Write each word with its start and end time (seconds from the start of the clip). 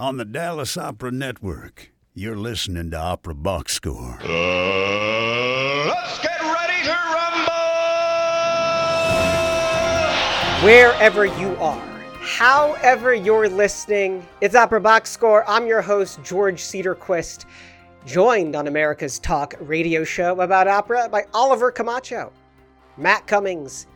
on 0.00 0.16
the 0.16 0.24
Dallas 0.24 0.78
Opera 0.78 1.10
Network. 1.10 1.92
You're 2.14 2.34
listening 2.34 2.90
to 2.92 2.96
Opera 2.96 3.34
Box 3.34 3.74
Score. 3.74 4.18
Uh, 4.22 5.86
let's 5.86 6.18
get 6.22 6.40
ready 6.40 6.82
to 6.84 6.96
rumble! 7.12 7.52
Wherever 10.64 11.26
you 11.26 11.54
are, 11.56 11.86
however 12.22 13.12
you're 13.12 13.50
listening, 13.50 14.26
it's 14.40 14.54
Opera 14.54 14.80
Box 14.80 15.10
Score. 15.10 15.44
I'm 15.46 15.66
your 15.66 15.82
host, 15.82 16.22
George 16.24 16.62
Cederquist, 16.62 17.44
joined 18.06 18.56
on 18.56 18.68
America's 18.68 19.18
talk 19.18 19.54
radio 19.60 20.02
show 20.02 20.40
about 20.40 20.66
opera 20.66 21.10
by 21.12 21.26
Oliver 21.34 21.70
Camacho, 21.70 22.32
Matt 22.96 23.26
Cummings, 23.26 23.86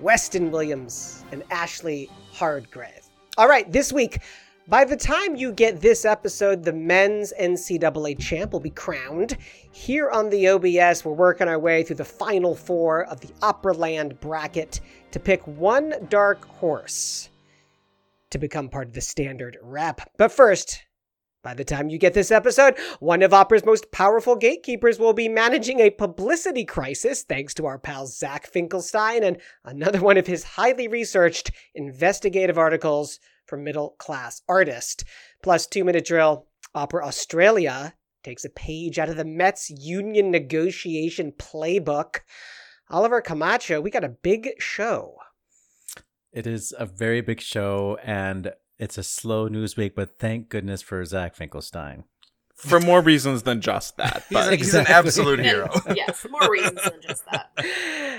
Weston 0.00 0.52
Williams, 0.52 1.24
and 1.32 1.42
Ashley 1.50 2.08
Hardgrave. 2.32 3.08
All 3.36 3.48
right, 3.48 3.70
this 3.72 3.92
week, 3.92 4.20
by 4.68 4.84
the 4.84 4.96
time 4.96 5.34
you 5.34 5.50
get 5.50 5.80
this 5.80 6.04
episode, 6.04 6.62
the 6.62 6.74
men's 6.74 7.32
NCAA 7.40 8.18
champ 8.18 8.52
will 8.52 8.60
be 8.60 8.68
crowned. 8.68 9.38
Here 9.72 10.10
on 10.10 10.28
the 10.28 10.46
OBS, 10.48 11.06
we're 11.06 11.12
working 11.12 11.48
our 11.48 11.58
way 11.58 11.82
through 11.82 11.96
the 11.96 12.04
final 12.04 12.54
four 12.54 13.04
of 13.06 13.20
the 13.20 13.32
Operaland 13.40 14.20
bracket 14.20 14.80
to 15.10 15.18
pick 15.18 15.46
one 15.46 15.94
dark 16.10 16.44
horse 16.44 17.30
to 18.28 18.36
become 18.36 18.68
part 18.68 18.88
of 18.88 18.92
the 18.92 19.00
standard 19.00 19.56
rep. 19.62 20.02
But 20.18 20.32
first, 20.32 20.82
by 21.42 21.54
the 21.54 21.64
time 21.64 21.88
you 21.88 21.96
get 21.96 22.12
this 22.12 22.30
episode, 22.30 22.76
one 23.00 23.22
of 23.22 23.32
Opera's 23.32 23.64
most 23.64 23.90
powerful 23.90 24.36
gatekeepers 24.36 24.98
will 24.98 25.14
be 25.14 25.30
managing 25.30 25.80
a 25.80 25.88
publicity 25.88 26.66
crisis 26.66 27.22
thanks 27.22 27.54
to 27.54 27.64
our 27.64 27.78
pal 27.78 28.06
Zach 28.06 28.46
Finkelstein 28.46 29.22
and 29.22 29.38
another 29.64 30.02
one 30.02 30.18
of 30.18 30.26
his 30.26 30.44
highly 30.44 30.88
researched 30.88 31.52
investigative 31.74 32.58
articles 32.58 33.18
for 33.48 33.56
middle 33.56 33.96
class 33.98 34.42
artist. 34.48 35.04
Plus, 35.42 35.66
two 35.66 35.84
minute 35.84 36.04
drill, 36.04 36.46
Opera 36.74 37.06
Australia 37.06 37.94
takes 38.22 38.44
a 38.44 38.50
page 38.50 38.98
out 38.98 39.08
of 39.08 39.16
the 39.16 39.24
Mets 39.24 39.70
union 39.70 40.30
negotiation 40.30 41.32
playbook. 41.32 42.20
Oliver 42.90 43.20
Camacho, 43.20 43.80
we 43.80 43.90
got 43.90 44.04
a 44.04 44.08
big 44.08 44.50
show. 44.58 45.16
It 46.32 46.46
is 46.46 46.74
a 46.78 46.86
very 46.86 47.20
big 47.20 47.40
show, 47.40 47.98
and 48.04 48.52
it's 48.78 48.98
a 48.98 49.02
slow 49.02 49.48
news 49.48 49.76
week, 49.76 49.94
but 49.94 50.18
thank 50.18 50.48
goodness 50.48 50.82
for 50.82 51.04
Zach 51.04 51.34
Finkelstein. 51.34 52.04
For 52.58 52.80
more 52.80 53.00
reasons 53.00 53.44
than 53.44 53.60
just 53.60 53.96
that. 53.98 54.24
He's, 54.28 54.36
But 54.36 54.52
a- 54.52 54.56
he's 54.56 54.74
an 54.74 54.86
absolute 54.88 55.38
hero. 55.38 55.70
yeah, 55.94 56.10
for 56.10 56.28
more 56.28 56.50
reasons 56.50 56.80
than 56.82 57.00
just 57.00 57.24
that. 57.30 57.52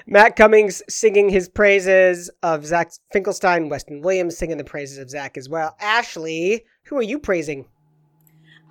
Matt 0.07 0.37
Cummings 0.37 0.81
singing 0.87 1.27
his 1.29 1.49
praises 1.49 2.29
of 2.41 2.65
Zach 2.65 2.91
Finkelstein, 3.11 3.67
Weston 3.67 4.01
Williams 4.01 4.37
singing 4.37 4.57
the 4.57 4.63
praises 4.63 4.97
of 4.97 5.09
Zach 5.09 5.37
as 5.37 5.49
well. 5.49 5.75
Ashley, 5.81 6.63
who 6.83 6.97
are 6.97 7.01
you 7.03 7.19
praising? 7.19 7.65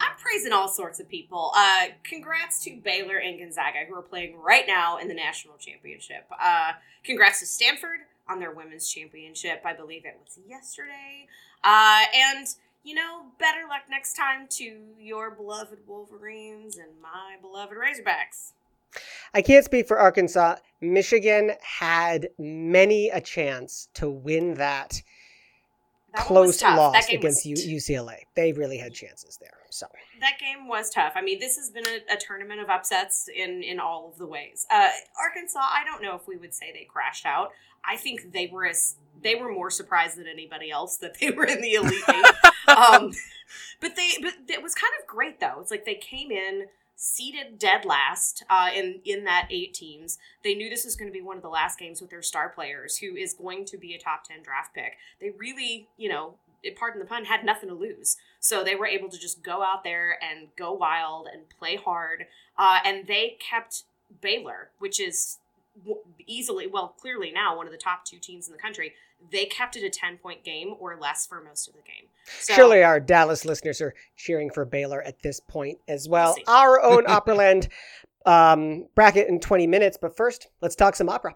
I'm 0.01 0.17
praising 0.17 0.53
all 0.53 0.69
sorts 0.69 1.01
of 1.01 1.09
people. 1.09 1.53
Uh, 1.55 1.87
congrats 2.03 2.63
to 2.65 2.77
Baylor 2.83 3.19
and 3.19 3.39
Gonzaga, 3.39 3.81
who 3.89 3.95
are 3.95 4.03
playing 4.03 4.39
right 4.39 4.65
now 4.67 4.97
in 4.97 5.09
the 5.09 5.15
national 5.15 5.57
championship. 5.59 6.25
Uh, 6.41 6.73
congrats 7.05 7.41
to 7.41 7.47
Stanford 7.47 8.01
on 8.29 8.39
their 8.39 8.53
women's 8.53 8.89
championship. 8.89 9.61
I 9.65 9.75
believe 9.75 10.05
it 10.05 10.17
was 10.25 10.39
yesterday. 10.49 11.27
Uh, 11.65 12.05
and, 12.15 12.47
you 12.89 12.95
know, 12.95 13.27
better 13.39 13.61
luck 13.69 13.83
next 13.91 14.15
time 14.15 14.47
to 14.49 14.79
your 14.99 15.31
beloved 15.31 15.79
Wolverines 15.87 16.79
and 16.79 16.89
my 17.03 17.37
beloved 17.43 17.75
Razorbacks. 17.75 18.53
I 19.35 19.43
can't 19.43 19.63
speak 19.63 19.87
for 19.87 19.99
Arkansas. 19.99 20.57
Michigan 20.81 21.53
had 21.61 22.29
many 22.39 23.11
a 23.11 23.21
chance 23.21 23.89
to 23.93 24.09
win 24.09 24.55
that, 24.55 25.03
That 26.15 26.25
close 26.25 26.63
loss 26.63 26.95
That 26.95 27.13
against 27.13 27.47
was- 27.47 27.67
U- 27.67 27.77
UCLA. 27.77 28.21
They 28.35 28.55
really 28.55 28.79
had 28.79 28.95
chances 28.95 29.37
there. 29.39 29.51
So 29.69 29.87
that 30.21 30.39
game 30.41 30.67
was 30.67 30.89
tough. 30.89 31.13
I 31.15 31.21
mean, 31.21 31.41
this 31.41 31.57
has 31.59 31.69
been 31.69 31.85
a, 31.87 32.15
a 32.15 32.17
tournament 32.17 32.63
of 32.63 32.71
upsets 32.71 33.29
in 33.29 33.63
in 33.63 33.79
all 33.79 34.09
of 34.11 34.17
the 34.17 34.25
ways. 34.25 34.67
Uh, 34.71 34.89
Arkansas, 35.21 35.59
I 35.61 35.85
don't 35.85 36.01
know 36.03 36.17
if 36.17 36.27
we 36.27 36.39
would 36.39 36.55
say 36.55 36.73
they 36.73 36.85
crashed 36.85 37.27
out. 37.27 37.51
I 37.85 37.99
think 37.99 38.33
they 38.33 38.47
were 38.47 38.65
as 38.65 38.97
they 39.23 39.35
were 39.35 39.53
more 39.53 39.69
surprised 39.71 40.17
than 40.17 40.27
anybody 40.27 40.71
else 40.71 40.97
that 40.99 41.19
they 41.21 41.31
were 41.31 41.45
in 41.45 41.61
the 41.61 41.75
elite 41.75 42.03
eight. 42.09 42.25
um, 42.69 43.13
but 43.81 43.97
they 43.97 44.13
but 44.21 44.35
it 44.49 44.63
was 44.63 44.75
kind 44.75 44.93
of 45.01 45.07
great 45.07 45.41
though. 45.41 45.59
It's 45.61 45.71
like 45.71 45.85
they 45.85 45.95
came 45.95 46.31
in 46.31 46.67
seated 47.01 47.61
dead 47.61 47.85
last 47.85 48.45
uh, 48.51 48.71
in 48.75 49.01
in 49.05 49.25
that 49.25 49.49
eight 49.51 49.75
teams. 49.75 50.19
They 50.43 50.55
knew 50.55 50.69
this 50.69 50.85
was 50.85 50.97
going 50.97 51.11
to 51.11 51.17
be 51.17 51.23
one 51.23 51.37
of 51.37 51.43
the 51.43 51.49
last 51.49 51.79
games 51.79 52.01
with 52.01 52.11
their 52.11 52.23
star 52.23 52.49
players, 52.49 52.99
who 52.99 53.15
is 53.15 53.35
going 53.35 53.65
to 53.67 53.79
be 53.79 53.95
a 53.95 53.99
top 53.99 54.25
ten 54.25 54.43
draft 54.43 54.75
pick. 54.75 54.95
They 55.21 55.31
really, 55.31 55.89
you 55.97 56.09
know, 56.09 56.35
pardon 56.77 56.99
the 57.01 57.07
pun, 57.07 57.25
had 57.25 57.45
nothing 57.45 57.69
to 57.69 57.75
lose. 57.75 58.17
So 58.41 58.65
they 58.65 58.75
were 58.75 58.87
able 58.87 59.09
to 59.09 59.19
just 59.19 59.43
go 59.43 59.63
out 59.63 59.85
there 59.85 60.19
and 60.23 60.49
go 60.57 60.73
wild 60.73 61.29
and 61.33 61.43
play 61.59 61.77
hard. 61.77 62.27
Uh, 62.57 62.79
and 62.85 63.07
they 63.07 63.37
kept 63.39 63.85
Baylor, 64.21 64.71
which 64.79 65.01
is 65.01 65.39
easily, 66.27 66.67
well, 66.67 66.95
clearly 67.01 67.31
now 67.33 67.57
one 67.57 67.67
of 67.67 67.73
the 67.73 67.79
top 67.79 68.05
two 68.05 68.19
teams 68.19 68.47
in 68.47 68.53
the 68.53 68.59
country. 68.59 68.95
They 69.33 69.47
kept 69.47 69.77
it 69.77 69.85
a 69.85 69.91
10 69.91 70.19
point 70.19 70.45
game 70.45 70.75
or 70.79 70.97
less 70.97 71.27
for 71.27 71.43
most 71.43 71.69
of 71.69 71.75
the 71.75 71.83
game. 71.83 72.09
So, 72.41 72.55
surely 72.55 72.85
our 72.85 73.01
Dallas 73.01 73.45
listeners 73.45 73.81
are 73.81 73.95
cheering 74.17 74.51
for 74.51 74.65
Baylor 74.65 75.03
at 75.03 75.23
this 75.23 75.41
point 75.41 75.79
as 75.89 76.09
well. 76.09 76.29
We'll 76.29 76.37
see. 76.37 76.45
Our 76.47 76.83
own 76.83 77.05
Operaland 77.07 77.69
um, 78.27 78.87
bracket 78.95 79.29
in 79.29 79.41
20 79.41 79.67
minutes. 79.67 79.99
But 80.01 80.17
first, 80.17 80.49
let's 80.61 80.77
talk 80.77 80.95
some 80.95 81.09
opera. 81.09 81.33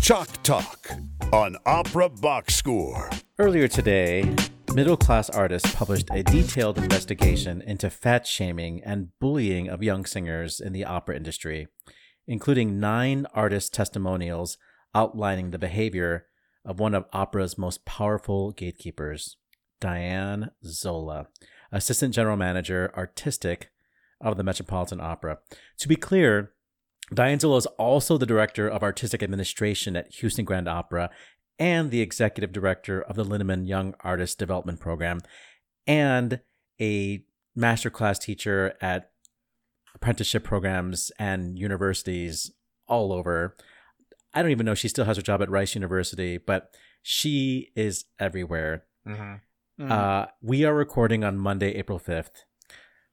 Chalk 0.00 0.42
Talk 0.42 0.90
on 1.32 1.56
Opera 1.64 2.08
Box 2.08 2.56
Score. 2.56 3.08
Earlier 3.38 3.68
today, 3.68 4.34
middle 4.74 4.96
class 4.96 5.30
artists 5.30 5.72
published 5.74 6.08
a 6.10 6.24
detailed 6.24 6.78
investigation 6.78 7.62
into 7.62 7.88
fat 7.88 8.26
shaming 8.26 8.82
and 8.84 9.16
bullying 9.20 9.68
of 9.68 9.82
young 9.82 10.04
singers 10.04 10.60
in 10.60 10.72
the 10.72 10.84
opera 10.84 11.16
industry, 11.16 11.68
including 12.26 12.80
nine 12.80 13.26
artist 13.34 13.72
testimonials 13.72 14.58
outlining 14.94 15.50
the 15.50 15.58
behavior 15.58 16.26
of 16.64 16.78
one 16.78 16.94
of 16.94 17.06
opera's 17.12 17.58
most 17.58 17.84
powerful 17.84 18.52
gatekeepers, 18.52 19.36
Diane 19.80 20.50
Zola, 20.64 21.28
Assistant 21.72 22.14
General 22.14 22.36
Manager 22.36 22.92
Artistic 22.96 23.70
of 24.20 24.36
the 24.36 24.44
Metropolitan 24.44 25.00
Opera. 25.00 25.38
To 25.78 25.88
be 25.88 25.96
clear, 25.96 26.52
Diane 27.12 27.40
Zola 27.40 27.56
is 27.58 27.66
also 27.66 28.16
the 28.16 28.26
Director 28.26 28.68
of 28.68 28.82
Artistic 28.82 29.22
Administration 29.22 29.96
at 29.96 30.14
Houston 30.14 30.44
Grand 30.44 30.68
Opera 30.68 31.10
and 31.58 31.90
the 31.90 32.00
Executive 32.00 32.52
Director 32.52 33.02
of 33.02 33.16
the 33.16 33.24
Lindemann 33.24 33.66
Young 33.66 33.94
Artist 34.00 34.38
Development 34.38 34.80
Program 34.80 35.20
and 35.86 36.40
a 36.80 37.24
masterclass 37.56 38.20
teacher 38.20 38.74
at 38.80 39.11
apprenticeship 39.94 40.44
programs 40.44 41.10
and 41.18 41.58
universities 41.58 42.50
all 42.86 43.12
over. 43.12 43.56
I 44.34 44.42
don't 44.42 44.50
even 44.50 44.66
know 44.66 44.74
she 44.74 44.88
still 44.88 45.04
has 45.04 45.16
her 45.16 45.22
job 45.22 45.42
at 45.42 45.50
Rice 45.50 45.74
University, 45.74 46.38
but 46.38 46.74
she 47.02 47.70
is 47.76 48.04
everywhere. 48.18 48.84
Mm-hmm. 49.06 49.90
Uh, 49.90 50.26
we 50.40 50.64
are 50.64 50.74
recording 50.74 51.24
on 51.24 51.38
Monday, 51.38 51.72
April 51.74 51.98
5th. 51.98 52.44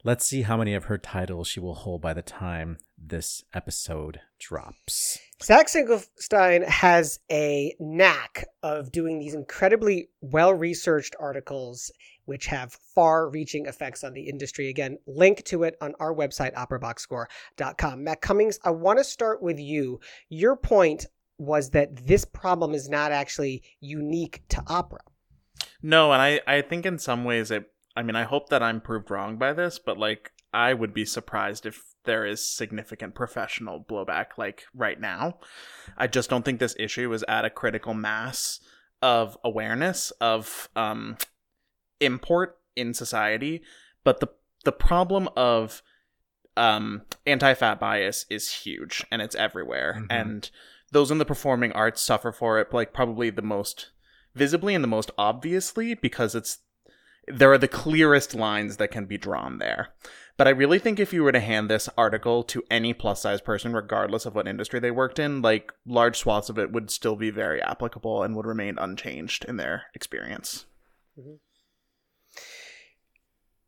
Let's 0.03 0.25
see 0.25 0.43
how 0.43 0.55
many 0.57 0.73
of 0.73 0.85
her 0.85 0.97
titles 0.97 1.47
she 1.47 1.59
will 1.59 1.73
hold 1.73 2.01
by 2.01 2.13
the 2.13 2.21
time 2.21 2.77
this 2.97 3.43
episode 3.53 4.21
drops. 4.39 5.19
Zach 5.41 5.69
Finkelstein 5.69 6.63
has 6.63 7.19
a 7.31 7.75
knack 7.79 8.45
of 8.63 8.91
doing 8.91 9.19
these 9.19 9.33
incredibly 9.33 10.09
well 10.21 10.53
researched 10.53 11.15
articles 11.19 11.91
which 12.25 12.45
have 12.45 12.77
far 12.93 13.27
reaching 13.27 13.65
effects 13.65 14.03
on 14.03 14.13
the 14.13 14.21
industry. 14.21 14.69
Again, 14.69 14.99
link 15.07 15.43
to 15.45 15.63
it 15.63 15.75
on 15.81 15.95
our 15.99 16.13
website, 16.13 16.53
operaboxscore.com. 16.53 18.03
Matt 18.03 18.21
Cummings, 18.21 18.59
I 18.63 18.69
want 18.69 18.99
to 18.99 19.03
start 19.03 19.41
with 19.41 19.57
you. 19.57 19.99
Your 20.29 20.55
point 20.55 21.07
was 21.39 21.71
that 21.71 22.05
this 22.05 22.25
problem 22.25 22.75
is 22.75 22.87
not 22.87 23.11
actually 23.11 23.63
unique 23.79 24.43
to 24.49 24.61
opera. 24.67 24.99
No, 25.81 26.11
and 26.11 26.21
I, 26.21 26.41
I 26.45 26.61
think 26.61 26.85
in 26.85 26.99
some 26.99 27.23
ways 27.23 27.49
it 27.49 27.71
I 27.95 28.03
mean 28.03 28.15
I 28.15 28.23
hope 28.23 28.49
that 28.49 28.61
I'm 28.61 28.79
proved 28.79 29.09
wrong 29.09 29.37
by 29.37 29.53
this, 29.53 29.79
but 29.79 29.97
like 29.97 30.31
I 30.53 30.73
would 30.73 30.93
be 30.93 31.05
surprised 31.05 31.65
if 31.65 31.95
there 32.09 32.25
is 32.25 32.43
significant 32.43 33.13
professional 33.13 33.79
blowback 33.87 34.37
like 34.37 34.63
right 34.73 34.99
now. 34.99 35.37
I 35.95 36.07
just 36.07 36.27
don't 36.27 36.43
think 36.43 36.59
this 36.59 36.75
issue 36.79 37.13
is 37.13 37.23
at 37.27 37.45
a 37.45 37.51
critical 37.51 37.93
mass 37.93 38.59
of 38.99 39.37
awareness 39.43 40.09
of 40.19 40.69
um 40.75 41.17
import 41.99 42.57
in 42.75 42.95
society, 42.95 43.61
but 44.03 44.19
the 44.21 44.27
the 44.65 44.71
problem 44.71 45.29
of 45.37 45.83
um 46.57 47.03
anti-fat 47.27 47.79
bias 47.79 48.25
is 48.29 48.51
huge 48.63 49.05
and 49.11 49.21
it's 49.21 49.35
everywhere 49.35 49.99
Mhm. 49.99 50.07
and 50.09 50.49
those 50.91 51.11
in 51.11 51.19
the 51.19 51.25
performing 51.25 51.71
arts 51.73 52.01
suffer 52.01 52.31
for 52.31 52.59
it 52.59 52.73
like 52.73 52.91
probably 52.91 53.29
the 53.29 53.43
most 53.43 53.91
visibly 54.33 54.73
and 54.73 54.83
the 54.83 54.87
most 54.87 55.11
obviously 55.17 55.93
because 55.93 56.33
it's 56.33 56.59
there 57.27 57.51
are 57.51 57.59
the 57.59 57.67
clearest 57.67 58.33
lines 58.33 58.77
that 58.77 58.89
can 58.89 59.05
be 59.05 59.17
drawn 59.17 59.59
there. 59.59 59.89
But 60.39 60.47
I 60.47 60.51
really 60.51 60.79
think 60.79 61.01
if 61.01 61.11
you 61.11 61.23
were 61.23 61.33
to 61.33 61.41
hand 61.41 61.69
this 61.69 61.89
article 61.97 62.43
to 62.43 62.63
any 62.71 62.93
plus 62.93 63.21
size 63.23 63.41
person, 63.41 63.73
regardless 63.73 64.25
of 64.25 64.35
what 64.35 64.47
industry 64.47 64.79
they 64.79 64.89
worked 64.89 65.19
in, 65.19 65.41
like 65.41 65.73
large 65.85 66.17
swaths 66.17 66.47
of 66.47 66.57
it 66.57 66.71
would 66.71 66.89
still 66.89 67.17
be 67.17 67.29
very 67.29 67.61
applicable 67.61 68.23
and 68.23 68.37
would 68.37 68.45
remain 68.45 68.77
unchanged 68.79 69.43
in 69.43 69.57
their 69.57 69.87
experience. 69.93 70.65
Mm-hmm. 71.19 71.33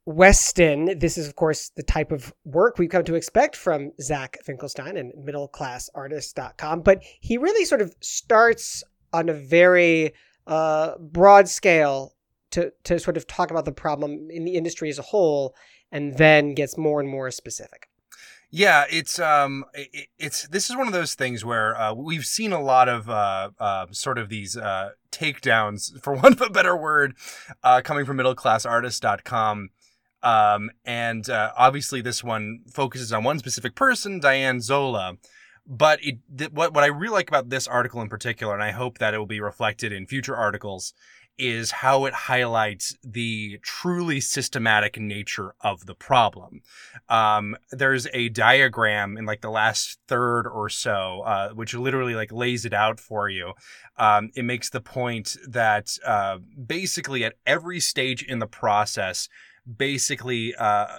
Weston, 0.05 0.97
this 0.97 1.17
is, 1.17 1.27
of 1.27 1.35
course, 1.35 1.71
the 1.75 1.83
type 1.83 2.13
of 2.13 2.33
work 2.45 2.77
we've 2.77 2.89
come 2.89 3.03
to 3.03 3.15
expect 3.15 3.57
from 3.57 3.91
Zach 3.99 4.37
Finkelstein 4.41 4.95
and 4.95 5.11
middleclassartist.com. 5.27 6.83
But 6.83 7.03
he 7.19 7.37
really 7.37 7.65
sort 7.65 7.81
of 7.81 7.93
starts 7.99 8.81
on 9.11 9.27
a 9.27 9.33
very 9.33 10.13
uh, 10.47 10.97
broad 10.99 11.49
scale 11.49 12.15
to, 12.51 12.71
to 12.85 12.97
sort 12.97 13.17
of 13.17 13.27
talk 13.27 13.51
about 13.51 13.65
the 13.65 13.73
problem 13.73 14.29
in 14.31 14.45
the 14.45 14.55
industry 14.55 14.89
as 14.89 14.99
a 14.99 15.03
whole 15.03 15.53
and 15.91 16.17
then 16.17 16.53
gets 16.53 16.77
more 16.77 16.99
and 16.99 17.09
more 17.09 17.31
specific. 17.31 17.87
Yeah, 18.53 18.83
it's 18.89 19.17
um, 19.17 19.63
it, 19.73 20.07
it's 20.19 20.45
this 20.49 20.69
is 20.69 20.75
one 20.75 20.87
of 20.87 20.93
those 20.93 21.15
things 21.15 21.45
where 21.45 21.79
uh, 21.79 21.93
we've 21.93 22.25
seen 22.25 22.51
a 22.51 22.61
lot 22.61 22.89
of 22.89 23.09
uh, 23.09 23.51
uh, 23.57 23.85
sort 23.91 24.17
of 24.17 24.27
these 24.27 24.57
uh, 24.57 24.89
takedowns, 25.09 25.99
for 26.03 26.13
want 26.13 26.39
of 26.39 26.41
a 26.41 26.49
better 26.49 26.75
word, 26.75 27.15
uh, 27.63 27.81
coming 27.81 28.05
from 28.05 28.17
middleclassartist.com. 28.17 29.69
Um, 30.23 30.69
and 30.85 31.29
uh, 31.29 31.51
obviously, 31.57 32.01
this 32.01 32.25
one 32.25 32.59
focuses 32.71 33.13
on 33.13 33.23
one 33.23 33.39
specific 33.39 33.73
person, 33.73 34.19
Diane 34.19 34.59
Zola. 34.59 35.13
But 35.65 36.03
it, 36.03 36.17
th- 36.37 36.51
what 36.51 36.73
what 36.73 36.83
I 36.83 36.87
really 36.87 37.13
like 37.13 37.29
about 37.29 37.49
this 37.49 37.69
article 37.69 38.01
in 38.01 38.09
particular, 38.09 38.53
and 38.53 38.63
I 38.63 38.71
hope 38.71 38.97
that 38.97 39.13
it 39.13 39.17
will 39.17 39.25
be 39.25 39.39
reflected 39.39 39.93
in 39.93 40.07
future 40.07 40.35
articles, 40.35 40.93
is 41.41 41.71
how 41.71 42.05
it 42.05 42.13
highlights 42.13 42.95
the 43.03 43.59
truly 43.63 44.21
systematic 44.21 44.99
nature 44.99 45.55
of 45.61 45.87
the 45.87 45.95
problem. 45.95 46.61
Um, 47.09 47.57
there's 47.71 48.07
a 48.13 48.29
diagram 48.29 49.17
in 49.17 49.25
like 49.25 49.41
the 49.41 49.49
last 49.49 49.97
third 50.07 50.45
or 50.45 50.69
so, 50.69 51.21
uh, 51.21 51.49
which 51.49 51.73
literally 51.73 52.13
like 52.13 52.31
lays 52.31 52.63
it 52.63 52.73
out 52.73 52.99
for 52.99 53.27
you. 53.27 53.53
Um, 53.97 54.29
it 54.35 54.45
makes 54.45 54.69
the 54.69 54.81
point 54.81 55.35
that 55.47 55.97
uh, 56.05 56.37
basically 56.37 57.25
at 57.25 57.33
every 57.47 57.79
stage 57.79 58.21
in 58.21 58.37
the 58.37 58.47
process, 58.47 59.27
basically 59.77 60.53
uh, 60.55 60.97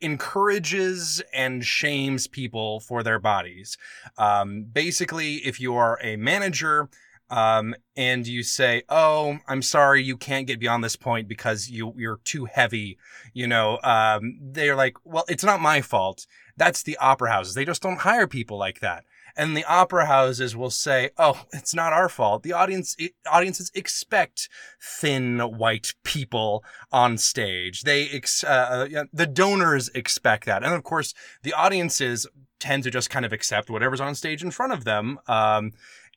encourages 0.00 1.22
and 1.32 1.64
shames 1.64 2.26
people 2.26 2.80
for 2.80 3.02
their 3.02 3.18
bodies. 3.18 3.76
Um, 4.16 4.64
basically, 4.64 5.36
if 5.36 5.60
you 5.60 5.74
are 5.76 5.98
a 6.02 6.16
manager 6.16 6.88
um, 7.34 7.74
and 7.96 8.28
you 8.28 8.44
say, 8.44 8.84
"Oh, 8.88 9.38
I'm 9.48 9.60
sorry, 9.60 10.04
you 10.04 10.16
can't 10.16 10.46
get 10.46 10.60
beyond 10.60 10.84
this 10.84 10.94
point 10.94 11.26
because 11.26 11.68
you 11.68 11.92
you're 11.96 12.20
too 12.24 12.44
heavy," 12.44 12.96
you 13.32 13.48
know, 13.48 13.80
um, 13.82 14.38
they're 14.40 14.76
like, 14.76 14.94
"Well, 15.04 15.24
it's 15.28 15.42
not 15.42 15.60
my 15.60 15.80
fault. 15.80 16.26
That's 16.56 16.84
the 16.84 16.96
opera 16.98 17.32
houses. 17.32 17.54
They 17.54 17.64
just 17.64 17.82
don't 17.82 18.00
hire 18.00 18.28
people 18.28 18.56
like 18.56 18.78
that." 18.80 19.04
And 19.36 19.56
the 19.56 19.64
opera 19.64 20.06
houses 20.06 20.54
will 20.54 20.70
say, 20.70 21.10
"Oh, 21.18 21.42
it's 21.52 21.74
not 21.74 21.92
our 21.92 22.08
fault. 22.08 22.44
The 22.44 22.52
audience 22.52 22.96
audiences 23.28 23.72
expect 23.74 24.48
thin 24.80 25.40
white 25.40 25.94
people 26.04 26.62
on 26.92 27.18
stage. 27.18 27.82
They 27.82 28.08
ex- 28.10 28.44
uh, 28.44 28.86
uh 28.96 29.04
the 29.12 29.26
donors 29.26 29.88
expect 29.92 30.46
that, 30.46 30.62
and 30.62 30.72
of 30.72 30.84
course, 30.84 31.14
the 31.42 31.52
audiences 31.52 32.28
tend 32.60 32.84
to 32.84 32.90
just 32.92 33.10
kind 33.10 33.26
of 33.26 33.32
accept 33.32 33.68
whatever's 33.68 34.00
on 34.00 34.14
stage 34.14 34.44
in 34.44 34.52
front 34.52 34.72
of 34.72 34.84
them." 34.84 35.18
Um, 35.26 35.72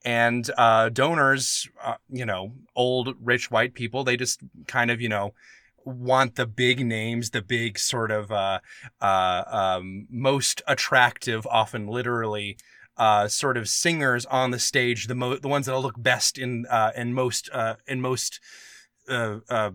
and 0.07 0.50
uh, 0.57 0.88
donors, 0.88 1.68
uh, 1.83 1.95
you 2.09 2.25
know, 2.25 2.54
old 2.77 3.13
rich 3.21 3.51
white 3.51 3.74
people, 3.74 4.06
they 4.06 4.15
just 4.15 4.39
kind 4.65 4.89
of, 4.89 5.01
you 5.01 5.09
know, 5.09 5.33
want 5.83 6.36
the 6.36 6.45
big 6.45 6.86
names, 6.86 7.31
the 7.31 7.42
big 7.42 7.77
sort 7.77 8.09
of 8.09 8.31
uh, 8.31 8.59
uh, 9.01 9.44
um, 9.48 10.07
most 10.09 10.62
attractive, 10.65 11.45
often 11.48 11.88
literally, 11.88 12.56
uh, 12.95 13.27
sort 13.27 13.57
of 13.57 13.68
singers 13.68 14.25
on 14.27 14.51
the 14.51 14.59
stage, 14.59 15.07
the 15.07 15.15
mo- 15.15 15.36
the 15.36 15.50
ones 15.50 15.65
that'll 15.65 15.81
look 15.81 16.01
best 16.01 16.38
in 16.38 16.65
uh, 16.69 16.92
in 16.95 17.13
most 17.13 17.50
uh, 17.51 17.75
in 17.86 18.00
most 18.00 18.39
uh, 19.09 19.39
uh, 19.50 19.71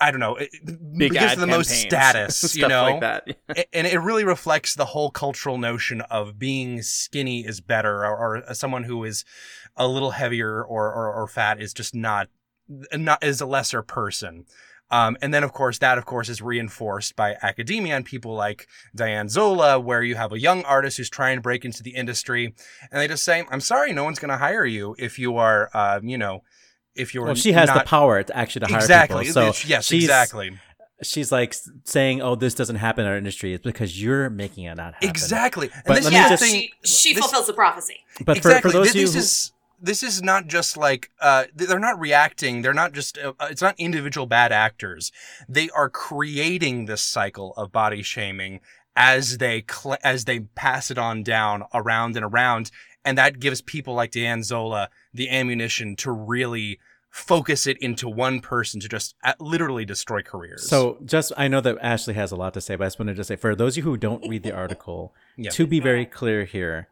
I 0.00 0.10
don't 0.10 0.20
know, 0.20 0.36
it, 0.36 0.50
Big 0.96 1.12
because 1.12 1.34
of 1.34 1.40
the 1.40 1.46
most 1.46 1.70
status, 1.70 2.54
you 2.56 2.68
know, 2.68 2.82
like 2.82 3.00
that. 3.00 3.68
And 3.72 3.86
it 3.86 3.98
really 4.00 4.24
reflects 4.24 4.74
the 4.74 4.86
whole 4.86 5.10
cultural 5.10 5.58
notion 5.58 6.00
of 6.02 6.38
being 6.38 6.82
skinny 6.82 7.46
is 7.46 7.60
better, 7.60 8.04
or, 8.04 8.44
or 8.48 8.54
someone 8.54 8.84
who 8.84 9.04
is 9.04 9.24
a 9.76 9.86
little 9.86 10.12
heavier 10.12 10.62
or, 10.62 10.92
or 10.92 11.12
or 11.12 11.26
fat 11.28 11.60
is 11.60 11.72
just 11.72 11.94
not 11.94 12.28
not 12.92 13.22
is 13.22 13.40
a 13.40 13.46
lesser 13.46 13.82
person. 13.82 14.44
Um, 14.90 15.18
and 15.20 15.34
then, 15.34 15.44
of 15.44 15.52
course, 15.52 15.78
that, 15.78 15.98
of 15.98 16.06
course, 16.06 16.30
is 16.30 16.40
reinforced 16.40 17.14
by 17.14 17.36
academia 17.42 17.94
and 17.94 18.06
people 18.06 18.34
like 18.34 18.66
Diane 18.96 19.28
Zola, 19.28 19.78
where 19.78 20.02
you 20.02 20.14
have 20.14 20.32
a 20.32 20.40
young 20.40 20.64
artist 20.64 20.96
who's 20.96 21.10
trying 21.10 21.36
to 21.36 21.42
break 21.42 21.64
into 21.64 21.82
the 21.82 21.94
industry, 21.94 22.54
and 22.90 23.00
they 23.00 23.06
just 23.06 23.24
say, 23.24 23.44
"I'm 23.50 23.60
sorry, 23.60 23.92
no 23.92 24.04
one's 24.04 24.18
going 24.18 24.30
to 24.30 24.38
hire 24.38 24.64
you 24.64 24.96
if 24.98 25.18
you 25.18 25.36
are, 25.36 25.70
uh, 25.74 26.00
you 26.02 26.16
know, 26.16 26.42
if 26.98 27.14
you're." 27.14 27.24
Well, 27.24 27.34
she 27.34 27.52
has 27.52 27.68
the 27.70 27.80
power 27.86 28.22
to 28.22 28.36
actually 28.36 28.66
to 28.66 28.72
hire 28.72 28.80
exactly. 28.82 29.24
people. 29.24 29.32
So 29.34 29.40
It's- 29.48 29.64
yes, 29.66 29.84
she's, 29.86 30.04
exactly. 30.04 30.58
She's 31.02 31.30
like 31.30 31.54
saying, 31.84 32.22
"Oh, 32.22 32.34
this 32.34 32.54
doesn't 32.54 32.76
happen 32.76 33.04
in 33.04 33.10
our 33.10 33.16
industry. 33.16 33.54
It's 33.54 33.62
because 33.64 34.02
you're 34.02 34.28
making 34.30 34.64
it 34.64 34.74
not 34.76 34.94
happen." 34.94 35.08
Exactly. 35.08 35.70
And 35.72 35.82
this 35.84 35.88
let 35.88 35.98
is 36.04 36.08
me 36.10 36.14
yeah, 36.16 36.28
just- 36.28 36.42
thing. 36.42 36.68
she, 36.82 37.08
she 37.08 37.14
this- 37.14 37.22
fulfills 37.24 37.46
the 37.46 37.52
prophecy. 37.52 38.00
But 38.24 38.36
exactly. 38.38 38.70
for, 38.70 38.72
for 38.72 38.78
those 38.78 38.92
Th- 38.92 38.94
of 38.96 39.00
you 39.00 39.06
this 39.06 39.14
who, 39.14 39.20
is 39.20 39.52
this 39.80 40.02
is 40.02 40.22
not 40.22 40.48
just 40.48 40.76
like 40.76 41.10
uh, 41.20 41.44
they're 41.54 41.78
not 41.78 42.00
reacting. 42.00 42.62
They're 42.62 42.74
not 42.74 42.92
just. 42.92 43.16
Uh, 43.16 43.32
it's 43.42 43.62
not 43.62 43.76
individual 43.78 44.26
bad 44.26 44.50
actors. 44.50 45.12
They 45.48 45.70
are 45.70 45.88
creating 45.88 46.86
this 46.86 47.00
cycle 47.02 47.54
of 47.56 47.70
body 47.70 48.02
shaming 48.02 48.58
as 48.96 49.38
they 49.38 49.64
cl- 49.70 49.98
as 50.02 50.24
they 50.24 50.40
pass 50.40 50.90
it 50.90 50.98
on 50.98 51.22
down 51.22 51.62
around 51.72 52.16
and 52.16 52.24
around, 52.24 52.72
and 53.04 53.16
that 53.16 53.38
gives 53.38 53.60
people 53.62 53.94
like 53.94 54.10
Dan 54.10 54.42
Zola 54.42 54.88
the 55.14 55.30
ammunition 55.30 55.94
to 55.96 56.10
really 56.10 56.80
focus 57.10 57.66
it 57.66 57.76
into 57.80 58.08
one 58.08 58.40
person 58.40 58.80
to 58.80 58.88
just 58.88 59.14
uh, 59.24 59.32
literally 59.40 59.84
destroy 59.84 60.22
careers. 60.22 60.68
So 60.68 60.98
just 61.04 61.32
I 61.36 61.48
know 61.48 61.60
that 61.62 61.78
Ashley 61.80 62.14
has 62.14 62.30
a 62.32 62.36
lot 62.36 62.54
to 62.54 62.60
say, 62.60 62.76
but 62.76 62.84
I 62.84 62.86
just 62.88 62.98
wanted 62.98 63.16
to 63.16 63.24
say 63.24 63.36
for 63.36 63.54
those 63.54 63.74
of 63.74 63.78
you 63.78 63.82
who 63.90 63.96
don't 63.96 64.28
read 64.28 64.42
the 64.42 64.52
article, 64.52 65.14
Yeah. 65.36 65.50
to 65.50 65.66
be 65.66 65.80
very 65.80 66.04
clear 66.06 66.44
here, 66.44 66.88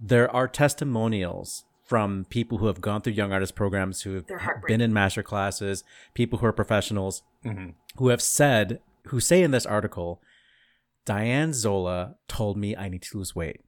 there 0.00 0.30
are 0.34 0.48
testimonials 0.48 1.64
from 1.84 2.24
people 2.30 2.58
who 2.58 2.66
have 2.66 2.80
gone 2.80 3.02
through 3.02 3.12
young 3.12 3.32
artist 3.32 3.54
programs, 3.54 4.02
who 4.02 4.14
have 4.14 4.62
been 4.66 4.80
in 4.80 4.92
master 4.92 5.22
classes, 5.22 5.84
people 6.14 6.38
who 6.38 6.46
are 6.46 6.52
professionals, 6.52 7.22
Mhm. 7.44 7.74
who 7.96 8.08
have 8.08 8.22
said, 8.22 8.80
who 9.08 9.20
say 9.20 9.42
in 9.42 9.50
this 9.50 9.66
article, 9.66 10.20
Diane 11.04 11.52
Zola 11.52 12.16
told 12.28 12.56
me 12.56 12.76
I 12.76 12.88
need 12.88 13.02
to 13.02 13.18
lose 13.18 13.34
weight. 13.34 13.60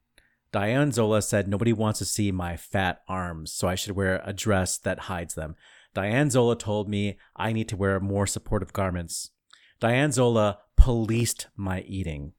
Diane 0.54 0.92
Zola 0.92 1.20
said 1.20 1.48
nobody 1.48 1.72
wants 1.72 1.98
to 1.98 2.04
see 2.04 2.30
my 2.30 2.56
fat 2.56 3.02
arms, 3.08 3.50
so 3.50 3.66
I 3.66 3.74
should 3.74 3.96
wear 3.96 4.22
a 4.24 4.32
dress 4.32 4.78
that 4.78 5.10
hides 5.10 5.34
them. 5.34 5.56
Diane 5.94 6.30
Zola 6.30 6.54
told 6.54 6.88
me 6.88 7.18
I 7.34 7.52
need 7.52 7.68
to 7.70 7.76
wear 7.76 7.98
more 7.98 8.24
supportive 8.24 8.72
garments. 8.72 9.32
Diane 9.80 10.12
Zola 10.12 10.60
policed 10.76 11.48
my 11.56 11.80
eating. 11.80 12.34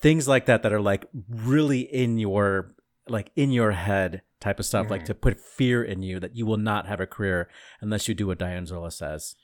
Things 0.00 0.26
like 0.26 0.46
that 0.46 0.64
that 0.64 0.72
are 0.72 0.80
like 0.80 1.06
really 1.28 1.82
in 1.82 2.18
your 2.18 2.74
like 3.08 3.30
in 3.36 3.52
your 3.52 3.70
head 3.70 4.22
type 4.40 4.58
of 4.58 4.66
stuff, 4.66 4.90
like 4.90 5.02
mm-hmm. 5.02 5.06
to 5.06 5.14
put 5.14 5.40
fear 5.40 5.84
in 5.84 6.02
you 6.02 6.18
that 6.18 6.34
you 6.34 6.44
will 6.44 6.56
not 6.56 6.88
have 6.88 6.98
a 6.98 7.06
career 7.06 7.48
unless 7.80 8.08
you 8.08 8.14
do 8.16 8.26
what 8.26 8.38
Diane 8.38 8.66
Zola 8.66 8.90
says. 8.90 9.36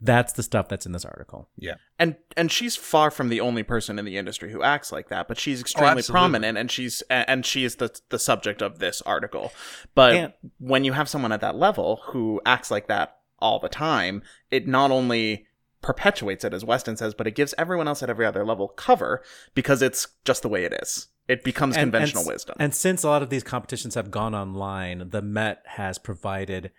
That's 0.00 0.32
the 0.34 0.44
stuff 0.44 0.68
that's 0.68 0.86
in 0.86 0.92
this 0.92 1.04
article. 1.04 1.48
Yeah. 1.56 1.74
And 1.98 2.16
and 2.36 2.52
she's 2.52 2.76
far 2.76 3.10
from 3.10 3.30
the 3.30 3.40
only 3.40 3.64
person 3.64 3.98
in 3.98 4.04
the 4.04 4.16
industry 4.16 4.52
who 4.52 4.62
acts 4.62 4.92
like 4.92 5.08
that 5.08 5.26
but 5.26 5.38
she's 5.38 5.58
oh, 5.58 5.62
extremely 5.62 5.90
absolutely. 5.98 6.12
prominent 6.12 6.58
and 6.58 6.70
she's 6.70 7.02
and 7.10 7.44
she 7.44 7.64
is 7.64 7.76
the 7.76 7.98
the 8.10 8.18
subject 8.18 8.62
of 8.62 8.78
this 8.78 9.02
article 9.02 9.52
but 9.96 10.14
And- 10.14 10.32
when 10.58 10.84
you 10.84 10.92
have 10.92 11.08
someone 11.08 11.32
at 11.32 11.40
that 11.40 11.56
level 11.56 12.00
who 12.06 12.40
acts 12.46 12.70
like 12.70 12.86
that 12.86 13.16
all 13.40 13.58
the 13.58 13.68
time 13.68 14.22
it 14.52 14.68
not 14.68 14.92
only 14.92 15.46
perpetuates 15.82 16.44
it 16.44 16.54
as 16.54 16.64
weston 16.64 16.96
says 16.96 17.14
but 17.14 17.26
it 17.26 17.34
gives 17.34 17.52
everyone 17.58 17.88
else 17.88 18.02
at 18.02 18.10
every 18.10 18.26
other 18.26 18.44
level 18.44 18.68
cover 18.68 19.22
because 19.54 19.82
it's 19.82 20.06
just 20.24 20.42
the 20.42 20.48
way 20.48 20.64
it 20.64 20.72
is 20.82 21.08
it 21.26 21.42
becomes 21.42 21.76
And- 21.76 21.84
conventional 21.92 22.22
and, 22.22 22.28
wisdom 22.32 22.56
And 22.60 22.72
since 22.74 23.02
a 23.02 23.08
lot 23.08 23.22
of 23.22 23.30
these 23.30 23.42
competitions 23.42 23.96
have 23.96 24.10
gone 24.10 24.34
online, 24.34 25.10
the 25.10 25.22
Met 25.22 25.62
has 25.66 25.98
provided 25.98 26.70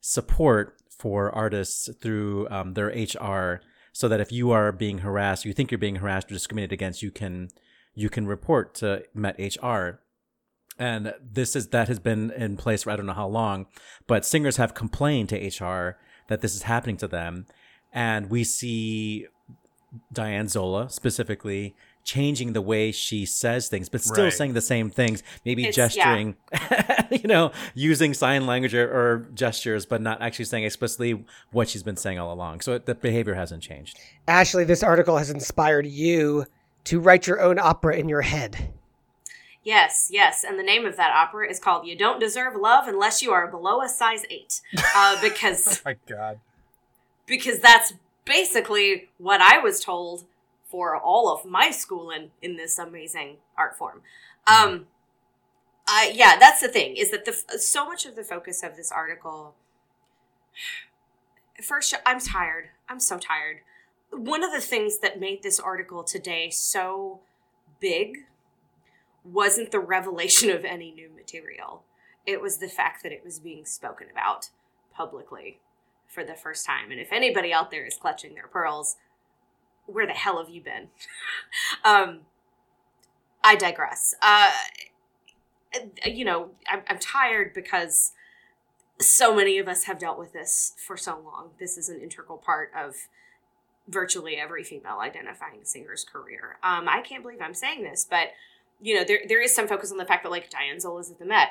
support 0.00 0.76
for 0.98 1.34
artists 1.34 1.88
through 2.00 2.48
um, 2.50 2.74
their 2.74 2.88
HR, 2.88 3.60
so 3.92 4.08
that 4.08 4.20
if 4.20 4.32
you 4.32 4.50
are 4.50 4.72
being 4.72 4.98
harassed, 4.98 5.44
you 5.44 5.52
think 5.52 5.70
you're 5.70 5.78
being 5.78 5.96
harassed 5.96 6.30
or 6.30 6.34
discriminated 6.34 6.72
against, 6.72 7.02
you 7.02 7.10
can 7.10 7.48
you 7.94 8.10
can 8.10 8.26
report 8.26 8.74
to 8.74 9.04
Met 9.14 9.38
HR. 9.38 10.00
And 10.78 11.14
this 11.22 11.56
is 11.56 11.68
that 11.68 11.88
has 11.88 11.98
been 11.98 12.30
in 12.30 12.58
place 12.58 12.82
for 12.82 12.90
I 12.90 12.96
don't 12.96 13.06
know 13.06 13.14
how 13.14 13.28
long, 13.28 13.66
but 14.06 14.26
singers 14.26 14.58
have 14.58 14.74
complained 14.74 15.30
to 15.30 15.36
HR 15.36 15.98
that 16.28 16.42
this 16.42 16.54
is 16.54 16.62
happening 16.62 16.98
to 16.98 17.08
them, 17.08 17.46
and 17.92 18.28
we 18.28 18.44
see 18.44 19.26
Diane 20.12 20.48
Zola 20.48 20.90
specifically 20.90 21.74
changing 22.06 22.52
the 22.54 22.62
way 22.62 22.92
she 22.92 23.26
says 23.26 23.68
things, 23.68 23.88
but 23.90 24.00
still 24.00 24.24
Right. 24.24 24.32
saying 24.32 24.54
the 24.54 24.60
same 24.62 24.88
things, 24.88 25.22
maybe 25.44 25.66
It's- 25.66 25.76
yeah. 25.76 25.88
gesturing, 25.88 26.36
you 27.22 27.28
know, 27.28 27.50
using 27.74 28.14
sign 28.14 28.46
language 28.46 28.74
or, 28.74 28.84
or 28.88 29.26
gestures, 29.34 29.84
but 29.84 30.00
not 30.00 30.22
actually 30.22 30.44
saying 30.46 30.62
explicitly 30.64 31.24
what 31.50 31.68
she's 31.68 31.82
been 31.82 31.96
saying 31.96 32.18
all 32.18 32.32
along. 32.32 32.60
So 32.60 32.72
it, 32.74 32.86
the 32.86 32.94
behavior 32.94 33.34
hasn't 33.34 33.62
changed. 33.62 33.98
Ashley, 34.28 34.64
this 34.64 34.82
article 34.84 35.18
has 35.18 35.28
inspired 35.30 35.84
you 35.86 36.46
to 36.84 37.00
write 37.00 37.26
your 37.26 37.40
own 37.40 37.58
opera 37.58 37.96
in 37.96 38.08
your 38.08 38.22
head. 38.22 38.72
Yes, 39.64 40.08
yes, 40.12 40.44
and 40.44 40.56
the 40.56 40.62
name 40.62 40.86
of 40.86 40.96
that 40.96 41.10
opera 41.10 41.50
is 41.50 41.58
called 41.58 41.88
"You 41.88 41.96
Don't 41.98 42.20
Deserve 42.20 42.54
Love 42.54 42.86
Unless 42.86 43.20
You 43.20 43.32
Are 43.32 43.48
Below 43.48 43.82
a 43.82 43.88
Size 43.88 44.22
8. 44.30 44.60
Uh, 44.94 45.20
because 45.28 45.82
my 45.84 45.96
God. 46.08 46.38
because 47.26 47.58
that's 47.58 47.94
basically 48.24 49.08
what 49.18 49.40
I 49.40 49.58
was 49.58 49.80
told 49.80 50.24
for 50.66 50.96
all 50.96 51.32
of 51.32 51.44
my 51.44 51.70
schooling 51.70 52.30
in 52.42 52.56
this 52.56 52.78
amazing 52.78 53.36
art 53.56 53.76
form. 53.76 54.02
Um, 54.46 54.86
uh, 55.88 56.06
yeah, 56.12 56.36
that's 56.38 56.60
the 56.60 56.68
thing 56.68 56.96
is 56.96 57.10
that 57.10 57.24
the 57.24 57.58
so 57.58 57.86
much 57.86 58.06
of 58.06 58.16
the 58.16 58.24
focus 58.24 58.62
of 58.62 58.76
this 58.76 58.90
article. 58.90 59.54
First, 61.62 61.94
I'm 62.04 62.20
tired. 62.20 62.70
I'm 62.88 63.00
so 63.00 63.18
tired. 63.18 63.58
One 64.10 64.42
of 64.42 64.52
the 64.52 64.60
things 64.60 64.98
that 64.98 65.20
made 65.20 65.42
this 65.42 65.58
article 65.58 66.04
today 66.04 66.50
so 66.50 67.20
big 67.80 68.26
wasn't 69.24 69.70
the 69.70 69.80
revelation 69.80 70.50
of 70.50 70.64
any 70.64 70.92
new 70.92 71.10
material. 71.14 71.82
It 72.24 72.40
was 72.40 72.58
the 72.58 72.68
fact 72.68 73.02
that 73.02 73.12
it 73.12 73.24
was 73.24 73.38
being 73.38 73.64
spoken 73.64 74.08
about 74.10 74.50
publicly 74.92 75.60
for 76.08 76.24
the 76.24 76.34
first 76.34 76.66
time. 76.66 76.90
And 76.90 77.00
if 77.00 77.12
anybody 77.12 77.52
out 77.52 77.70
there 77.70 77.86
is 77.86 77.96
clutching 77.96 78.34
their 78.34 78.46
pearls, 78.46 78.96
where 79.86 80.06
the 80.06 80.12
hell 80.12 80.38
have 80.38 80.48
you 80.48 80.62
been? 80.62 80.88
um, 81.84 82.20
I 83.42 83.54
digress. 83.54 84.14
Uh, 84.22 84.50
you 86.04 86.24
know, 86.24 86.50
I'm, 86.68 86.82
I'm 86.88 86.98
tired 86.98 87.54
because 87.54 88.12
so 89.00 89.34
many 89.34 89.58
of 89.58 89.68
us 89.68 89.84
have 89.84 89.98
dealt 89.98 90.18
with 90.18 90.32
this 90.32 90.74
for 90.84 90.96
so 90.96 91.12
long. 91.12 91.50
This 91.58 91.76
is 91.76 91.88
an 91.88 92.00
integral 92.00 92.38
part 92.38 92.70
of 92.76 92.94
virtually 93.88 94.36
every 94.36 94.64
female 94.64 94.98
identifying 95.00 95.60
singer's 95.64 96.04
career. 96.04 96.58
Um, 96.62 96.88
I 96.88 97.02
can't 97.02 97.22
believe 97.22 97.40
I'm 97.40 97.54
saying 97.54 97.84
this, 97.84 98.06
but 98.08 98.28
you 98.80 98.94
know, 98.94 99.04
there 99.04 99.20
there 99.26 99.42
is 99.42 99.54
some 99.54 99.68
focus 99.68 99.92
on 99.92 99.98
the 99.98 100.04
fact 100.04 100.22
that 100.24 100.30
like 100.30 100.50
Diane 100.50 100.80
Zola 100.80 101.00
is 101.00 101.10
at 101.10 101.18
the 101.18 101.24
Met, 101.24 101.50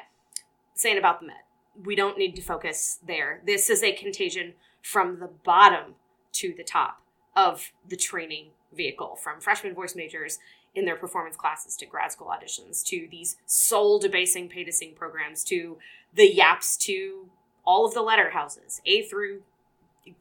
saying 0.74 0.98
about 0.98 1.22
the 1.22 1.28
Met. 1.28 1.46
We 1.84 1.96
don't 1.96 2.18
need 2.18 2.36
to 2.36 2.42
focus 2.42 3.00
there. 3.06 3.42
This 3.46 3.70
is 3.70 3.84
a 3.84 3.94
contagion 3.94 4.54
from 4.82 5.20
the 5.20 5.28
bottom 5.28 5.96
to 6.34 6.54
the 6.56 6.64
top 6.64 7.02
of 7.36 7.72
the 7.88 7.98
training 7.98 8.48
vehicle, 8.74 9.16
from 9.16 9.40
freshman 9.40 9.74
voice 9.74 9.96
majors 9.96 10.40
in 10.74 10.86
their 10.86 10.96
performance 10.96 11.36
classes 11.36 11.76
to 11.78 11.86
grad 11.86 12.12
school 12.12 12.28
auditions 12.28 12.84
to 12.84 13.08
these 13.10 13.38
soul 13.46 13.98
debasing 13.98 14.50
pay 14.50 14.64
to 14.64 14.72
sing 14.72 14.94
programs 14.96 15.44
to 15.44 15.78
the 16.14 16.34
yaps 16.34 16.76
to 16.78 17.30
all 17.66 17.86
of 17.86 17.94
the 17.94 18.02
letter 18.02 18.32
houses, 18.32 18.82
A 18.86 19.04
through 19.04 19.42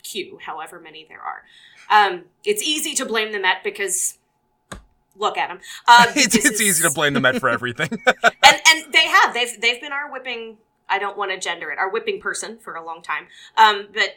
Q, 0.03 0.39
however 0.43 0.81
many 0.81 1.07
there 1.09 1.21
are. 1.21 1.45
Um, 1.91 2.25
it's 2.45 2.63
easy 2.63 2.95
to 2.95 3.05
blame 3.05 3.33
the 3.33 3.41
Met 3.41 3.63
because 3.63 4.19
look 5.17 5.37
at 5.37 5.49
them. 5.49 5.61
Uh, 5.87 6.07
it's, 6.17 6.35
it's 6.35 6.47
is... 6.47 6.63
easy 6.63 6.83
to 6.89 6.95
blame 6.95 7.15
the 7.15 7.21
Met 7.21 7.37
for 7.41 7.49
everything. 7.51 7.89
and 7.93 8.61
and 8.69 8.93
they 8.93 9.07
have 9.07 9.35
they've 9.35 9.61
they've 9.61 9.81
been 9.81 9.93
our 9.93 10.11
whipping. 10.11 10.59
I 10.89 10.99
don't 10.99 11.17
want 11.17 11.31
to 11.31 11.39
gender 11.39 11.71
it. 11.71 11.79
Our 11.79 11.91
whipping 11.91 12.21
person 12.21 12.59
for 12.59 12.75
a 12.75 12.85
long 12.85 13.03
time. 13.03 13.27
Um, 13.57 13.89
but 13.93 14.17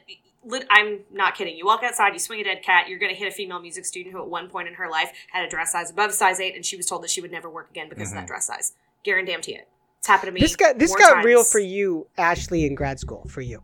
I'm 0.70 1.00
not 1.12 1.36
kidding. 1.36 1.58
You 1.58 1.66
walk 1.66 1.84
outside, 1.84 2.14
you 2.14 2.20
swing 2.20 2.42
a 2.42 2.44
dead 2.44 2.64
cat, 2.64 2.88
you're 2.88 3.00
going 3.00 3.14
to 3.14 3.18
hit 3.18 3.28
a 3.28 3.36
female 3.36 3.60
music 3.60 3.86
student 3.86 4.14
who, 4.14 4.22
at 4.22 4.30
one 4.30 4.50
point 4.50 4.68
in 4.68 4.76
her 4.76 4.90
life, 4.90 5.12
had 5.32 5.46
a 5.46 5.50
dress 5.50 5.72
size 5.72 5.92
above 5.92 6.14
size 6.14 6.40
eight, 6.40 6.56
and 6.56 6.66
she 6.66 6.78
was 6.78 6.86
told 6.86 7.04
that 7.04 7.10
she 7.10 7.22
would 7.22 7.32
never 7.32 7.50
work 7.50 7.70
again 7.70 7.90
because 7.90 8.10
mm-hmm. 8.10 8.18
of 8.18 8.22
that 8.22 8.22
mm-hmm. 8.22 8.28
dress 8.28 8.48
size. 8.48 8.74
Guarantee 9.04 9.56
it. 9.56 9.68
It's 10.00 10.08
happened 10.08 10.30
to 10.30 10.32
me. 10.34 10.42
This 10.42 10.56
got 10.56 10.78
this 10.78 10.96
got 10.96 11.16
times. 11.16 11.26
real 11.26 11.44
for 11.44 11.60
you, 11.60 12.08
Ashley, 12.18 12.66
in 12.66 12.76
grad 12.76 13.00
school. 13.00 13.26
For 13.28 13.42
you, 13.42 13.64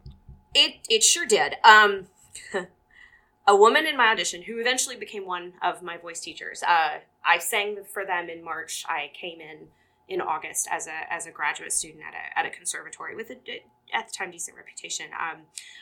it 0.54 0.76
it 0.90 1.04
sure 1.04 1.26
did. 1.26 1.56
Um, 1.64 2.08
a 3.48 3.56
woman 3.56 3.86
in 3.86 3.96
my 3.96 4.08
audition 4.08 4.44
who 4.44 4.60
eventually 4.60 4.96
became 4.96 5.26
one 5.26 5.54
of 5.62 5.82
my 5.82 5.98
voice 5.98 6.20
teachers. 6.20 6.64
Uh, 6.64 7.00
I 7.26 7.38
sang 7.38 7.78
for 7.92 8.06
them 8.06 8.30
in 8.30 8.44
March. 8.44 8.84
I 8.88 9.12
came 9.14 9.40
in 9.40 9.68
in 10.08 10.22
August 10.22 10.68
as 10.72 10.88
a 10.88 11.14
as 11.14 11.26
a 11.26 11.32
graduate 11.32 11.72
student 11.72 12.04
at 12.06 12.14
a 12.14 12.40
at 12.40 12.46
a 12.46 12.50
conservatory 12.50 13.16
with 13.16 13.30
a 13.30 13.36
at 13.94 14.08
the 14.08 14.14
time 14.14 14.32
decent 14.32 14.58
reputation. 14.58 15.08
Um, 15.14 15.42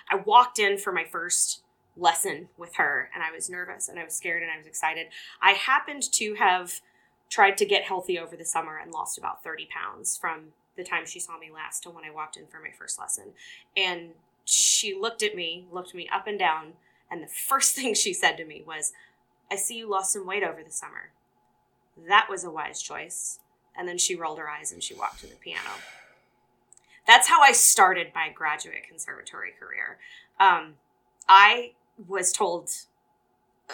I 0.10 0.16
walked 0.16 0.60
in 0.60 0.78
for 0.78 0.92
my 0.92 1.04
first 1.04 1.62
lesson 1.98 2.50
with 2.58 2.76
her, 2.76 3.10
and 3.14 3.24
I 3.24 3.32
was 3.32 3.50
nervous 3.50 3.88
and 3.88 4.00
I 4.00 4.04
was 4.04 4.14
scared 4.14 4.42
and 4.42 4.52
I 4.52 4.58
was 4.58 4.68
excited. 4.68 5.08
I 5.42 5.52
happened 5.52 6.04
to 6.14 6.36
have 6.36 6.82
tried 7.30 7.58
to 7.58 7.66
get 7.66 7.84
healthy 7.84 8.20
over 8.20 8.36
the 8.36 8.46
summer 8.46 8.78
and 8.78 8.92
lost 8.92 9.18
about 9.18 9.44
thirty 9.44 9.68
pounds 9.72 10.18
from 10.18 10.54
the 10.78 10.84
time 10.84 11.06
she 11.06 11.20
saw 11.20 11.38
me 11.38 11.50
last 11.54 11.84
to 11.84 11.90
when 11.90 12.06
I 12.06 12.12
walked 12.12 12.38
in 12.38 12.48
for 12.48 12.60
my 12.60 12.72
first 12.78 13.00
lesson, 13.00 13.34
and 13.76 14.12
she 14.46 14.98
looked 15.00 15.24
at 15.24 15.36
me, 15.36 15.68
looked 15.72 15.94
me 15.94 16.10
up 16.14 16.28
and 16.28 16.40
down, 16.40 16.74
and 17.10 17.22
the 17.22 17.28
first 17.48 17.76
thing 17.76 17.94
she 17.94 18.14
said 18.14 18.38
to 18.38 18.46
me 18.46 18.64
was, 18.66 18.94
"I 19.52 19.56
see 19.56 19.78
you 19.78 19.90
lost 19.90 20.14
some 20.14 20.26
weight 20.26 20.44
over 20.44 20.64
the 20.64 20.72
summer." 20.72 21.12
That 22.08 22.28
was 22.30 22.44
a 22.44 22.52
wise 22.52 22.82
choice. 22.82 23.40
And 23.78 23.88
then 23.88 23.98
she 23.98 24.16
rolled 24.16 24.38
her 24.38 24.50
eyes 24.50 24.72
and 24.72 24.84
she 24.84 24.94
walked 24.94 25.20
to 25.22 25.28
the 25.28 25.36
piano. 25.36 25.70
That's 27.08 27.28
how 27.28 27.42
I 27.42 27.52
started 27.52 28.08
my 28.14 28.30
graduate 28.34 28.84
conservatory 28.88 29.52
career. 29.60 29.98
Um, 30.40 30.76
I 31.28 31.74
was 32.08 32.32
told 32.32 32.70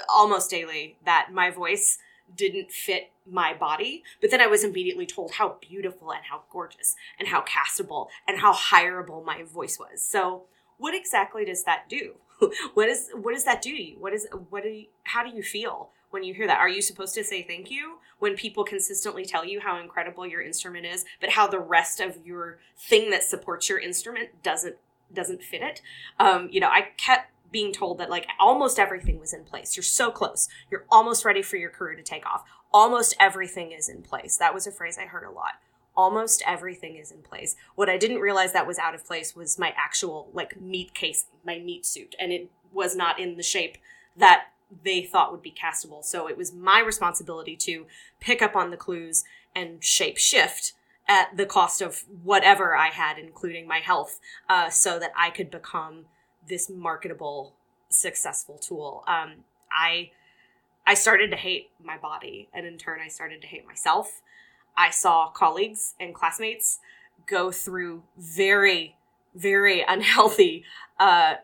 almost 0.10 0.50
daily 0.50 0.98
that 1.06 1.30
my 1.32 1.50
voice 1.50 1.98
didn't 2.36 2.72
fit 2.72 3.12
my 3.30 3.54
body, 3.54 4.04
but 4.22 4.32
then 4.32 4.42
I 4.42 4.48
was 4.48 4.64
immediately 4.64 5.06
told 5.06 5.32
how 5.34 5.58
beautiful 5.62 6.12
and 6.12 6.26
how 6.30 6.44
gorgeous 6.52 6.96
and 7.20 7.30
how 7.30 7.44
castable 7.44 8.08
and 8.28 8.40
how 8.40 8.54
hireable 8.54 9.26
my 9.26 9.44
voice 9.44 9.78
was. 9.80 10.02
So, 10.02 10.44
what 10.78 10.94
exactly 10.94 11.46
does 11.46 11.64
that 11.64 11.90
do? 11.90 12.16
what 12.74 12.90
is 12.90 13.10
what 13.14 13.34
does 13.34 13.46
that 13.46 13.62
do 13.62 13.76
to 13.76 13.82
you? 13.82 13.96
What 14.00 14.14
is 14.14 14.28
what 14.50 14.64
do 14.64 14.70
you, 14.70 14.86
how 15.04 15.24
do 15.24 15.36
you 15.36 15.42
feel 15.42 15.90
when 16.10 16.24
you 16.24 16.34
hear 16.34 16.48
that? 16.48 16.60
Are 16.60 16.70
you 16.70 16.82
supposed 16.82 17.14
to 17.16 17.24
say 17.24 17.44
thank 17.44 17.70
you 17.70 17.98
when 18.20 18.36
people 18.36 18.64
consistently 18.64 19.26
tell 19.26 19.46
you 19.46 19.60
how 19.60 19.80
incredible 19.80 20.26
your 20.26 20.42
instrument 20.42 20.86
is, 20.86 21.06
but 21.20 21.32
how 21.32 21.48
the 21.48 21.60
rest 21.60 22.00
of 22.00 22.18
your 22.26 22.60
thing 22.78 23.10
that 23.12 23.24
supports 23.24 23.70
your 23.70 23.80
instrument 23.80 24.30
doesn't 24.44 24.78
doesn't 25.14 25.44
fit 25.44 25.62
it? 25.62 25.82
Um, 26.20 26.50
you 26.52 26.60
know, 26.60 26.70
I 26.70 26.90
kept 26.98 27.32
being 27.52 27.72
told 27.72 27.98
that 27.98 28.10
like 28.10 28.28
almost 28.40 28.80
everything 28.80 29.20
was 29.20 29.34
in 29.34 29.44
place. 29.44 29.76
You're 29.76 29.84
so 29.84 30.12
close. 30.12 30.48
You're 30.70 30.86
almost 30.90 31.26
ready 31.26 31.42
for 31.42 31.58
your 31.58 31.70
career 31.70 31.96
to 31.96 32.04
take 32.04 32.26
off. 32.26 32.44
Almost 32.74 33.16
everything 33.20 33.72
is 33.72 33.88
in 33.88 34.02
place. 34.02 34.38
That 34.38 34.54
was 34.54 34.68
a 34.68 34.72
phrase 34.72 34.98
I 34.98 35.06
heard 35.06 35.24
a 35.24 35.32
lot. 35.32 35.54
Almost 35.96 36.44
everything 36.46 36.96
is 36.98 37.12
in 37.12 37.22
place. 37.22 37.56
What 37.76 37.90
I 37.90 37.98
didn't 37.98 38.20
realize 38.20 38.54
that 38.54 38.68
was 38.68 38.78
out 38.78 38.94
of 38.94 39.06
place 39.06 39.36
was 39.36 39.58
my 39.58 39.74
actual 39.78 40.30
like 40.34 40.60
meat 40.60 40.94
casing, 40.94 41.30
my 41.46 41.58
meat 41.60 41.86
suit, 41.86 42.16
and 42.20 42.32
it 42.32 42.52
was 42.72 42.96
not 42.96 43.20
in 43.20 43.38
the 43.38 43.44
shape 43.44 43.78
that 44.16 44.48
they 44.84 45.04
thought 45.04 45.32
would 45.32 45.42
be 45.42 45.54
castable. 45.54 46.04
So 46.04 46.28
it 46.28 46.38
was 46.38 46.54
my 46.54 46.80
responsibility 46.80 47.56
to 47.58 47.86
pick 48.20 48.42
up 48.42 48.56
on 48.56 48.72
the 48.72 48.78
clues 48.78 49.24
and 49.56 49.84
shape 49.84 50.18
shift 50.18 50.74
at 51.08 51.38
the 51.38 51.46
cost 51.46 51.82
of 51.82 52.04
whatever 52.24 52.76
I 52.76 52.90
had, 52.90 53.18
including 53.18 53.68
my 53.68 53.80
health, 53.80 54.20
uh, 54.50 54.70
so 54.70 55.00
that 55.00 55.12
I 55.16 55.30
could 55.30 55.50
become 55.50 56.06
this 56.48 56.70
marketable, 56.70 57.54
successful 57.90 58.58
tool. 58.58 59.04
Um, 59.08 59.46
I 59.72 60.12
I 60.86 60.94
started 60.94 61.32
to 61.32 61.38
hate 61.38 61.70
my 61.84 61.98
body, 61.98 62.48
and 62.54 62.66
in 62.66 62.78
turn, 62.78 63.00
I 63.04 63.10
started 63.10 63.42
to 63.42 63.48
hate 63.48 63.66
myself. 63.66 64.22
I 64.78 64.90
saw 64.90 65.30
colleagues 65.30 65.96
and 66.00 66.14
classmates 66.14 66.80
go 67.26 67.52
through 67.52 68.04
very, 68.18 68.96
very 69.36 69.82
unhealthy 69.88 70.64
uh, 71.00 71.36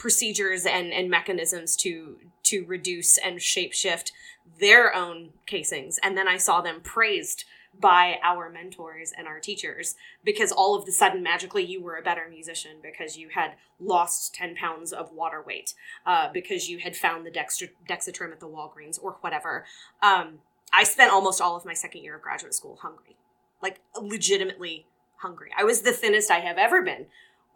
procedures 0.00 0.64
and, 0.64 0.92
and 0.92 1.10
mechanisms 1.10 1.76
to 1.76 2.16
to 2.42 2.64
reduce 2.64 3.18
and 3.18 3.38
shapeshift 3.38 4.10
their 4.58 4.92
own 4.92 5.28
casings. 5.46 6.00
And 6.02 6.16
then 6.16 6.26
i 6.26 6.38
saw 6.38 6.62
them 6.62 6.80
praised 6.80 7.44
by 7.78 8.16
our 8.24 8.50
mentors 8.50 9.12
and 9.16 9.28
our 9.28 9.38
teachers 9.38 9.94
because 10.24 10.50
all 10.50 10.74
of 10.74 10.86
the 10.86 10.90
sudden 10.90 11.22
magically 11.22 11.64
you 11.64 11.80
were 11.80 11.96
a 11.96 12.02
better 12.02 12.26
musician 12.28 12.78
because 12.82 13.16
you 13.16 13.28
had 13.28 13.52
lost 13.78 14.34
10 14.34 14.56
pounds 14.56 14.92
of 14.92 15.12
water 15.12 15.40
weight 15.46 15.74
uh, 16.04 16.28
because 16.32 16.68
you 16.68 16.78
had 16.78 16.96
found 16.96 17.24
the 17.24 17.30
dextr- 17.30 17.70
dexatrim 17.88 18.32
at 18.32 18.40
the 18.40 18.48
walgreens 18.48 18.98
or 19.00 19.18
whatever. 19.20 19.66
Um, 20.02 20.38
i 20.72 20.82
spent 20.82 21.12
almost 21.12 21.40
all 21.42 21.56
of 21.56 21.64
my 21.64 21.74
second 21.74 22.02
year 22.02 22.16
of 22.16 22.22
graduate 22.22 22.54
school 22.54 22.78
hungry 22.80 23.16
like 23.62 23.80
legitimately 24.00 24.86
hungry. 25.18 25.50
I 25.56 25.64
was 25.64 25.82
the 25.82 25.92
thinnest 25.92 26.30
i 26.30 26.40
have 26.40 26.56
ever 26.56 26.82
been 26.82 27.06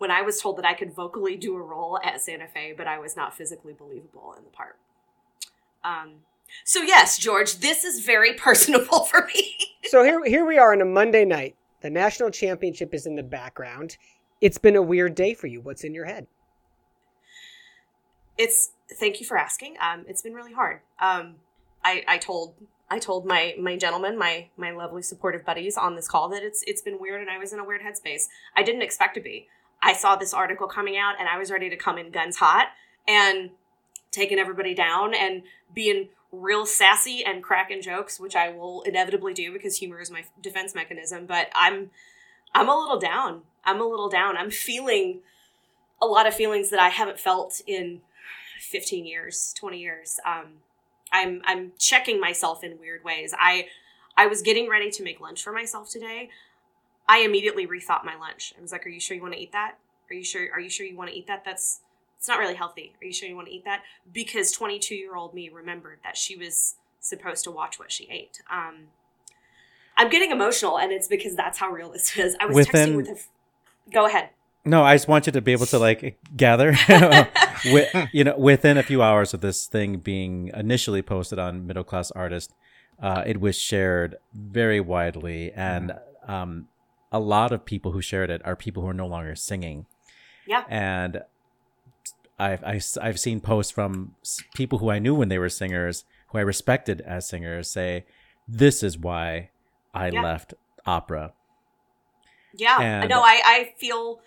when 0.05 0.11
I 0.11 0.21
was 0.21 0.39
told 0.39 0.59
that 0.59 0.67
I 0.67 0.75
could 0.75 0.93
vocally 0.93 1.35
do 1.35 1.57
a 1.57 1.63
role 1.63 1.99
at 2.05 2.21
Santa 2.21 2.47
Fe, 2.47 2.75
but 2.77 2.87
I 2.87 2.99
was 2.99 3.17
not 3.17 3.35
physically 3.35 3.73
believable 3.73 4.35
in 4.37 4.45
the 4.45 4.51
part. 4.51 4.77
Um, 5.83 6.17
so 6.63 6.83
yes, 6.83 7.17
George, 7.17 7.61
this 7.61 7.85
is 7.85 8.05
very 8.05 8.35
personable 8.47 9.05
for 9.05 9.27
me. 9.35 9.57
so 9.85 10.05
here, 10.05 10.23
here 10.27 10.45
we 10.45 10.59
are 10.59 10.75
on 10.75 10.83
a 10.83 10.85
Monday 10.85 11.25
night. 11.25 11.57
The 11.81 11.89
national 11.89 12.29
championship 12.33 12.93
is 12.93 13.07
in 13.07 13.17
the 13.17 13.23
background. 13.23 13.97
It's 14.43 14.59
been 14.59 14.77
a 14.77 14.83
weird 14.83 15.15
day 15.15 15.33
for 15.33 15.47
you. 15.47 15.63
What's 15.63 15.85
in 15.85 15.95
your 15.95 16.05
head? 16.05 16.27
It's 18.37 18.73
thank 18.93 19.21
you 19.21 19.27
for 19.27 19.39
asking. 19.39 19.77
Um, 19.81 20.05
it's 20.07 20.21
been 20.21 20.35
really 20.35 20.53
hard. 20.53 20.81
Um, 21.01 21.37
I, 21.83 22.05
I 22.07 22.19
told 22.19 22.57
I 22.91 22.99
told 22.99 23.25
my 23.25 23.55
my 23.59 23.79
gentlemen, 23.79 24.19
my 24.19 24.49
my 24.59 24.71
lovely 24.71 25.01
supportive 25.01 25.47
buddies 25.47 25.79
on 25.79 25.97
this 25.97 26.09
call 26.09 26.29
that 26.29 26.43
it's 26.43 26.63
it's 26.67 26.83
been 26.83 27.01
weird 27.01 27.23
and 27.23 27.31
I 27.31 27.39
was 27.39 27.55
in 27.55 27.59
a 27.59 27.65
weird 27.65 27.81
headspace. 27.81 28.25
I 28.55 28.63
didn't 28.63 28.83
expect 28.83 29.15
to 29.15 29.23
be. 29.23 29.49
I 29.83 29.93
saw 29.93 30.17
this 30.17 30.35
article 30.35 30.67
coming 30.67 30.97
out 30.97 31.15
and 31.19 31.29
I 31.29 31.39
was 31.39 31.51
ready 31.51 31.71
to 31.71 31.77
come 31.77 31.99
in 31.99 32.11
guns 32.11 32.37
hot 32.37 32.69
and 33.07 33.51
taking 34.11 34.39
everybody 34.39 34.75
down 34.75 35.15
and 35.15 35.43
being 35.75 36.09
real 36.33 36.67
sassy 36.67 37.25
and 37.25 37.43
cracking 37.43 37.83
jokes, 37.83 38.19
which 38.19 38.35
I 38.35 38.51
will 38.51 38.83
inevitably 38.83 39.35
do 39.35 39.53
because 39.53 39.77
humor 39.77 40.01
is 40.01 40.11
my 40.11 40.25
defense 40.41 40.75
mechanism. 40.75 41.27
But 41.27 41.49
I'm 41.55 41.91
I'm 42.55 42.69
a 42.69 42.77
little 42.77 42.99
down. 42.99 43.43
I'm 43.65 43.81
a 43.81 43.85
little 43.85 44.09
down. 44.09 44.37
I'm 44.37 44.51
feeling 44.51 45.21
a 46.01 46.07
lot 46.07 46.27
of 46.27 46.35
feelings 46.35 46.71
that 46.71 46.81
I 46.81 46.89
haven't 46.89 47.19
felt 47.19 47.61
in 47.67 48.01
15 48.61 49.07
years, 49.07 49.55
20 49.59 49.79
years. 49.79 50.19
Um, 50.25 50.59
I'm 51.13 51.43
I'm 51.45 51.73
checking 51.79 52.21
myself 52.21 52.65
in 52.65 52.79
weird 52.79 53.05
ways. 53.05 53.35
I 53.39 53.67
I 54.17 54.27
was 54.27 54.43
getting 54.43 54.69
ready 54.69 54.91
to 54.91 55.03
make 55.03 55.21
lunch 55.21 55.43
for 55.43 55.53
myself 55.53 55.91
today. 55.91 56.31
I 57.09 57.19
immediately 57.19 57.67
rethought 57.67 58.05
my 58.05 58.17
lunch. 58.17 58.55
I 58.59 58.63
was 58.63 58.73
like, 58.73 58.87
"Are 58.87 58.91
you 58.91 59.01
sure 59.01 59.15
you 59.17 59.23
want 59.23 59.35
to 59.35 59.41
eat 59.41 59.53
that? 59.53 59.77
Are 60.11 60.15
you 60.15 60.25
sure? 60.25 60.49
Are 60.53 60.61
you 60.61 60.71
sure 60.71 60.87
you 60.87 60.97
want 60.97 61.11
to 61.11 61.17
eat 61.17 61.27
that? 61.27 61.45
That's 61.45 61.81
it's 62.19 62.29
not 62.29 62.39
really 62.39 62.55
healthy. 62.55 62.95
Are 63.01 63.05
you 63.05 63.13
sure 63.13 63.29
you 63.29 63.37
want 63.37 63.49
to 63.49 63.55
eat 63.55 63.65
that?" 63.65 63.83
Because 64.13 64.51
22 64.53 64.95
year 64.95 65.15
old 65.17 65.35
me 65.35 65.49
remembered 65.49 65.99
that 66.05 66.17
she 66.17 66.37
was 66.37 66.77
supposed 67.01 67.45
to 67.45 67.51
watch 67.51 67.79
what 67.79 67.93
she 67.93 68.09
ate. 68.11 68.41
Um, 68.51 68.89
I'm 69.97 70.09
getting 70.09 70.31
emotional, 70.31 70.79
and 70.79 70.91
it's 70.93 71.07
because 71.09 71.37
that's 71.37 71.59
how 71.59 71.71
real 71.71 71.91
this 71.93 72.17
is. 72.17 72.37
I 72.41 72.47
was 72.47 72.57
Within- 72.57 72.91
texting 72.91 72.97
with 72.97 73.09
a. 73.09 73.13
f- 73.13 73.29
Go 73.93 74.07
ahead. 74.07 74.31
No, 74.67 74.83
I 74.83 74.95
just 74.95 75.09
want 75.09 75.27
you 75.27 75.33
to 75.33 75.43
be 75.43 75.53
able 75.53 75.67
to 75.67 75.79
like 75.79 76.19
gather, 76.35 76.73
Wi- 77.65 78.09
you 78.15 78.25
know, 78.25 78.35
within 78.39 78.79
a 78.79 78.83
few 78.83 79.03
hours 79.03 79.35
of 79.35 79.43
this 79.43 79.67
thing 79.67 79.99
being 79.99 80.51
initially 80.55 81.03
posted 81.03 81.39
on 81.39 81.67
Middle 81.67 81.85
Class 81.85 82.11
Artist, 82.13 82.55
uh, 83.03 83.23
it 83.27 83.41
was 83.43 83.59
shared 83.59 84.17
very 84.33 84.81
widely, 84.81 85.53
and 85.53 85.93
um, 86.27 86.69
a 87.15 87.21
lot 87.21 87.53
of 87.53 87.65
people 87.65 87.93
who 87.93 88.03
shared 88.03 88.29
it 88.29 88.43
are 88.45 88.57
people 88.57 88.83
who 88.83 88.89
are 88.89 88.93
no 88.95 89.07
longer 89.07 89.37
singing. 89.37 89.87
Yeah. 90.47 90.65
and 90.69 91.23
I've 92.39 92.63
I, 92.65 92.75
have 92.75 92.85
i 93.01 93.07
have 93.07 93.21
seen 93.21 93.41
posts 93.41 93.73
from 93.73 94.17
people 94.55 94.79
who 94.81 94.91
I 94.91 94.99
knew 94.99 95.15
when 95.15 95.29
they 95.29 95.39
were 95.39 95.49
singers, 95.49 96.05
who 96.29 96.39
I 96.39 96.43
respected 96.43 97.01
as 97.01 97.27
singers, 97.29 97.71
say, 97.71 98.05
"This 98.47 98.83
is 98.83 98.99
why 98.99 99.51
I 99.95 100.09
Yeah. 100.09 100.21
left 100.23 100.53
opera." 100.85 101.33
Yeah, 102.53 102.79
And- 102.81 103.09
no, 103.09 103.21
I, 103.23 103.41
I 103.45 103.75
feel 103.79 104.21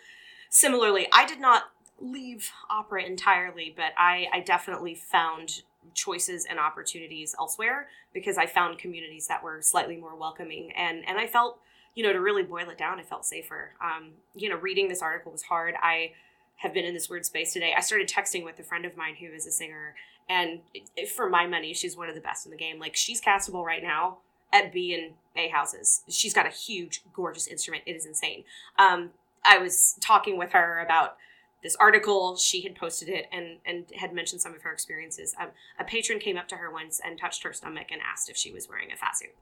similarly. 0.50 1.08
I 1.12 1.25
did 1.25 1.39
not 1.39 1.63
leave 2.00 2.50
opera 2.70 3.03
entirely, 3.03 3.74
but 3.75 3.91
I, 3.98 4.27
I 4.34 4.39
definitely 4.39 4.96
found 4.96 5.62
choices 5.94 6.46
and 6.46 6.60
opportunities 6.60 7.36
elsewhere 7.38 7.89
because 8.13 8.38
I 8.38 8.46
found 8.46 8.77
communities 8.79 9.27
that 9.27 9.44
were 9.44 9.62
slightly 9.62 9.98
more 9.98 10.15
welcoming 10.15 10.72
and 10.75 11.08
and 11.08 11.17
I 11.17 11.27
felt 11.27 11.60
you 11.98 12.04
know 12.04 12.13
to 12.13 12.20
really 12.22 12.44
boil 12.44 12.70
it 12.70 12.77
down 12.77 13.00
I 13.00 13.04
felt 13.04 13.25
safer 13.25 13.72
um 13.82 14.12
you 14.36 14.50
know 14.50 14.56
reading 14.58 14.88
this 14.88 15.01
article 15.01 15.32
was 15.32 15.42
hard 15.44 15.74
I 15.82 16.12
have 16.58 16.74
been 16.74 16.86
in 16.86 16.94
this 16.94 17.10
weird 17.10 17.25
space 17.25 17.54
today 17.54 17.74
I 17.75 17.82
started 17.82 18.08
texting 18.08 18.46
with 18.46 18.60
a 18.60 18.63
friend 18.63 18.86
of 18.86 18.96
mine 18.96 19.16
who 19.20 19.27
is 19.34 19.48
a 19.48 19.51
singer 19.51 19.96
and 20.30 20.60
it- 20.74 21.10
for 21.10 21.27
my 21.30 21.48
money 21.48 21.74
she's 21.74 21.98
one 21.98 22.08
of 22.08 22.16
the 22.16 22.22
best 22.22 22.46
in 22.46 22.51
the 22.51 22.58
game 22.58 22.80
like 22.80 22.96
she's 22.96 23.20
castable 23.20 23.63
right 23.66 23.82
now 23.84 24.18
at 24.54 24.72
B 24.72 24.94
and 24.94 25.13
A 25.36 25.50
houses. 25.50 26.04
She's 26.08 26.34
got 26.34 26.46
a 26.46 26.50
huge, 26.50 27.01
gorgeous 27.13 27.48
instrument. 27.48 27.84
It 27.86 27.98
is 27.98 28.06
insane. 28.06 28.46
Um, 28.80 29.10
I 29.44 29.58
was 29.58 29.98
talking 30.00 30.38
with 30.38 30.54
her 30.54 30.80
about 30.80 31.18
this 31.62 31.75
article. 31.75 32.38
She 32.38 32.62
had 32.62 32.74
posted 32.74 33.10
it 33.10 33.25
and 33.30 33.58
and 33.66 33.86
had 33.98 34.13
mentioned 34.13 34.39
some 34.42 34.54
of 34.56 34.62
her 34.62 34.72
experiences. 34.72 35.36
Um, 35.38 35.50
a 35.77 35.84
patron 35.84 36.20
came 36.20 36.38
up 36.38 36.48
to 36.48 36.56
her 36.56 36.72
once 36.72 37.01
and 37.04 37.20
touched 37.20 37.44
her 37.44 37.51
stomach 37.51 37.88
and 37.92 38.00
asked 38.01 38.30
if 38.30 38.38
she 38.38 38.54
was 38.54 38.70
wearing 38.70 38.89
a 38.89 38.96
fat 38.96 39.18
suit. 39.18 39.36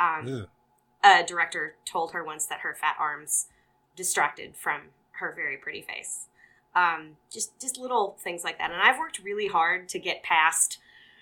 Um, 0.00 0.26
Ew. 0.26 0.46
A 1.02 1.22
director 1.24 1.76
told 1.84 2.12
her 2.12 2.24
once 2.24 2.46
that 2.46 2.60
her 2.60 2.74
fat 2.74 2.96
arms 2.98 3.46
distracted 3.96 4.56
from 4.56 4.82
her 5.12 5.32
very 5.34 5.56
pretty 5.56 5.82
face. 5.82 6.26
Um, 6.74 7.16
just 7.30 7.58
just 7.60 7.78
little 7.78 8.16
things 8.22 8.44
like 8.44 8.58
that. 8.58 8.70
And 8.70 8.80
I've 8.80 8.98
worked 8.98 9.20
really 9.24 9.48
hard 9.48 9.88
to 9.90 9.98
get 9.98 10.22
past, 10.22 10.78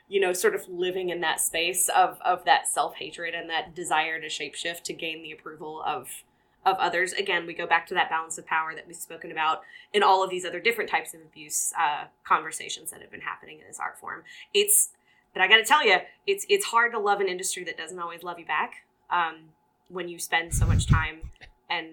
you 0.08 0.20
know, 0.20 0.32
sort 0.32 0.54
of 0.54 0.68
living 0.68 1.08
in 1.10 1.20
that 1.20 1.40
space 1.40 1.88
of 1.88 2.18
of 2.22 2.44
that 2.44 2.68
self 2.68 2.96
hatred 2.96 3.34
and 3.34 3.48
that 3.48 3.74
desire 3.74 4.20
to 4.20 4.26
shapeshift 4.26 4.82
to 4.84 4.92
gain 4.92 5.22
the 5.22 5.32
approval 5.32 5.82
of 5.84 6.22
of 6.66 6.76
others. 6.78 7.12
Again, 7.12 7.46
we 7.46 7.54
go 7.54 7.66
back 7.66 7.86
to 7.86 7.94
that 7.94 8.10
balance 8.10 8.36
of 8.38 8.46
power 8.46 8.74
that 8.74 8.86
we've 8.86 8.96
spoken 8.96 9.30
about 9.30 9.62
in 9.92 10.02
all 10.02 10.24
of 10.24 10.30
these 10.30 10.44
other 10.44 10.60
different 10.60 10.90
types 10.90 11.14
of 11.14 11.20
abuse 11.20 11.72
uh, 11.78 12.06
conversations 12.24 12.90
that 12.90 13.00
have 13.00 13.10
been 13.10 13.20
happening 13.20 13.60
in 13.60 13.66
this 13.68 13.78
art 13.78 13.98
form. 14.00 14.24
It's, 14.52 14.90
but 15.32 15.42
I 15.42 15.48
got 15.48 15.58
to 15.58 15.64
tell 15.64 15.86
you, 15.86 15.98
it's 16.26 16.44
it's 16.48 16.66
hard 16.66 16.92
to 16.92 16.98
love 16.98 17.20
an 17.20 17.28
industry 17.28 17.62
that 17.64 17.78
doesn't 17.78 17.98
always 17.98 18.24
love 18.24 18.40
you 18.40 18.46
back. 18.46 18.84
Um, 19.10 19.50
when 19.88 20.08
you 20.08 20.18
spend 20.18 20.54
so 20.54 20.66
much 20.66 20.86
time 20.86 21.30
and 21.70 21.88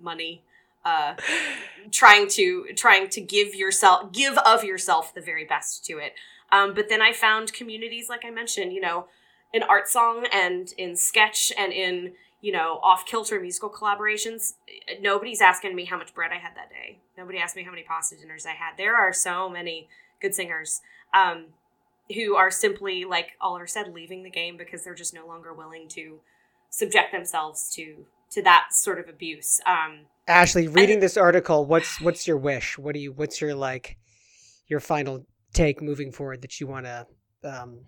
money 0.00 0.42
uh, 0.84 1.14
trying 1.90 2.28
to 2.28 2.66
trying 2.76 3.08
to 3.08 3.20
give 3.20 3.54
yourself 3.54 4.12
give 4.12 4.36
of 4.38 4.64
yourself 4.64 5.14
the 5.14 5.20
very 5.20 5.44
best 5.44 5.84
to 5.86 5.98
it. 5.98 6.14
Um, 6.52 6.74
but 6.74 6.88
then 6.88 7.02
I 7.02 7.12
found 7.12 7.52
communities 7.52 8.08
like 8.08 8.24
I 8.24 8.30
mentioned, 8.30 8.72
you 8.72 8.80
know, 8.80 9.06
in 9.52 9.62
art 9.62 9.88
song 9.88 10.26
and 10.32 10.72
in 10.76 10.96
sketch 10.96 11.52
and 11.56 11.72
in 11.72 12.12
you 12.40 12.52
know 12.52 12.80
off 12.82 13.06
kilter 13.06 13.40
musical 13.40 13.70
collaborations. 13.70 14.54
Nobody's 15.00 15.40
asking 15.40 15.74
me 15.74 15.86
how 15.86 15.96
much 15.96 16.14
bread 16.14 16.30
I 16.32 16.38
had 16.38 16.54
that 16.56 16.70
day. 16.70 16.98
Nobody 17.16 17.38
asked 17.38 17.56
me 17.56 17.62
how 17.62 17.70
many 17.70 17.82
pasta 17.82 18.16
dinners 18.16 18.46
I 18.46 18.50
had. 18.52 18.76
There 18.76 18.96
are 18.96 19.12
so 19.12 19.48
many 19.48 19.88
good 20.20 20.34
singers 20.34 20.82
um, 21.14 21.46
who 22.14 22.34
are 22.34 22.50
simply 22.50 23.04
like 23.04 23.32
Oliver 23.40 23.66
said, 23.66 23.94
leaving 23.94 24.22
the 24.22 24.30
game 24.30 24.56
because 24.56 24.84
they're 24.84 24.94
just 24.94 25.14
no 25.14 25.26
longer 25.26 25.52
willing 25.54 25.88
to 25.88 26.18
subject 26.74 27.12
themselves 27.12 27.70
to 27.74 28.06
to 28.32 28.42
that 28.42 28.68
sort 28.72 28.98
of 28.98 29.08
abuse. 29.08 29.60
Um, 29.64 30.06
Ashley, 30.26 30.66
reading 30.66 31.00
this 31.00 31.16
article, 31.16 31.66
what's 31.66 32.00
what's 32.00 32.26
your 32.26 32.36
wish? 32.36 32.78
What 32.78 32.94
do 32.94 33.00
you 33.00 33.12
what's 33.12 33.40
your 33.40 33.54
like 33.54 33.96
your 34.66 34.80
final 34.80 35.26
take 35.52 35.80
moving 35.80 36.10
forward 36.10 36.42
that 36.42 36.60
you 36.60 36.66
want 36.66 36.86
to 36.86 37.06
um, 37.44 37.80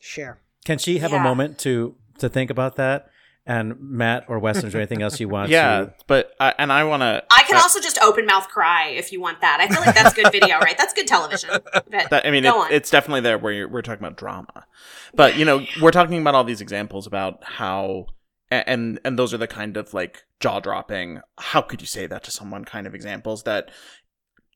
share? 0.00 0.40
Can 0.64 0.78
she 0.78 0.98
have 0.98 1.12
a 1.12 1.20
moment 1.20 1.58
to 1.60 1.94
to 2.18 2.28
think 2.28 2.50
about 2.50 2.76
that? 2.76 3.08
And 3.48 3.76
Matt 3.80 4.24
or 4.26 4.40
Weston, 4.40 4.66
is 4.66 4.72
there 4.72 4.80
anything 4.82 5.02
else 5.02 5.20
you 5.20 5.28
want? 5.28 5.50
yeah, 5.50 5.78
to... 5.84 5.94
but 6.08 6.32
uh, 6.40 6.52
and 6.58 6.72
I 6.72 6.82
want 6.82 7.02
to. 7.02 7.22
I 7.30 7.44
can 7.44 7.56
also 7.56 7.80
just 7.80 7.96
open 8.02 8.26
mouth 8.26 8.48
cry 8.48 8.88
if 8.88 9.12
you 9.12 9.20
want 9.20 9.40
that. 9.40 9.60
I 9.60 9.68
feel 9.68 9.80
like 9.80 9.94
that's 9.94 10.14
good 10.14 10.32
video, 10.32 10.58
right? 10.58 10.76
That's 10.76 10.92
good 10.92 11.06
television. 11.06 11.50
But 11.72 12.10
That, 12.10 12.26
I 12.26 12.32
mean, 12.32 12.42
go 12.42 12.62
it, 12.62 12.64
on. 12.66 12.72
it's 12.72 12.90
definitely 12.90 13.20
there 13.20 13.38
where 13.38 13.52
you're, 13.52 13.68
we're 13.68 13.82
talking 13.82 14.04
about 14.04 14.16
drama, 14.16 14.66
but 15.14 15.36
you 15.36 15.44
know, 15.44 15.64
we're 15.80 15.92
talking 15.92 16.20
about 16.20 16.34
all 16.34 16.42
these 16.42 16.60
examples 16.60 17.06
about 17.06 17.44
how, 17.44 18.06
and 18.50 18.98
and 19.04 19.16
those 19.16 19.32
are 19.32 19.38
the 19.38 19.46
kind 19.46 19.76
of 19.76 19.94
like 19.94 20.24
jaw 20.40 20.58
dropping. 20.58 21.20
How 21.38 21.62
could 21.62 21.80
you 21.80 21.86
say 21.86 22.06
that 22.08 22.24
to 22.24 22.32
someone? 22.32 22.64
Kind 22.64 22.88
of 22.88 22.96
examples 22.96 23.44
that 23.44 23.70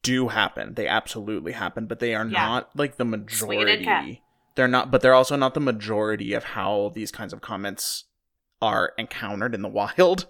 do 0.03 0.29
happen. 0.29 0.75
They 0.75 0.89
absolutely 0.89 1.53
happen, 1.53 1.87
but 1.87 2.01
they 2.01 2.15
are 2.17 2.27
Yeah. 2.27 2.45
not 2.47 2.71
like 2.77 2.97
the 2.97 3.05
Swing 3.29 3.63
a 3.63 3.65
dead 3.67 3.85
cat. 3.85 4.03
majority. 4.03 4.23
They're 4.57 4.67
not, 4.69 4.91
but 4.91 5.01
they're 5.01 5.15
also 5.15 5.37
not 5.37 5.55
the 5.55 5.61
majority 5.61 6.33
of 6.33 6.43
how 6.43 6.91
these 6.93 7.13
kinds 7.13 7.33
of 7.33 7.41
comments 7.41 8.05
are 8.63 8.93
encountered 8.99 9.55
in 9.55 9.63
the 9.63 9.69
wild. 9.97 10.27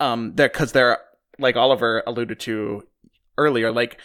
Um, 0.00 0.32
they're 0.34 0.48
because 0.48 0.72
they're 0.72 0.98
like 1.38 1.56
Oliver 1.56 2.02
alluded 2.06 2.40
to 2.40 2.86
earlier, 3.36 3.72
like 3.72 4.00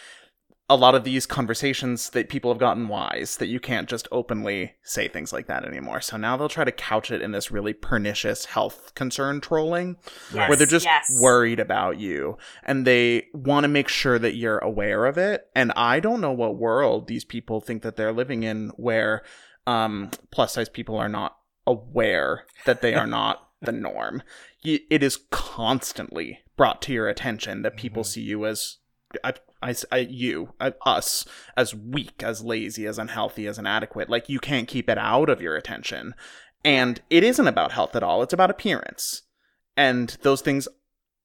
a 0.70 0.76
lot 0.76 0.94
of 0.94 1.02
these 1.02 1.26
conversations 1.26 2.10
that 2.10 2.28
people 2.28 2.48
have 2.52 2.60
gotten 2.60 2.86
wise 2.86 3.38
that 3.38 3.48
you 3.48 3.58
can't 3.58 3.88
just 3.88 4.06
openly 4.12 4.72
say 4.84 5.08
things 5.08 5.32
like 5.32 5.48
that 5.48 5.64
anymore. 5.64 6.00
So 6.00 6.16
now 6.16 6.36
they'll 6.36 6.48
try 6.48 6.62
to 6.62 6.70
couch 6.70 7.10
it 7.10 7.20
in 7.20 7.32
this 7.32 7.50
really 7.50 7.72
pernicious 7.72 8.44
health 8.44 8.94
concern 8.94 9.40
trolling 9.40 9.96
yes, 10.32 10.48
where 10.48 10.56
they're 10.56 10.68
just 10.68 10.86
yes. 10.86 11.10
worried 11.20 11.58
about 11.58 11.98
you 11.98 12.38
and 12.62 12.86
they 12.86 13.26
want 13.34 13.64
to 13.64 13.68
make 13.68 13.88
sure 13.88 14.16
that 14.20 14.36
you're 14.36 14.58
aware 14.58 15.06
of 15.06 15.18
it. 15.18 15.48
And 15.56 15.72
I 15.74 15.98
don't 15.98 16.20
know 16.20 16.30
what 16.30 16.56
world 16.56 17.08
these 17.08 17.24
people 17.24 17.60
think 17.60 17.82
that 17.82 17.96
they're 17.96 18.12
living 18.12 18.44
in 18.44 18.68
where 18.76 19.24
um, 19.66 20.12
plus 20.30 20.54
size 20.54 20.68
people 20.68 20.96
are 20.96 21.08
not 21.08 21.36
aware 21.66 22.44
that 22.64 22.80
they 22.80 22.94
are 22.94 23.06
not 23.08 23.49
the 23.60 23.72
norm. 23.72 24.22
It 24.64 25.02
is 25.02 25.18
constantly 25.30 26.40
brought 26.56 26.82
to 26.82 26.92
your 26.92 27.08
attention 27.08 27.62
that 27.62 27.76
people 27.76 28.02
mm-hmm. 28.02 28.10
see 28.10 28.22
you 28.22 28.46
as 28.46 28.78
I, 29.24 29.34
I, 29.62 29.74
I- 29.90 29.98
you, 29.98 30.54
I, 30.60 30.74
us, 30.84 31.24
as 31.56 31.74
weak, 31.74 32.22
as 32.22 32.42
lazy, 32.42 32.86
as 32.86 32.98
unhealthy, 32.98 33.46
as 33.46 33.58
inadequate. 33.58 34.08
Like 34.08 34.28
you 34.28 34.38
can't 34.38 34.68
keep 34.68 34.88
it 34.88 34.98
out 34.98 35.28
of 35.28 35.40
your 35.40 35.56
attention. 35.56 36.14
And 36.64 37.00
it 37.08 37.24
isn't 37.24 37.48
about 37.48 37.72
health 37.72 37.96
at 37.96 38.02
all. 38.02 38.22
It's 38.22 38.34
about 38.34 38.50
appearance. 38.50 39.22
And 39.76 40.16
those 40.22 40.42
things 40.42 40.68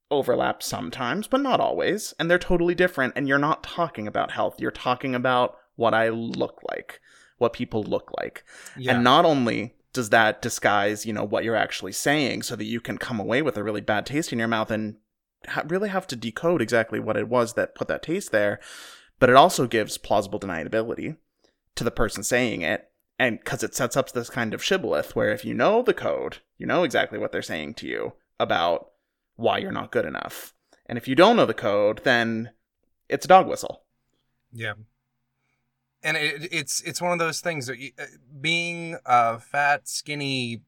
overlap 0.10 0.64
sometimes, 0.64 1.28
but 1.28 1.42
not 1.42 1.60
always. 1.60 2.14
And 2.20 2.30
they're 2.30 2.40
totally 2.40 2.76
different. 2.76 3.14
And 3.16 3.28
you're 3.28 3.38
not 3.38 3.64
talking 3.64 4.08
about 4.08 4.32
health. 4.32 4.56
You're 4.60 4.72
talking 4.72 5.14
about 5.14 5.58
what 5.76 5.94
I 5.94 6.10
look 6.10 6.62
like, 6.70 7.02
what 7.38 7.54
people 7.54 7.84
look 7.84 8.12
like. 8.18 8.44
Yeah. 8.78 8.94
And 8.94 9.04
not 9.04 9.26
only 9.26 9.76
does 9.96 10.10
that 10.10 10.42
disguise, 10.42 11.06
you 11.06 11.14
know, 11.14 11.24
what 11.24 11.44
you're 11.44 11.56
actually 11.56 11.94
saying 11.94 12.44
so 12.44 12.56
that 12.56 12.66
you 12.66 12.82
can 12.82 12.98
come 12.98 13.20
away 13.20 13.42
with 13.42 13.58
a 13.58 13.64
really 13.64 13.82
bad 13.82 14.06
taste 14.06 14.34
in 14.34 14.38
your 14.38 14.48
mouth 14.48 14.70
and 14.70 14.98
ha- 15.48 15.64
really 15.68 15.90
have 15.90 16.06
to 16.08 16.18
decode 16.18 16.62
exactly 16.62 17.00
what 17.00 17.16
it 17.18 17.30
was 17.30 17.54
that 17.54 17.74
put 17.74 17.88
that 17.88 18.04
taste 18.04 18.32
there, 18.32 18.60
but 19.20 19.30
it 19.30 19.36
also 19.36 19.66
gives 19.66 19.98
plausible 19.98 20.40
deniability 20.40 21.16
to 21.76 21.84
the 21.84 21.92
person 21.92 22.24
saying 22.24 22.62
it. 22.62 22.92
And 23.18 23.40
because 23.40 23.64
it 23.64 23.74
sets 23.74 23.96
up 23.96 24.12
this 24.12 24.30
kind 24.30 24.54
of 24.54 24.62
shibboleth 24.62 25.16
where 25.16 25.32
if 25.32 25.46
you 25.46 25.54
know 25.54 25.82
the 25.82 25.94
code, 25.94 26.40
you 26.58 26.66
know 26.66 26.84
exactly 26.84 27.18
what 27.18 27.32
they're 27.32 27.42
saying 27.42 27.76
to 27.76 27.88
you 27.88 28.14
about 28.38 28.92
why 29.38 29.58
you're 29.58 29.72
not 29.72 29.92
good 29.92 30.06
enough. 30.06 30.54
And 30.86 30.98
if 30.98 31.08
you 31.08 31.16
don't 31.16 31.38
know 31.38 31.46
the 31.46 31.54
code, 31.54 32.02
then 32.04 32.52
it's 33.08 33.24
a 33.24 33.30
dog 33.30 33.48
whistle. 33.48 33.84
Yeah. 34.52 34.74
And 36.06 36.16
it, 36.18 36.48
it's 36.54 36.82
it's 36.84 37.02
one 37.02 37.12
of 37.12 37.20
those 37.20 37.42
things 37.42 37.68
that 37.68 37.78
you, 37.80 37.92
uh, 38.00 38.06
being 38.40 38.98
uh, 39.06 39.40
fat, 39.40 39.90
skinny, 39.90 40.62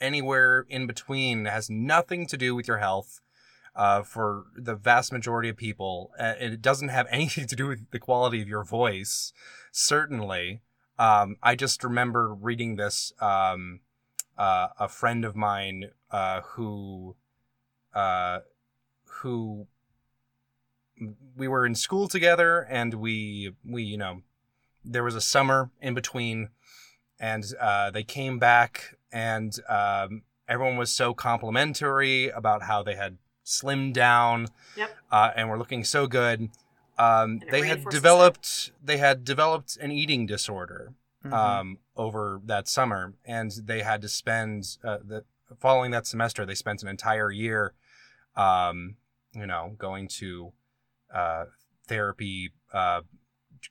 anywhere 0.00 0.66
in 0.68 0.86
between 0.86 1.46
has 1.46 1.68
nothing 1.70 2.26
to 2.28 2.36
do 2.36 2.54
with 2.54 2.68
your 2.68 2.78
health. 2.78 3.20
uh, 3.74 4.02
for 4.02 4.44
the 4.56 4.74
vast 4.76 5.12
majority 5.12 5.48
of 5.48 5.56
people. 5.56 6.12
And 6.18 6.54
it 6.54 6.62
doesn't 6.62 6.88
have 6.88 7.06
anything 7.10 7.46
to 7.48 7.56
do 7.56 7.66
with 7.68 7.90
the 7.90 7.98
quality 7.98 8.40
of 8.42 8.48
your 8.48 8.64
voice, 8.64 9.32
certainly. 9.72 10.60
Um, 10.98 11.36
I 11.42 11.56
just 11.56 11.82
remember 11.82 12.32
reading 12.34 12.76
this. 12.76 13.12
Um, 13.20 13.80
uh, 14.36 14.68
a 14.80 14.88
friend 14.88 15.24
of 15.24 15.36
mine 15.36 15.90
uh, 16.10 16.40
who 16.40 17.16
uh, 17.94 18.40
who 19.22 19.66
we 21.36 21.46
were 21.48 21.64
in 21.66 21.74
school 21.74 22.08
together, 22.08 22.66
and 22.68 22.94
we 22.94 23.52
we 23.64 23.82
you 23.84 23.96
know 23.96 24.22
there 24.84 25.04
was 25.04 25.14
a 25.14 25.20
summer 25.20 25.70
in 25.80 25.94
between, 25.94 26.50
and 27.18 27.44
uh, 27.60 27.90
they 27.90 28.02
came 28.04 28.38
back, 28.38 28.96
and 29.12 29.58
um, 29.68 30.22
everyone 30.48 30.76
was 30.76 30.90
so 30.92 31.14
complimentary 31.14 32.28
about 32.28 32.62
how 32.62 32.82
they 32.82 32.94
had 32.96 33.18
slimmed 33.44 33.92
down, 33.94 34.48
Yep. 34.76 34.90
uh, 35.10 35.30
and 35.36 35.48
were 35.48 35.58
looking 35.58 35.84
so 35.84 36.06
good. 36.06 36.50
Um, 36.98 37.40
they 37.50 37.58
had 37.62 37.78
reinforces 37.78 38.00
developed 38.00 38.72
they 38.82 38.98
had 38.98 39.24
developed 39.24 39.76
an 39.78 39.90
eating 39.90 40.26
disorder 40.26 40.92
Mhm. 41.24 41.32
um, 41.32 41.78
over 41.96 42.40
that 42.44 42.68
summer, 42.68 43.14
and 43.24 43.50
they 43.64 43.82
had 43.82 44.00
to 44.02 44.08
spend 44.08 44.76
uh, 44.84 44.98
the 45.02 45.24
following 45.58 45.90
that 45.90 46.06
semester. 46.06 46.44
They 46.46 46.54
spent 46.54 46.82
an 46.82 46.88
entire 46.88 47.30
year, 47.30 47.72
um, 48.36 48.96
you 49.32 49.46
know, 49.46 49.74
going 49.78 50.08
to 50.08 50.52
uh, 51.12 51.44
therapy, 51.86 52.52
uh, 52.72 53.02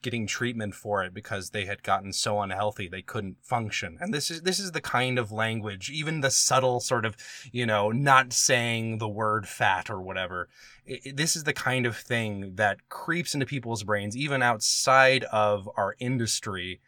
getting 0.02 0.26
treatment 0.28 0.76
for 0.76 1.04
it 1.04 1.14
because 1.14 1.50
they 1.52 1.66
had 1.66 1.84
gotten 1.84 2.12
so 2.14 2.42
unhealthy 2.42 2.88
they 2.88 3.02
couldn't 3.02 3.38
function. 3.44 3.98
And 4.02 4.14
this 4.14 4.32
is 4.32 4.42
this 4.42 4.60
is 4.60 4.72
the 4.72 4.82
kind 4.82 5.20
of 5.20 5.32
language, 5.32 5.90
even 5.90 6.22
the 6.22 6.32
subtle 6.32 6.80
sort 6.80 7.06
of, 7.06 7.16
you 7.52 7.66
know, 7.66 7.92
not 7.92 8.34
saying 8.34 8.98
the 8.98 9.10
word 9.10 9.48
fat 9.48 9.90
or 9.90 10.02
whatever. 10.02 10.50
i 10.90 11.00
i- 11.06 11.12
this 11.14 11.36
is 11.36 11.44
the 11.44 11.54
kind 11.54 11.86
of 11.86 11.96
thing 11.98 12.56
that 12.56 12.90
creeps 12.90 13.34
into 13.34 13.46
people's 13.46 13.84
brains, 13.84 14.18
even 14.18 14.42
outside 14.42 15.24
of 15.26 15.70
our 15.78 15.96
industry 16.00 16.80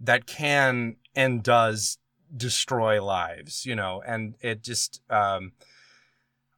that 0.00 0.26
can 0.26 0.96
and 1.14 1.42
does 1.42 1.98
destroy 2.34 3.02
lives 3.04 3.66
you 3.66 3.76
know 3.76 4.02
and 4.06 4.34
it 4.40 4.62
just 4.62 5.02
um 5.10 5.52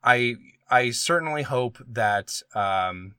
i 0.03 0.35
i 0.71 0.91
certainly 0.91 1.43
hope 1.43 1.79
that 1.87 2.41
um 2.55 3.15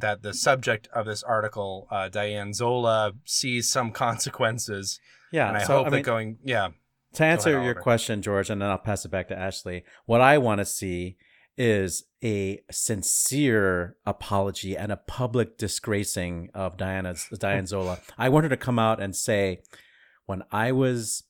that 0.00 0.22
the 0.22 0.34
subject 0.34 0.88
of 0.94 1.06
this 1.06 1.22
article 1.22 1.88
uh 1.90 2.08
diane 2.08 2.52
zola 2.52 3.12
sees 3.24 3.70
some 3.70 3.90
consequences 4.04 5.00
Yeah. 5.32 5.48
and 5.48 5.56
i 5.56 5.62
so, 5.64 5.78
hope 5.78 5.86
I 5.86 5.90
that 5.90 5.96
mean, 5.96 6.04
going 6.04 6.38
yeah 6.44 6.68
to 7.14 7.24
answer 7.24 7.54
ahead, 7.54 7.64
your 7.64 7.74
question, 7.74 8.20
George, 8.20 8.50
and 8.50 8.60
then 8.60 8.68
I'll 8.68 8.76
pass 8.76 9.06
it 9.06 9.10
back 9.10 9.28
to 9.28 9.38
Ashley. 9.38 9.84
What 10.04 10.20
I 10.20 10.36
want 10.36 10.58
to 10.58 10.66
see 10.66 11.16
is 11.56 12.04
a 12.22 12.60
sincere 12.70 13.96
apology 14.04 14.76
and 14.76 14.92
a 14.92 14.96
public 14.98 15.56
disgracing 15.56 16.50
of 16.52 16.76
Diana's 16.76 17.26
Diane 17.38 17.66
Zola. 17.66 18.00
I 18.18 18.28
want 18.28 18.44
her 18.44 18.48
to 18.50 18.56
come 18.56 18.78
out 18.78 19.00
and 19.00 19.16
say, 19.16 19.60
when 20.26 20.42
I 20.52 20.72
was 20.72 21.22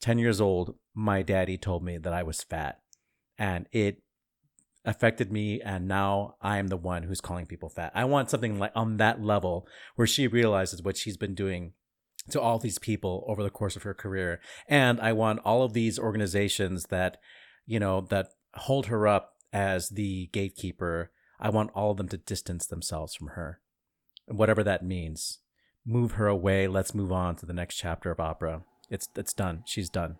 10 0.00 0.18
years 0.18 0.40
old, 0.40 0.74
my 0.94 1.22
daddy 1.22 1.56
told 1.56 1.84
me 1.84 1.96
that 1.98 2.12
I 2.12 2.24
was 2.24 2.42
fat 2.42 2.80
and 3.38 3.68
it 3.70 4.02
affected 4.84 5.30
me 5.30 5.60
and 5.60 5.86
now 5.86 6.36
I 6.40 6.58
am 6.58 6.68
the 6.68 6.76
one 6.76 7.02
who's 7.02 7.20
calling 7.20 7.46
people 7.46 7.68
fat. 7.68 7.92
I 7.94 8.04
want 8.04 8.30
something 8.30 8.58
like 8.58 8.72
on 8.74 8.96
that 8.96 9.22
level 9.22 9.66
where 9.96 10.06
she 10.06 10.26
realizes 10.26 10.82
what 10.82 10.96
she's 10.96 11.16
been 11.16 11.34
doing 11.34 11.72
to 12.30 12.40
all 12.40 12.58
these 12.58 12.78
people 12.78 13.24
over 13.28 13.42
the 13.42 13.50
course 13.50 13.76
of 13.76 13.82
her 13.82 13.94
career. 13.94 14.40
And 14.68 15.00
I 15.00 15.12
want 15.12 15.40
all 15.44 15.62
of 15.62 15.72
these 15.72 15.98
organizations 15.98 16.84
that, 16.90 17.18
you 17.66 17.78
know, 17.80 18.02
that 18.10 18.28
hold 18.54 18.86
her 18.86 19.06
up 19.06 19.34
as 19.52 19.90
the 19.90 20.28
gatekeeper, 20.32 21.10
I 21.38 21.50
want 21.50 21.70
all 21.74 21.90
of 21.90 21.96
them 21.96 22.08
to 22.08 22.16
distance 22.16 22.66
themselves 22.66 23.14
from 23.14 23.28
her. 23.28 23.60
Whatever 24.26 24.62
that 24.64 24.84
means. 24.84 25.38
Move 25.84 26.12
her 26.12 26.26
away. 26.26 26.68
Let's 26.68 26.94
move 26.94 27.10
on 27.10 27.36
to 27.36 27.46
the 27.46 27.52
next 27.52 27.76
chapter 27.76 28.10
of 28.10 28.20
opera. 28.20 28.62
It's 28.90 29.08
it's 29.16 29.32
done. 29.32 29.62
She's 29.66 29.88
done. 29.88 30.16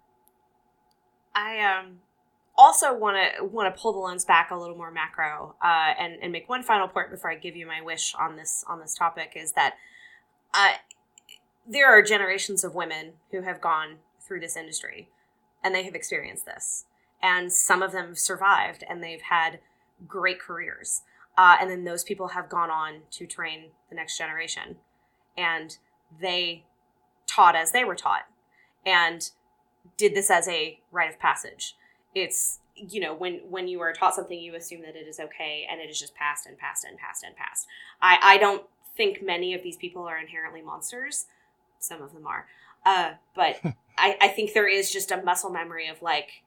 I 1.35 1.61
um 1.61 1.99
also 2.61 2.95
want 2.95 3.17
to 3.17 3.45
want 3.45 3.75
to 3.75 3.81
pull 3.81 3.93
the 3.93 3.99
lens 3.99 4.25
back 4.25 4.51
a 4.51 4.57
little 4.57 4.77
more 4.77 4.91
macro 4.91 5.55
uh, 5.65 5.95
and 5.99 6.19
and 6.23 6.31
make 6.31 6.49
one 6.49 6.63
final 6.63 6.87
point 6.87 7.11
before 7.11 7.31
I 7.31 7.37
give 7.37 7.57
you 7.57 7.67
my 7.67 7.81
wish 7.81 8.15
on 8.15 8.37
this 8.37 8.63
on 8.69 8.81
this 8.81 8.95
topic 8.95 9.33
is 9.35 9.53
that 9.53 9.75
uh, 10.53 10.73
there 11.67 11.89
are 11.89 12.03
generations 12.03 12.63
of 12.63 12.75
women 12.75 13.15
who 13.31 13.43
have 13.43 13.61
gone 13.61 13.97
through 14.21 14.41
this 14.41 14.57
industry 14.57 15.09
and 15.65 15.75
they 15.75 15.85
have 15.85 15.95
experienced 15.95 16.45
this. 16.45 16.85
And 17.23 17.53
some 17.53 17.83
of 17.83 17.93
them 17.93 18.09
have 18.09 18.19
survived 18.19 18.85
and 18.89 19.03
they've 19.03 19.23
had 19.23 19.61
great 20.07 20.41
careers 20.41 21.03
uh, 21.39 21.57
and 21.61 21.71
then 21.71 21.85
those 21.85 22.05
people 22.05 22.29
have 22.29 22.49
gone 22.49 22.71
on 22.71 23.03
to 23.13 23.27
train 23.27 23.71
the 23.89 23.97
next 23.97 24.19
generation. 24.19 24.77
And 25.37 25.77
they 26.21 26.65
taught 27.27 27.57
as 27.57 27.73
they 27.73 27.85
were 27.85 27.95
taught. 27.95 28.25
And 28.85 29.31
did 29.97 30.15
this 30.15 30.31
as 30.31 30.49
a 30.49 30.81
rite 30.91 31.11
of 31.11 31.19
passage 31.19 31.75
it's 32.15 32.59
you 32.75 33.01
know 33.01 33.15
when 33.15 33.35
when 33.49 33.69
you 33.69 33.81
are 33.81 33.93
taught 33.93 34.15
something 34.15 34.39
you 34.39 34.55
assume 34.55 34.83
that 34.83 34.97
it 34.97 35.07
is 35.07 35.21
okay 35.21 35.67
and 35.71 35.81
it 35.81 35.91
is 35.91 35.99
just 36.01 36.15
passed 36.15 36.47
and 36.47 36.57
passed 36.57 36.85
and 36.85 36.97
passed 36.97 37.23
and 37.23 37.37
passed 37.37 37.67
i 38.01 38.19
i 38.23 38.39
don't 38.39 38.65
think 38.97 39.23
many 39.23 39.55
of 39.55 39.63
these 39.63 39.77
people 39.77 40.03
are 40.05 40.19
inherently 40.19 40.61
monsters. 40.61 41.27
Some 41.79 42.03
of 42.03 42.13
them 42.13 42.27
are. 42.27 42.47
Uh 42.85 43.13
but 43.35 43.61
i 43.99 44.17
i 44.21 44.29
think 44.29 44.53
there 44.53 44.69
is 44.69 44.91
just 44.93 45.11
a 45.11 45.23
muscle 45.23 45.51
memory 45.51 45.89
of 45.89 46.01
like 46.03 46.43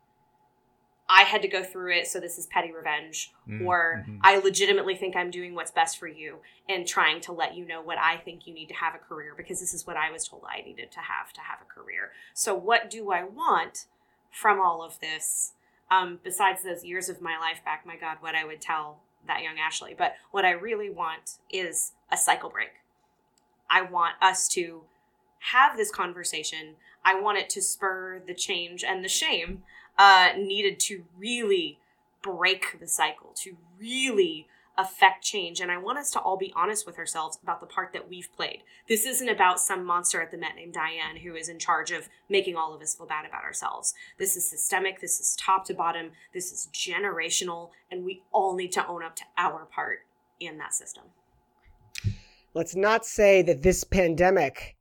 i 1.10 1.22
had 1.24 1.42
to 1.42 1.48
go 1.48 1.64
through 1.64 1.94
it 1.94 2.08
so 2.08 2.20
this 2.20 2.38
is 2.38 2.48
petty 2.48 2.72
revenge 2.72 3.32
Mm, 3.48 3.66
or 3.66 4.06
mhm. 4.08 4.20
i 4.22 4.38
legitimately 4.38 4.96
think 4.96 5.16
i'm 5.18 5.30
doing 5.30 5.54
what's 5.54 5.70
best 5.72 5.98
for 6.00 6.08
you 6.08 6.38
and 6.70 6.88
trying 6.88 7.20
to 7.22 7.34
let 7.34 7.56
you 7.56 7.66
know 7.68 7.82
what 7.82 7.98
i 7.98 8.16
think 8.18 8.48
you 8.48 8.54
need 8.54 8.70
to 8.70 8.74
have 8.76 8.96
a 8.96 8.98
career 8.98 9.34
because 9.36 9.60
this 9.60 9.74
is 9.74 9.86
what 9.86 9.98
i 9.98 10.10
was 10.10 10.26
told 10.28 10.44
i 10.48 10.62
needed 10.62 10.92
to 10.92 11.00
have 11.00 11.34
to 11.34 11.42
have 11.42 11.60
a 11.62 11.66
career. 11.66 12.12
So 12.34 12.56
what 12.56 12.90
do 12.90 13.12
i 13.12 13.24
want 13.24 13.86
from 14.34 14.60
all 14.60 14.84
of 14.84 15.00
this 15.00 15.54
um, 15.92 16.20
besides 16.24 16.64
those 16.64 16.84
years 16.84 17.08
of 17.08 17.22
my 17.22 17.38
life 17.38 17.64
back 17.64 17.86
my 17.86 17.96
god 17.96 18.18
what 18.20 18.36
i 18.36 18.44
would 18.44 18.60
tell 18.60 19.00
that 19.28 19.42
young 19.42 19.60
ashley. 19.60 19.96
But 19.98 20.16
what 20.32 20.46
i 20.46 20.52
really 20.52 20.90
want 20.90 21.38
is 21.50 21.94
a 22.12 22.18
cycle 22.18 22.50
break. 22.50 22.72
I 23.70 23.82
want 23.82 24.16
us 24.22 24.48
to 24.50 24.82
have 25.52 25.78
this 25.78 25.92
conversation. 25.92 26.76
I 27.04 27.20
want 27.20 27.38
it 27.38 27.50
to 27.52 27.62
spur 27.62 28.22
the 28.26 28.34
change 28.34 28.84
and 28.84 29.04
the 29.04 29.10
shame 29.10 29.64
uh, 29.98 30.30
needed 30.38 30.80
to 30.82 31.04
really 31.18 31.80
break 32.22 32.80
the 32.80 32.88
cycle 32.88 33.32
to 33.36 33.58
really 33.80 34.48
affect 34.78 35.24
change. 35.24 35.60
And 35.60 35.72
i 35.72 35.78
want 35.78 36.00
us 36.00 36.12
to 36.12 36.20
all 36.20 36.38
be 36.38 36.54
honest 36.56 36.86
with 36.86 36.98
ourselves 36.98 37.38
about 37.42 37.60
the 37.60 37.66
part 37.66 37.94
that 37.94 38.10
we've 38.10 38.32
played. 38.36 38.64
This 38.88 39.06
isn't 39.06 39.30
about 39.30 39.60
some 39.60 39.86
monster 39.86 40.22
at 40.22 40.32
the 40.32 40.38
met 40.38 40.56
named 40.56 40.74
diane 40.74 41.18
who 41.18 41.36
is 41.36 41.50
in 41.50 41.60
charge 41.60 41.92
of 41.92 42.10
making 42.30 42.56
all 42.56 42.74
of 42.74 42.82
us 42.82 42.96
feel 42.96 43.06
bad 43.06 43.26
about 43.26 43.44
ourselves. 43.44 43.94
This 44.18 44.36
is 44.36 44.50
systemic. 44.50 45.00
This 45.00 45.20
is 45.20 45.36
top 45.40 45.66
to 45.66 45.74
bottom. 45.74 46.12
This 46.34 46.52
is 46.52 46.70
generational. 46.74 47.70
And 47.92 48.04
we 48.04 48.24
all 48.32 48.56
need 48.56 48.72
to 48.74 48.88
own 48.88 49.04
up 49.04 49.16
to 49.18 49.24
our 49.38 49.66
part 49.66 50.00
in 50.40 50.58
that 50.58 50.74
system. 50.74 51.04
Let's 52.54 52.76
not 52.76 53.06
say 53.06 53.42
that 53.44 53.64
this 53.64 53.84
pandemic 53.84 54.76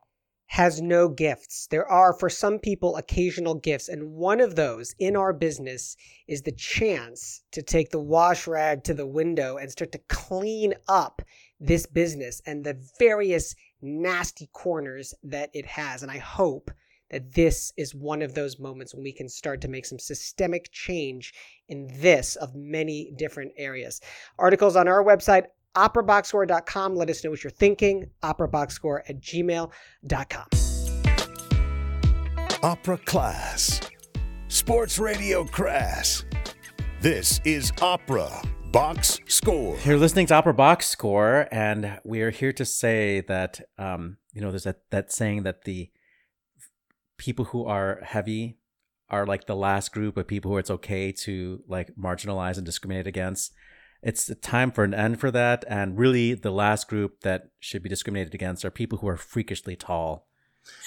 has 0.53 0.83
no 0.83 1.09
gifts. 1.09 1.67
There 1.71 1.91
are, 1.91 2.13
for 2.13 2.29
some 2.29 2.59
people, 2.59 2.97
occasional 2.97 3.55
gifts. 3.55 3.89
And 3.89 4.13
one 4.13 4.39
of 4.39 4.55
those 4.55 4.95
in 4.99 5.17
our 5.17 5.33
business 5.33 5.97
is 6.29 6.43
the 6.43 6.53
chance 6.53 7.43
to 7.53 7.63
take 7.63 7.89
the 7.89 7.99
wash 7.99 8.47
rag 8.47 8.85
to 8.85 8.93
the 8.93 9.07
window 9.07 9.57
and 9.57 9.71
start 9.71 9.93
to 9.93 10.01
clean 10.11 10.75
up 10.89 11.23
this 11.59 11.87
business 11.87 12.43
and 12.45 12.63
the 12.63 12.77
various 12.99 13.55
nasty 13.81 14.51
corners 14.53 15.15
that 15.23 15.49
it 15.55 15.65
has. 15.65 16.03
And 16.03 16.13
I 16.13 16.19
hope 16.19 16.71
that 17.09 17.33
this 17.33 17.73
is 17.79 17.95
one 17.95 18.21
of 18.21 18.35
those 18.35 18.59
moments 18.59 18.95
when 18.95 19.05
we 19.05 19.13
can 19.13 19.31
start 19.31 19.63
to 19.63 19.69
make 19.69 19.87
some 19.87 19.99
systemic 19.99 20.71
change 20.71 21.33
in 21.71 21.89
this 21.95 22.37
of 22.37 22.55
many 22.55 23.11
different 23.17 23.53
areas. 23.57 24.03
Articles 24.39 24.77
on 24.77 24.87
our 24.87 25.03
website, 25.03 25.47
operaboxscore.com. 25.77 26.95
Let 26.97 27.11
us 27.11 27.25
know 27.25 27.31
what 27.31 27.45
you're 27.45 27.51
thinking. 27.51 28.11
Operaboxscore 28.23 29.01
at 29.09 29.21
gmail.com. 29.21 30.47
Opera 32.63 32.99
Class. 32.99 33.81
Sports 34.49 34.99
Radio 34.99 35.45
Crass. 35.45 36.25
This 37.01 37.41
is 37.45 37.73
Opera 37.81 38.31
Box 38.71 39.19
Score. 39.27 39.77
You're 39.85 39.99
listening 39.99 40.27
to 40.27 40.35
Opera 40.35 40.55
Box 40.55 40.87
Score, 40.87 41.49
and 41.51 41.99
we 42.05 42.23
are 42.23 42.31
here 42.31 42.53
to 42.53 42.65
say 42.65 43.23
that 43.23 43.61
um, 43.79 44.19
you 44.33 44.41
know, 44.41 44.51
there's 44.51 44.65
that 44.65 44.83
that 44.91 45.13
saying 45.13 45.43
that 45.43 45.65
the 45.65 45.91
people 47.19 47.47
who 47.47 47.65
are 47.67 48.01
heavy 48.03 48.59
are 49.11 49.27
like 49.27 49.47
the 49.47 49.57
last 49.57 49.93
group 49.93 50.17
of 50.17 50.27
people 50.27 50.51
who 50.51 50.59
it's 50.59 50.71
okay 50.71 51.13
to 51.13 51.63
like 51.69 51.91
marginalize 51.97 52.57
and 52.57 52.65
discriminate 52.65 53.07
against. 53.07 53.53
It's 54.03 54.27
the 54.27 54.35
time 54.35 54.73
for 54.73 54.85
an 54.85 54.95
end 54.95 55.21
for 55.21 55.31
that, 55.31 55.65
and 55.69 55.97
really, 55.99 56.35
the 56.35 56.51
last 56.51 56.89
group 56.89 57.21
that 57.21 57.49
should 57.61 57.83
be 57.83 57.89
discriminated 57.89 58.35
against 58.35 58.65
are 58.65 58.71
people 58.71 58.99
who 58.99 59.09
are 59.09 59.17
freakishly 59.17 59.77
tall. 59.77 60.27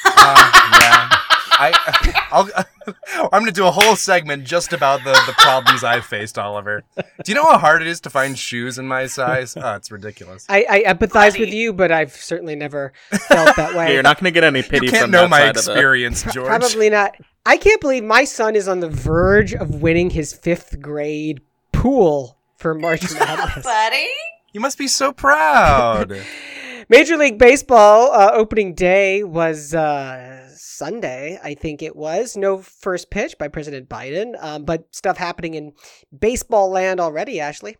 Uh, 0.06 0.80
yeah 0.82 1.17
I, 1.58 2.28
I'll, 2.32 2.49
I'm 3.32 3.41
going 3.41 3.45
to 3.45 3.51
do 3.51 3.65
a 3.65 3.71
whole 3.71 3.95
segment 3.95 4.43
just 4.43 4.73
about 4.73 5.04
the, 5.04 5.13
the 5.25 5.34
problems 5.38 5.84
I've 5.84 6.06
faced, 6.06 6.38
Oliver. 6.38 6.84
Do 6.95 7.32
you 7.32 7.36
know 7.36 7.45
how 7.45 7.58
hard 7.58 7.82
it 7.82 7.88
is 7.88 7.99
to 8.01 8.10
find 8.10 8.38
shoes 8.38 8.78
in 8.78 8.88
my 8.88 9.08
size? 9.08 9.56
Oh, 9.65 9.75
it's 9.75 9.89
ridiculous. 9.89 10.45
I, 10.47 10.65
I 10.69 10.93
empathize 10.93 11.39
with 11.39 11.49
you, 11.49 11.73
but 11.73 11.91
I've 11.91 12.12
certainly 12.12 12.56
never 12.56 12.93
felt 13.10 13.56
that 13.56 13.73
way. 13.73 13.88
Yeah, 13.88 13.93
you're 13.93 14.04
not 14.04 14.19
going 14.19 14.32
to 14.32 14.32
get 14.32 14.43
any 14.43 14.62
pity 14.62 14.86
You 14.88 14.91
can't 14.91 15.04
from 15.04 15.12
know 15.12 15.21
that 15.21 15.30
my 15.30 15.39
side 15.39 15.58
of 15.58 15.65
the- 15.65 15.71
experience, 15.71 16.23
George. 16.32 16.47
Probably 16.47 16.89
not. 16.89 17.15
I 17.45 17.58
can't 17.58 17.82
believe 17.82 18.04
my 18.04 18.25
son 18.25 18.56
is 18.56 18.67
on 18.67 18.82
the 18.82 18.89
verge 18.89 19.54
of 19.56 19.82
winning 19.82 20.12
his 20.12 20.34
fifth 20.34 20.80
grade 20.82 21.41
pool 21.71 22.38
for 22.56 22.74
March 22.74 23.13
Madness. 23.20 23.63
Buddy? 23.63 24.08
You 24.52 24.60
must 24.60 24.78
be 24.78 24.88
so 24.88 25.12
proud. 25.12 26.22
Major 26.89 27.18
League 27.18 27.39
Baseball 27.39 28.12
uh, 28.12 28.32
opening 28.34 28.76
day 28.76 29.24
was 29.24 29.74
uh, 29.74 30.48
Sunday, 30.56 31.39
I 31.44 31.56
think 31.56 31.82
it 31.82 31.96
was. 31.96 32.38
No 32.38 32.60
first 32.60 33.10
pitch 33.10 33.38
by 33.39 33.48
President 33.48 33.89
Biden, 33.89 34.36
um, 34.44 34.65
but 34.65 34.94
stuff 34.94 35.18
happening 35.18 35.56
in 35.56 35.74
baseball 36.18 36.70
land 36.70 37.00
already, 37.00 37.39
Ashley. 37.39 37.78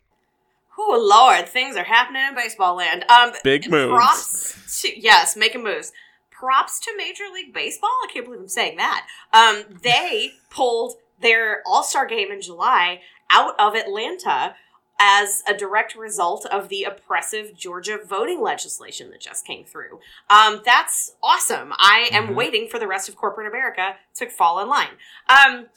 Oh 0.78 1.08
Lord, 1.10 1.48
things 1.48 1.78
are 1.78 1.84
happening 1.84 2.24
in 2.28 2.36
baseball 2.36 2.76
land. 2.76 3.06
Um, 3.10 3.32
Big 3.44 3.70
moves. 3.70 3.92
Props 3.92 4.82
to 4.82 5.00
yes, 5.00 5.36
making 5.36 5.64
moves. 5.64 5.92
Props 6.32 6.80
to 6.82 6.92
Major 6.98 7.24
League 7.34 7.54
Baseball. 7.54 7.90
I 8.04 8.12
can't 8.12 8.26
believe 8.26 8.42
I'm 8.42 8.48
saying 8.50 8.78
that. 8.78 9.08
Um, 9.32 9.64
they 9.84 10.34
pulled 10.50 10.96
their 11.22 11.62
All 11.66 11.84
Star 11.84 12.06
game 12.06 12.32
in 12.32 12.42
July 12.42 13.02
out 13.30 13.56
of 13.60 13.76
Atlanta 13.76 14.56
as 15.00 15.44
a 15.48 15.54
direct 15.54 15.96
result 15.96 16.46
of 16.46 16.70
the 16.70 16.84
oppressive 16.84 17.56
Georgia 17.56 17.98
voting 18.04 18.42
legislation 18.42 19.10
that 19.12 19.20
just 19.20 19.46
came 19.46 19.66
through. 19.66 20.00
Um, 20.30 20.62
that's 20.64 21.16
awesome. 21.22 21.74
I 21.78 22.08
am 22.12 22.30
Mhm. 22.30 22.36
waiting 22.36 22.70
for 22.70 22.80
the 22.80 22.88
rest 22.88 23.10
of 23.10 23.16
corporate 23.16 23.48
America 23.48 23.98
to 24.16 24.30
fall 24.30 24.60
in 24.60 24.70
line. 24.70 24.98
Um, 25.28 25.70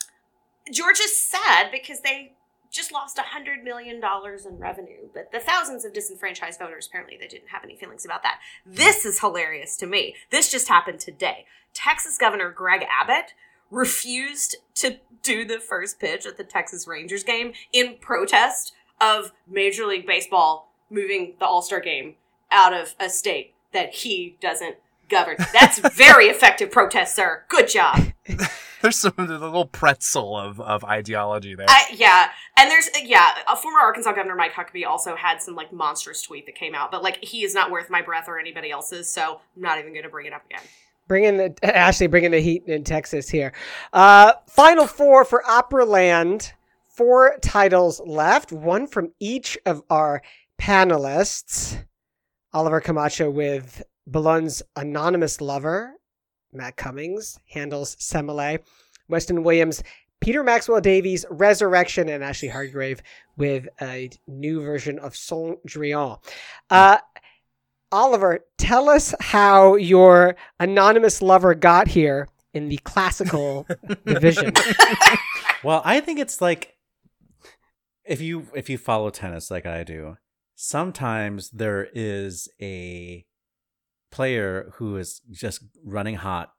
Georgia's 0.70 1.16
sad 1.16 1.70
because 1.72 2.00
they 2.00 2.34
just 2.70 2.92
lost 2.92 3.16
$100 3.18 3.62
million 3.64 3.96
in 3.96 4.58
revenue, 4.58 5.08
but 5.14 5.32
the 5.32 5.40
thousands 5.40 5.84
of 5.84 5.92
disenfranchised 5.94 6.58
voters 6.58 6.86
apparently 6.86 7.16
they 7.16 7.26
didn't 7.26 7.48
have 7.48 7.64
any 7.64 7.74
feelings 7.74 8.04
about 8.04 8.22
that. 8.22 8.40
This 8.66 9.04
is 9.06 9.20
hilarious 9.20 9.76
to 9.78 9.86
me. 9.86 10.14
This 10.30 10.50
just 10.50 10.68
happened 10.68 11.00
today. 11.00 11.46
Texas 11.72 12.18
Governor 12.18 12.50
Greg 12.50 12.84
Abbott 12.88 13.32
refused 13.70 14.56
to 14.74 14.98
do 15.22 15.44
the 15.44 15.58
first 15.60 15.98
pitch 15.98 16.26
at 16.26 16.36
the 16.36 16.44
Texas 16.44 16.86
Rangers 16.86 17.24
game 17.24 17.52
in 17.72 17.96
protest 17.98 18.74
of 19.00 19.32
Major 19.46 19.86
League 19.86 20.06
Baseball 20.06 20.72
moving 20.90 21.34
the 21.38 21.46
All 21.46 21.62
Star 21.62 21.80
game 21.80 22.14
out 22.50 22.72
of 22.72 22.94
a 22.98 23.08
state 23.08 23.54
that 23.72 23.94
he 23.94 24.36
doesn't 24.40 24.76
govern. 25.08 25.36
That's 25.52 25.78
very 25.94 26.26
effective 26.26 26.70
protest, 26.70 27.14
sir. 27.14 27.44
Good 27.48 27.68
job. 27.68 28.12
There's 28.80 28.96
some 28.96 29.12
there's 29.16 29.30
a 29.30 29.38
little 29.38 29.66
pretzel 29.66 30.38
of, 30.38 30.60
of 30.60 30.84
ideology 30.84 31.56
there. 31.56 31.66
I, 31.68 31.86
yeah, 31.96 32.28
and 32.56 32.70
there's 32.70 32.88
yeah, 33.02 33.30
a 33.50 33.56
former 33.56 33.80
Arkansas 33.80 34.12
Governor 34.12 34.36
Mike 34.36 34.52
Huckabee 34.52 34.86
also 34.86 35.16
had 35.16 35.42
some 35.42 35.56
like 35.56 35.72
monstrous 35.72 36.22
tweet 36.22 36.46
that 36.46 36.54
came 36.54 36.76
out, 36.76 36.92
but 36.92 37.02
like 37.02 37.18
he 37.20 37.42
is 37.42 37.54
not 37.54 37.72
worth 37.72 37.90
my 37.90 38.02
breath 38.02 38.28
or 38.28 38.38
anybody 38.38 38.70
else's, 38.70 39.10
so 39.10 39.40
I'm 39.56 39.62
not 39.62 39.80
even 39.80 39.92
going 39.92 40.04
to 40.04 40.08
bring 40.08 40.26
it 40.26 40.32
up 40.32 40.44
again. 40.46 40.60
Bringing 41.08 41.38
the 41.38 41.76
Ashley, 41.76 42.06
bringing 42.06 42.30
the 42.30 42.40
heat 42.40 42.64
in 42.68 42.84
Texas 42.84 43.28
here. 43.28 43.52
Uh, 43.92 44.34
final 44.46 44.86
four 44.86 45.24
for 45.24 45.42
Operaland. 45.48 46.52
Four 46.98 47.36
titles 47.40 48.00
left, 48.04 48.50
one 48.50 48.88
from 48.88 49.12
each 49.20 49.56
of 49.64 49.84
our 49.88 50.20
panelists. 50.60 51.84
Oliver 52.52 52.80
Camacho 52.80 53.30
with 53.30 53.84
Boulogne's 54.08 54.64
Anonymous 54.74 55.40
Lover. 55.40 55.92
Matt 56.52 56.74
Cummings 56.76 57.38
handles 57.50 57.94
Semele. 58.00 58.58
Weston 59.08 59.44
Williams, 59.44 59.84
Peter 60.20 60.42
Maxwell 60.42 60.80
Davies, 60.80 61.24
Resurrection, 61.30 62.08
and 62.08 62.24
Ashley 62.24 62.48
Hargrave 62.48 63.00
with 63.36 63.68
a 63.80 64.10
new 64.26 64.60
version 64.60 64.98
of 64.98 65.12
Cendrillon. 65.12 66.18
Uh, 66.68 66.98
Oliver, 67.92 68.40
tell 68.56 68.90
us 68.90 69.14
how 69.20 69.76
your 69.76 70.34
anonymous 70.58 71.22
lover 71.22 71.54
got 71.54 71.86
here 71.86 72.26
in 72.54 72.68
the 72.68 72.78
classical 72.78 73.68
division. 74.04 74.52
Well, 75.62 75.80
I 75.84 76.00
think 76.00 76.18
it's 76.18 76.40
like 76.40 76.74
if 78.08 78.20
you 78.20 78.46
if 78.54 78.68
you 78.70 78.78
follow 78.78 79.10
tennis 79.10 79.50
like 79.50 79.66
I 79.66 79.84
do, 79.84 80.16
sometimes 80.56 81.50
there 81.50 81.88
is 81.94 82.48
a 82.60 83.26
player 84.10 84.72
who 84.76 84.96
is 84.96 85.20
just 85.30 85.62
running 85.84 86.16
hot 86.16 86.52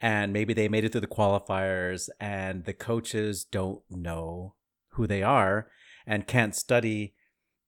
and 0.00 0.32
maybe 0.32 0.52
they 0.52 0.68
made 0.68 0.84
it 0.84 0.92
through 0.92 1.00
the 1.00 1.06
qualifiers 1.06 2.08
and 2.20 2.64
the 2.64 2.74
coaches 2.74 3.44
don't 3.44 3.80
know 3.90 4.54
who 4.90 5.06
they 5.06 5.22
are 5.22 5.68
and 6.06 6.26
can't 6.26 6.54
study 6.54 7.14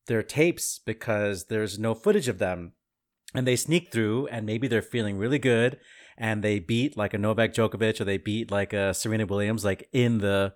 their 0.06 0.22
tapes 0.22 0.80
because 0.84 1.46
there's 1.46 1.78
no 1.78 1.94
footage 1.94 2.28
of 2.28 2.38
them. 2.38 2.72
And 3.34 3.46
they 3.46 3.56
sneak 3.56 3.90
through 3.90 4.26
and 4.26 4.44
maybe 4.44 4.68
they're 4.68 4.82
feeling 4.82 5.16
really 5.16 5.38
good 5.38 5.78
and 6.18 6.42
they 6.42 6.58
beat 6.58 6.98
like 6.98 7.14
a 7.14 7.18
Novak 7.18 7.54
Djokovic 7.54 7.98
or 7.98 8.04
they 8.04 8.18
beat 8.18 8.50
like 8.50 8.74
a 8.74 8.92
Serena 8.92 9.24
Williams 9.24 9.64
like 9.64 9.88
in 9.92 10.18
the 10.18 10.52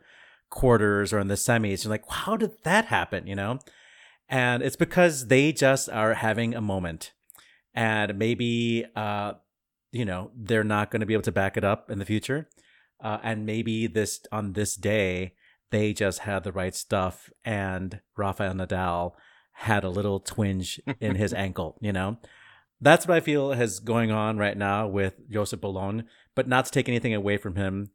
quarters 0.50 1.12
or 1.12 1.18
in 1.18 1.28
the 1.28 1.34
semis. 1.34 1.84
You're 1.84 1.90
like, 1.90 2.08
how 2.08 2.36
did 2.36 2.52
that 2.64 2.86
happen? 2.86 3.26
You 3.26 3.34
know? 3.34 3.58
And 4.28 4.62
it's 4.62 4.76
because 4.76 5.28
they 5.28 5.52
just 5.52 5.88
are 5.88 6.14
having 6.14 6.54
a 6.54 6.60
moment. 6.60 7.12
And 7.74 8.18
maybe 8.18 8.86
uh, 8.96 9.34
you 9.96 10.04
know, 10.04 10.30
they're 10.36 10.64
not 10.64 10.90
going 10.90 11.00
to 11.00 11.06
be 11.06 11.14
able 11.14 11.22
to 11.22 11.32
back 11.32 11.56
it 11.56 11.64
up 11.64 11.90
in 11.90 11.98
the 11.98 12.04
future. 12.04 12.48
Uh, 13.00 13.18
and 13.22 13.46
maybe 13.46 13.86
this 13.86 14.20
on 14.32 14.52
this 14.52 14.74
day 14.74 15.34
they 15.70 15.92
just 15.92 16.20
had 16.20 16.44
the 16.44 16.52
right 16.52 16.74
stuff 16.74 17.28
and 17.44 18.00
Rafael 18.16 18.54
Nadal 18.54 19.12
had 19.52 19.84
a 19.84 19.88
little 19.88 20.20
twinge 20.20 20.80
in 21.00 21.16
his 21.16 21.34
ankle, 21.34 21.76
you 21.80 21.92
know? 21.92 22.18
That's 22.80 23.06
what 23.06 23.16
I 23.16 23.20
feel 23.20 23.52
is 23.52 23.80
going 23.80 24.10
on 24.10 24.36
right 24.36 24.56
now 24.56 24.86
with 24.86 25.28
Joseph 25.30 25.60
Boulogne, 25.60 26.04
but 26.34 26.46
not 26.46 26.66
to 26.66 26.70
take 26.70 26.88
anything 26.88 27.14
away 27.14 27.38
from 27.38 27.56
him. 27.56 27.90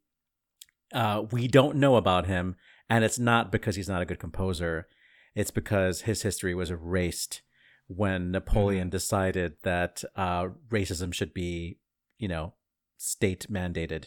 Uh, 0.93 1.23
we 1.31 1.47
don't 1.47 1.75
know 1.77 1.95
about 1.95 2.27
him, 2.27 2.55
and 2.89 3.03
it's 3.03 3.19
not 3.19 3.51
because 3.51 3.75
he's 3.75 3.89
not 3.89 4.01
a 4.01 4.05
good 4.05 4.19
composer. 4.19 4.87
It's 5.35 5.51
because 5.51 6.01
his 6.01 6.21
history 6.23 6.53
was 6.53 6.69
erased 6.71 7.41
when 7.87 8.31
Napoleon 8.31 8.89
decided 8.89 9.53
that 9.63 10.03
uh, 10.15 10.47
racism 10.69 11.13
should 11.13 11.33
be, 11.33 11.77
you 12.17 12.27
know, 12.27 12.53
state 12.97 13.45
mandated. 13.49 14.05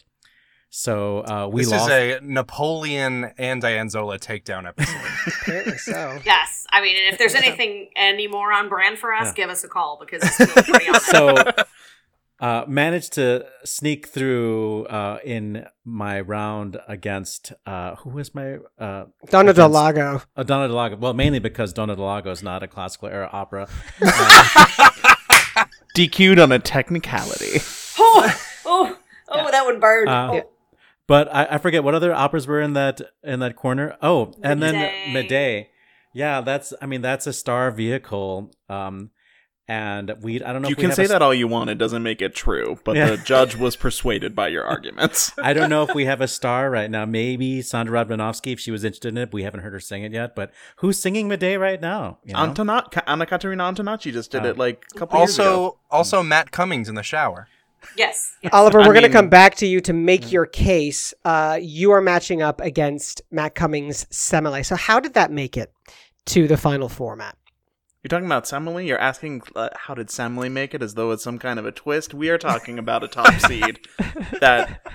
So 0.69 1.19
uh, 1.25 1.47
we 1.51 1.61
this 1.61 1.71
lost. 1.71 1.89
is 1.89 2.17
a 2.17 2.19
Napoleon 2.21 3.31
and 3.37 3.61
Diane 3.61 3.89
Zola 3.89 4.19
takedown 4.19 4.67
episode. 4.67 4.95
Apparently 5.41 5.77
so. 5.77 6.19
Yes, 6.25 6.65
I 6.71 6.81
mean, 6.81 6.95
if 7.11 7.17
there's 7.17 7.35
anything 7.35 7.89
any 7.95 8.27
more 8.27 8.51
on 8.51 8.67
brand 8.67 8.97
for 8.99 9.13
us, 9.13 9.27
Yeah. 9.27 9.33
give 9.33 9.49
us 9.49 9.63
a 9.63 9.67
call 9.69 9.97
because 9.99 10.21
it's 10.23 10.67
pretty 10.69 10.89
on. 10.89 10.99
so 10.99 11.35
uh, 12.39 12.65
managed 12.67 13.13
to 13.13 13.45
sneak 13.63 14.07
through 14.07 14.85
uh, 14.87 15.19
in 15.23 15.65
my 15.85 16.19
round 16.19 16.77
against 16.87 17.53
uh, 17.65 17.95
who 17.95 18.09
was 18.09 18.35
my 18.35 18.55
uh, 18.77 19.05
Donna 19.29 19.51
against- 19.51 19.55
Del 19.57 19.69
Lago. 19.69 20.21
uh, 20.35 20.43
Donna 20.43 20.67
del 20.67 20.75
Lago. 20.75 20.95
Well, 20.97 21.13
mainly 21.13 21.39
because 21.39 21.71
Donna 21.73 21.95
del 21.95 22.05
Lago 22.05 22.31
is 22.31 22.43
not 22.43 22.61
a 22.63 22.67
classical 22.67 23.07
era 23.09 23.29
opera. 23.31 23.67
Uh, 25.57 25.63
DQ'd 25.95 26.39
on 26.39 26.51
a 26.51 26.59
technicality. 26.59 27.59
oh, 27.99 28.41
oh, 28.65 28.97
oh, 29.29 29.51
that 29.51 29.65
would 29.65 29.79
burn. 29.79 30.07
Uh, 30.09 30.29
oh. 30.33 30.49
but 31.07 31.33
I, 31.33 31.45
I 31.51 31.57
forget 31.57 31.83
what 31.83 31.95
other 31.95 32.13
operas 32.13 32.45
were 32.47 32.59
in 32.59 32.73
that 32.73 32.99
in 33.23 33.39
that 33.39 33.55
corner. 33.55 33.95
Oh, 34.01 34.33
and 34.43 34.61
then 34.61 34.73
Medea. 34.73 35.13
Medea. 35.13 35.65
Yeah, 36.13 36.41
that's. 36.41 36.73
I 36.81 36.85
mean, 36.85 37.01
that's 37.01 37.27
a 37.27 37.31
star 37.33 37.71
vehicle. 37.71 38.51
Um, 38.67 39.11
and 39.67 40.13
we. 40.21 40.43
I 40.43 40.53
don't 40.53 40.61
know. 40.61 40.67
You 40.69 40.73
if 40.73 40.79
can 40.79 40.91
say 40.91 41.05
a, 41.05 41.07
that 41.07 41.21
all 41.21 41.33
you 41.33 41.47
want; 41.47 41.69
it 41.69 41.77
doesn't 41.77 42.03
make 42.03 42.21
it 42.21 42.35
true. 42.35 42.77
But 42.83 42.95
Yeah. 42.95 43.09
the 43.11 43.17
judge 43.17 43.55
was 43.55 43.75
persuaded 43.75 44.35
by 44.35 44.49
your 44.49 44.63
arguments. 44.63 45.31
I 45.41 45.53
don't 45.53 45.69
know 45.69 45.83
if 45.83 45.95
we 45.95 46.05
have 46.05 46.21
a 46.21 46.27
star 46.27 46.69
right 46.69 46.89
now. 46.89 47.05
Maybe 47.05 47.59
Sondra 47.61 48.05
Radvanovsky, 48.05 48.53
if 48.53 48.59
she 48.59 48.71
was 48.71 48.83
interested 48.83 49.09
in 49.09 49.17
it. 49.17 49.33
We 49.33 49.43
haven't 49.43 49.61
heard 49.61 49.73
her 49.73 49.79
sing 49.79 50.03
it 50.03 50.11
yet. 50.11 50.35
But 50.35 50.51
who's 50.77 50.99
singing 50.99 51.27
Medea 51.27 51.57
right 51.59 51.81
now? 51.81 52.19
You 52.23 52.33
know? 52.33 52.39
Antona- 52.39 53.03
Anna 53.07 53.25
Caterina 53.25 53.63
Antonacci 53.63 54.11
just 54.13 54.31
did 54.31 54.45
Oh. 54.45 54.49
it 54.49 54.57
like 54.57 54.85
a 54.95 54.99
couple 54.99 55.19
years 55.19 55.39
ago. 55.39 55.45
also, 55.63 55.79
also 55.89 56.23
Matt 56.23 56.51
Cummings 56.51 56.87
in 56.87 56.95
the 56.95 57.03
shower. 57.03 57.47
yes, 57.97 58.35
yes. 58.43 58.49
Oliver, 58.53 58.79
we're 58.79 58.85
going 58.85 59.01
to 59.01 59.01
mean- 59.03 59.11
come 59.13 59.29
back 59.29 59.55
to 59.55 59.65
you 59.67 59.81
to 59.81 59.93
make 59.93 60.31
your 60.31 60.45
case. 60.45 61.13
Uh, 61.23 61.57
you 61.61 61.91
are 61.91 62.01
matching 62.01 62.41
up 62.41 62.61
against 62.61 63.21
Matt 63.31 63.55
Cummings' 63.55 64.05
Semele. 64.11 64.63
So, 64.65 64.75
how 64.75 64.99
did 64.99 65.13
that 65.15 65.31
make 65.31 65.55
it 65.57 65.71
to 66.27 66.47
the 66.47 66.57
final 66.57 66.89
format? 66.89 67.35
You're 68.05 68.09
talking 68.09 68.27
about 68.27 68.43
Semele? 68.43 68.85
You're 68.85 68.99
asking 68.99 69.41
uh, 69.55 69.69
how 69.73 69.95
did 69.95 70.09
Semele 70.09 70.51
make 70.51 70.75
it 70.75 70.83
as 70.83 70.93
though 70.93 71.09
it's 71.09 71.23
some 71.23 71.39
kind 71.39 71.57
of 71.57 71.65
a 71.65 71.71
twist? 71.71 72.13
We 72.13 72.29
are 72.29 72.37
talking 72.37 72.77
about 72.77 73.03
a 73.03 73.07
top 73.07 73.33
seed 73.39 73.79
that, 74.41 74.85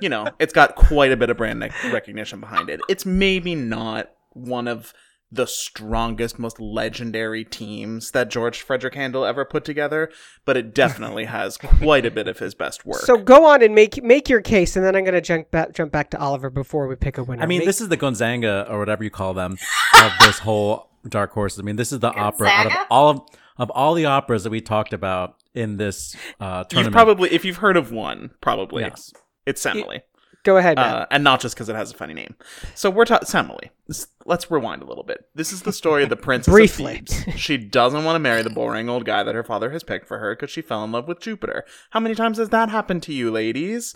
you 0.00 0.08
know, 0.08 0.28
it's 0.38 0.54
got 0.54 0.74
quite 0.74 1.12
a 1.12 1.16
bit 1.18 1.28
of 1.28 1.36
brand 1.36 1.60
nec- 1.60 1.74
recognition 1.92 2.40
behind 2.40 2.70
it. 2.70 2.80
It's 2.88 3.04
maybe 3.04 3.54
not 3.54 4.12
one 4.30 4.66
of 4.66 4.94
the 5.30 5.46
strongest, 5.46 6.38
most 6.38 6.58
legendary 6.58 7.44
teams 7.44 8.12
that 8.12 8.30
George 8.30 8.62
Frederick 8.62 8.94
Handel 8.94 9.26
ever 9.26 9.44
put 9.44 9.66
together, 9.66 10.10
but 10.46 10.56
it 10.56 10.74
definitely 10.74 11.24
has 11.26 11.58
quite 11.58 12.06
a 12.06 12.10
bit 12.10 12.28
of 12.28 12.38
his 12.38 12.54
best 12.54 12.86
work. 12.86 13.02
So 13.02 13.18
go 13.18 13.44
on 13.44 13.62
and 13.62 13.74
make 13.74 14.02
make 14.02 14.30
your 14.30 14.40
case, 14.40 14.74
and 14.74 14.86
then 14.86 14.96
I'm 14.96 15.04
going 15.04 15.12
to 15.12 15.20
jump 15.20 15.50
back 15.50 15.74
jump 15.74 15.92
back 15.92 16.08
to 16.12 16.18
Oliver 16.18 16.48
before 16.48 16.88
we 16.88 16.96
pick 16.96 17.18
a 17.18 17.24
winner. 17.24 17.42
I 17.42 17.46
mean, 17.46 17.58
Make- 17.58 17.66
this 17.66 17.82
is 17.82 17.90
the 17.90 17.98
Gonzaga 17.98 18.66
or 18.70 18.78
whatever 18.78 19.04
you 19.04 19.10
call 19.10 19.34
them 19.34 19.58
of 20.02 20.12
this 20.20 20.38
whole 20.38 20.88
Dark 21.08 21.32
horses. 21.32 21.58
I 21.60 21.62
mean, 21.62 21.76
this 21.76 21.92
is 21.92 22.00
the 22.00 22.10
opera 22.12 22.48
out 22.48 22.66
of 22.66 22.72
all 22.90 23.08
of 23.10 23.20
of 23.58 23.70
all 23.70 23.94
the 23.94 24.06
operas 24.06 24.42
that 24.44 24.50
we 24.50 24.60
talked 24.60 24.92
about 24.92 25.36
in 25.54 25.76
this 25.76 26.16
uh, 26.40 26.58
you've 26.62 26.68
tournament. 26.68 26.92
probably, 26.94 27.30
if 27.32 27.44
you've 27.44 27.58
heard 27.58 27.76
of 27.76 27.92
one, 27.92 28.30
probably 28.40 28.82
Yes. 28.82 29.12
it's 29.46 29.62
Semele. 29.64 30.00
go 30.42 30.56
ahead. 30.56 30.76
Uh, 30.78 31.06
and 31.12 31.22
not 31.22 31.40
just 31.40 31.54
because 31.54 31.68
it 31.68 31.76
has 31.76 31.92
a 31.92 31.94
funny 31.96 32.14
name. 32.14 32.34
So 32.74 32.90
we're 32.90 33.04
talking 33.04 33.26
Semele. 33.26 33.70
This- 33.86 34.08
Let's 34.26 34.50
rewind 34.50 34.82
a 34.82 34.86
little 34.86 35.04
bit. 35.04 35.26
This 35.36 35.52
is 35.52 35.62
the 35.62 35.72
story 35.72 36.02
of 36.02 36.08
the 36.08 36.16
princess 36.28 36.50
Briefly. 36.52 36.98
of 37.00 37.06
Thebes. 37.06 37.38
She 37.40 37.56
doesn't 37.58 38.02
want 38.04 38.16
to 38.16 38.18
marry 38.20 38.42
the 38.42 38.50
boring 38.50 38.88
old 38.88 39.04
guy 39.04 39.22
that 39.22 39.34
her 39.34 39.44
father 39.44 39.70
has 39.70 39.84
picked 39.84 40.08
for 40.08 40.18
her 40.18 40.34
because 40.34 40.50
she 40.50 40.62
fell 40.62 40.82
in 40.82 40.90
love 40.90 41.06
with 41.06 41.20
Jupiter. 41.20 41.64
How 41.90 42.00
many 42.00 42.14
times 42.16 42.38
has 42.38 42.48
that 42.48 42.70
happened 42.70 43.02
to 43.04 43.12
you, 43.12 43.30
ladies? 43.30 43.94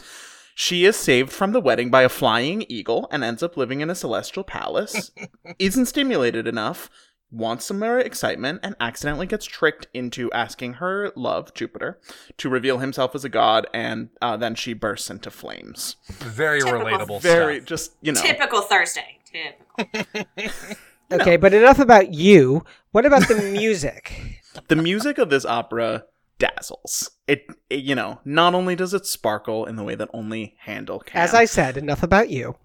She 0.60 0.84
is 0.84 0.96
saved 0.96 1.30
from 1.30 1.52
the 1.52 1.60
wedding 1.60 1.88
by 1.88 2.02
a 2.02 2.08
flying 2.08 2.66
eagle 2.68 3.06
and 3.12 3.22
ends 3.22 3.44
up 3.44 3.56
living 3.56 3.80
in 3.80 3.90
a 3.90 3.94
celestial 3.94 4.42
palace. 4.42 5.12
Isn't 5.60 5.86
stimulated 5.86 6.48
enough, 6.48 6.90
wants 7.30 7.66
some 7.66 7.78
more 7.78 8.00
excitement, 8.00 8.58
and 8.64 8.74
accidentally 8.80 9.28
gets 9.28 9.44
tricked 9.44 9.86
into 9.94 10.32
asking 10.32 10.74
her 10.74 11.12
love, 11.14 11.54
Jupiter, 11.54 12.00
to 12.38 12.48
reveal 12.48 12.78
himself 12.78 13.14
as 13.14 13.24
a 13.24 13.28
god, 13.28 13.68
and 13.72 14.08
uh, 14.20 14.36
then 14.36 14.56
she 14.56 14.74
bursts 14.74 15.10
into 15.10 15.30
flames 15.30 15.94
Very 16.08 16.60
Typical. 16.60 16.80
relatable 16.80 17.20
very 17.22 17.58
stuff. 17.58 17.68
just 17.68 17.92
you 18.02 18.10
know 18.10 18.20
Typical 18.20 18.62
Thursday. 18.62 19.20
Typical. 19.30 20.64
okay, 21.12 21.36
but 21.36 21.54
enough 21.54 21.78
about 21.78 22.12
you. 22.14 22.64
What 22.90 23.06
about 23.06 23.28
the 23.28 23.36
music? 23.52 24.42
the 24.66 24.74
music 24.74 25.18
of 25.18 25.30
this 25.30 25.44
opera 25.44 26.06
dazzles. 26.38 27.10
It, 27.26 27.46
it 27.68 27.80
you 27.80 27.94
know 27.94 28.20
not 28.24 28.54
only 28.54 28.76
does 28.76 28.94
it 28.94 29.06
sparkle 29.06 29.66
in 29.66 29.76
the 29.76 29.84
way 29.84 29.94
that 29.94 30.10
only 30.12 30.56
handel 30.60 31.00
can. 31.00 31.20
As 31.20 31.34
I 31.34 31.44
said, 31.44 31.76
enough 31.76 32.02
about 32.02 32.30
you. 32.30 32.56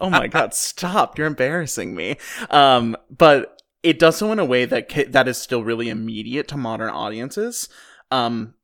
oh 0.00 0.10
my 0.10 0.26
god 0.26 0.54
stop. 0.54 1.16
You're 1.16 1.26
embarrassing 1.26 1.94
me. 1.94 2.16
Um 2.50 2.96
but 3.10 3.62
it 3.82 3.98
does 3.98 4.16
so 4.16 4.32
in 4.32 4.38
a 4.38 4.44
way 4.44 4.64
that 4.64 4.90
ca- 4.90 5.08
that 5.08 5.28
is 5.28 5.38
still 5.38 5.62
really 5.62 5.88
immediate 5.88 6.48
to 6.48 6.56
modern 6.56 6.90
audiences. 6.90 7.68
Um 8.10 8.54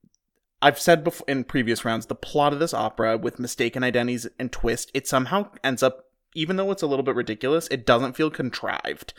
I've 0.60 0.78
said 0.78 1.02
before 1.02 1.26
in 1.28 1.44
previous 1.44 1.84
rounds 1.84 2.06
the 2.06 2.14
plot 2.14 2.52
of 2.52 2.60
this 2.60 2.74
opera 2.74 3.18
with 3.18 3.38
mistaken 3.38 3.82
identities 3.82 4.28
and 4.38 4.52
twist 4.52 4.90
it 4.94 5.08
somehow 5.08 5.50
ends 5.64 5.82
up 5.82 6.06
even 6.34 6.56
though 6.56 6.70
it's 6.70 6.82
a 6.82 6.86
little 6.86 7.02
bit 7.02 7.16
ridiculous 7.16 7.68
it 7.68 7.84
doesn't 7.84 8.16
feel 8.16 8.30
contrived 8.30 9.12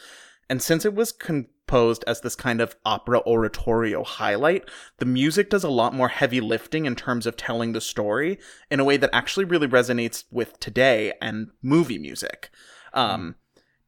and 0.53 0.61
since 0.61 0.85
it 0.85 0.93
was 0.93 1.11
composed 1.11 2.03
as 2.05 2.21
this 2.21 2.35
kind 2.35 2.61
of 2.61 2.75
opera 2.85 3.21
oratorio 3.25 4.03
highlight, 4.03 4.65
the 4.99 5.05
music 5.05 5.49
does 5.49 5.63
a 5.63 5.69
lot 5.69 5.95
more 5.95 6.09
heavy 6.09 6.39
lifting 6.39 6.85
in 6.85 6.95
terms 6.95 7.25
of 7.25 7.35
telling 7.35 7.71
the 7.71 7.81
story 7.81 8.37
in 8.69 8.79
a 8.79 8.83
way 8.83 8.95
that 8.97 9.09
actually 9.11 9.45
really 9.45 9.67
resonates 9.67 10.25
with 10.29 10.59
today 10.59 11.11
and 11.19 11.47
movie 11.63 11.97
music. 11.97 12.51
Um, 12.93 13.33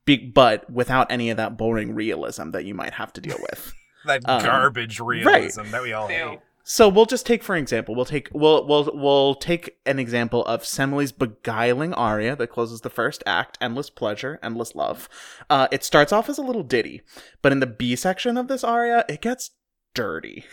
be- 0.06 0.26
but 0.26 0.68
without 0.72 1.12
any 1.12 1.30
of 1.30 1.38
that 1.38 1.56
boring 1.56 1.94
realism 1.94 2.50
that 2.50 2.66
you 2.66 2.74
might 2.74 2.94
have 2.94 3.14
to 3.14 3.22
deal 3.22 3.38
with. 3.40 3.72
That 4.08 4.22
Um, 4.28 4.42
garbage 4.44 5.00
realism 5.00 5.70
that 5.70 5.84
we 5.84 5.94
all 5.94 6.10
Ew. 6.10 6.16
hate. 6.16 6.40
So 6.68 6.90
we'll 6.90 7.06
just 7.06 7.28
take 7.28 7.44
for 7.44 7.56
example, 7.56 7.94
we'll 7.94 8.06
take 8.06 8.28
we'll 8.34 8.66
we'll 8.66 8.90
we'll 8.92 9.36
take 9.36 9.78
an 9.86 10.00
example 10.00 10.44
of 10.46 10.64
Semele's 10.64 11.12
beguiling 11.12 11.94
aria 11.94 12.36
that 12.36 12.48
closes 12.48 12.82
the 12.82 12.90
first 12.90 13.22
act, 13.28 13.60
Endless 13.62 13.92
Pleasure, 13.92 14.40
Endless 14.42 14.74
Love. 14.74 15.08
Uh, 15.48 15.68
it 15.72 15.84
starts 15.84 16.12
off 16.12 16.28
as 16.28 16.40
a 16.40 16.42
little 16.42 16.64
ditty, 16.64 17.04
but 17.44 17.52
in 17.52 17.60
the 17.60 17.68
B 17.68 17.96
section 17.96 18.36
of 18.36 18.48
this 18.48 18.64
aria, 18.64 19.06
it 19.08 19.22
gets 19.22 19.52
dirty. 19.94 20.44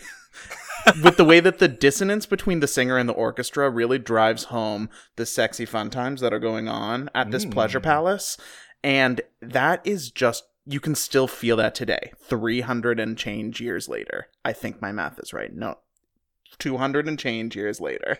With 1.02 1.16
the 1.16 1.24
way 1.24 1.40
that 1.40 1.60
the 1.60 1.68
dissonance 1.68 2.26
between 2.26 2.60
the 2.60 2.66
singer 2.66 2.98
and 2.98 3.08
the 3.08 3.14
orchestra 3.14 3.70
really 3.70 3.98
drives 3.98 4.44
home 4.44 4.90
the 5.16 5.24
sexy 5.24 5.64
fun 5.64 5.88
times 5.88 6.20
that 6.20 6.34
are 6.34 6.38
going 6.38 6.68
on 6.68 7.08
at 7.14 7.30
this 7.30 7.46
pleasure 7.46 7.80
palace. 7.80 8.36
And 8.84 9.22
that 9.40 9.80
is 9.86 10.10
just 10.10 10.44
you 10.66 10.80
can 10.80 10.94
still 10.94 11.26
feel 11.26 11.56
that 11.56 11.74
today 11.74 12.12
300 12.22 13.00
and 13.00 13.18
change 13.18 13.60
years 13.60 13.88
later 13.88 14.28
i 14.44 14.52
think 14.52 14.80
my 14.80 14.92
math 14.92 15.18
is 15.18 15.32
right 15.32 15.52
no 15.52 15.76
200 16.58 17.08
and 17.08 17.18
change 17.18 17.56
years 17.56 17.80
later 17.80 18.18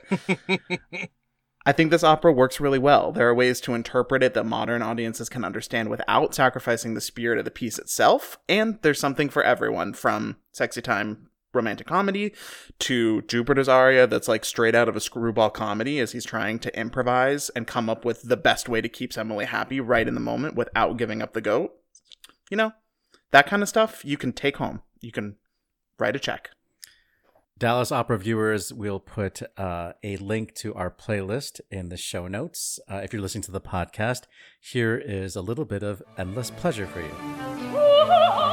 i 1.66 1.73
think 1.73 1.90
this 1.90 2.05
opera 2.05 2.33
works 2.33 2.61
really 2.61 2.79
well 2.79 3.12
there 3.12 3.29
are 3.29 3.35
ways 3.35 3.61
to 3.61 3.75
interpret 3.75 4.23
it 4.23 4.35
that 4.35 4.45
modern 4.45 4.83
audiences 4.83 5.29
can 5.29 5.45
understand 5.45 5.88
without 5.88 6.35
sacrificing 6.35 6.95
the 6.95 7.01
spirit 7.01 7.38
of 7.38 7.45
the 7.45 7.51
piece 7.51 7.79
itself 7.79 8.38
and 8.49 8.79
there's 8.83 9.01
something 9.01 9.29
for 9.29 9.42
everyone 9.42 9.92
from 9.92 10.37
sexy 10.53 10.83
time 10.83 11.29
romantic 11.55 11.87
comedy 11.87 12.33
to 12.79 13.21
jupiter's 13.23 13.68
aria 13.68 14.07
that's 14.07 14.29
like 14.29 14.45
straight 14.45 14.75
out 14.75 14.88
of 14.88 14.97
a 14.97 15.01
screwball 15.01 15.51
comedy 15.51 15.99
as 15.99 16.12
he's 16.12 16.25
trying 16.25 16.59
to 16.59 16.75
improvise 16.79 17.51
and 17.51 17.66
come 17.66 17.90
up 17.90 18.05
with 18.07 18.23
the 18.23 18.38
best 18.38 18.71
way 18.71 18.81
to 18.81 18.88
keep 18.88 19.12
Semele 19.12 19.45
happy 19.45 19.79
right 19.79 20.09
in 20.09 20.14
the 20.14 20.21
moment 20.21 20.55
without 20.55 20.97
giving 20.97 21.21
up 21.21 21.35
the 21.35 21.42
goat 21.42 21.75
you 22.53 22.57
know, 22.57 22.75
that 23.31 23.47
kind 23.47 23.62
of 23.62 23.68
stuff 23.71 24.05
you 24.05 24.18
can 24.18 24.35
take 24.35 24.59
home. 24.59 24.83
You 25.01 25.11
can 25.11 25.37
write 25.99 26.14
a 26.14 26.18
check. 26.18 26.51
Dallas 27.62 27.92
Opera 27.92 28.18
viewers, 28.18 28.72
we'll 28.72 28.98
put 28.98 29.40
uh, 29.57 29.92
a 30.03 30.16
link 30.16 30.53
to 30.57 30.75
our 30.75 30.90
playlist 30.90 31.61
in 31.70 31.90
the 31.90 31.96
show 31.96 32.27
notes. 32.27 32.81
Uh, 32.90 32.96
if 33.05 33.12
you're 33.12 33.22
listening 33.22 33.42
to 33.42 33.53
the 33.53 33.61
podcast, 33.61 34.22
here 34.61 34.96
is 34.96 35.37
a 35.37 35.42
little 35.42 35.64
bit 35.64 35.85
of 35.85 36.03
endless 36.18 36.51
pleasure 36.51 36.88
for 36.88 37.01
you. 37.01 38.48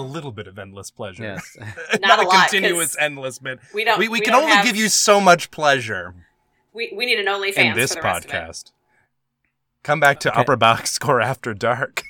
A 0.00 0.06
little 0.06 0.32
bit 0.32 0.46
of 0.46 0.58
endless 0.58 0.90
pleasure. 0.90 1.22
Yes. 1.22 1.56
Not 2.00 2.18
a 2.18 2.22
lot, 2.26 2.50
continuous 2.50 2.94
'cause 2.94 3.02
endless 3.04 3.38
bit. 3.38 3.58
we 3.74 3.84
don't- 3.84 3.98
We, 3.98 4.08
we 4.08 4.18
we 4.18 4.20
can 4.24 4.32
don't 4.32 4.42
only 4.44 4.54
have- 4.56 4.64
give 4.64 4.76
you 4.76 4.88
so 4.88 5.20
much 5.20 5.50
pleasure 5.50 6.14
We, 6.72 6.92
we 6.96 7.06
need 7.06 7.18
an 7.18 7.26
OnlyFans 7.26 7.56
in 7.58 7.76
this 7.76 7.94
for 7.94 8.00
the 8.02 8.06
rest 8.08 8.24
of 8.26 8.30
it. 8.30 8.34
podcast. 8.34 8.72
Come 9.82 10.00
back 10.00 10.20
to 10.20 10.30
Okay. 10.30 10.40
Opera 10.40 10.56
Box 10.56 10.90
Score 10.98 11.20
After 11.20 11.54
Dark. 11.54 12.02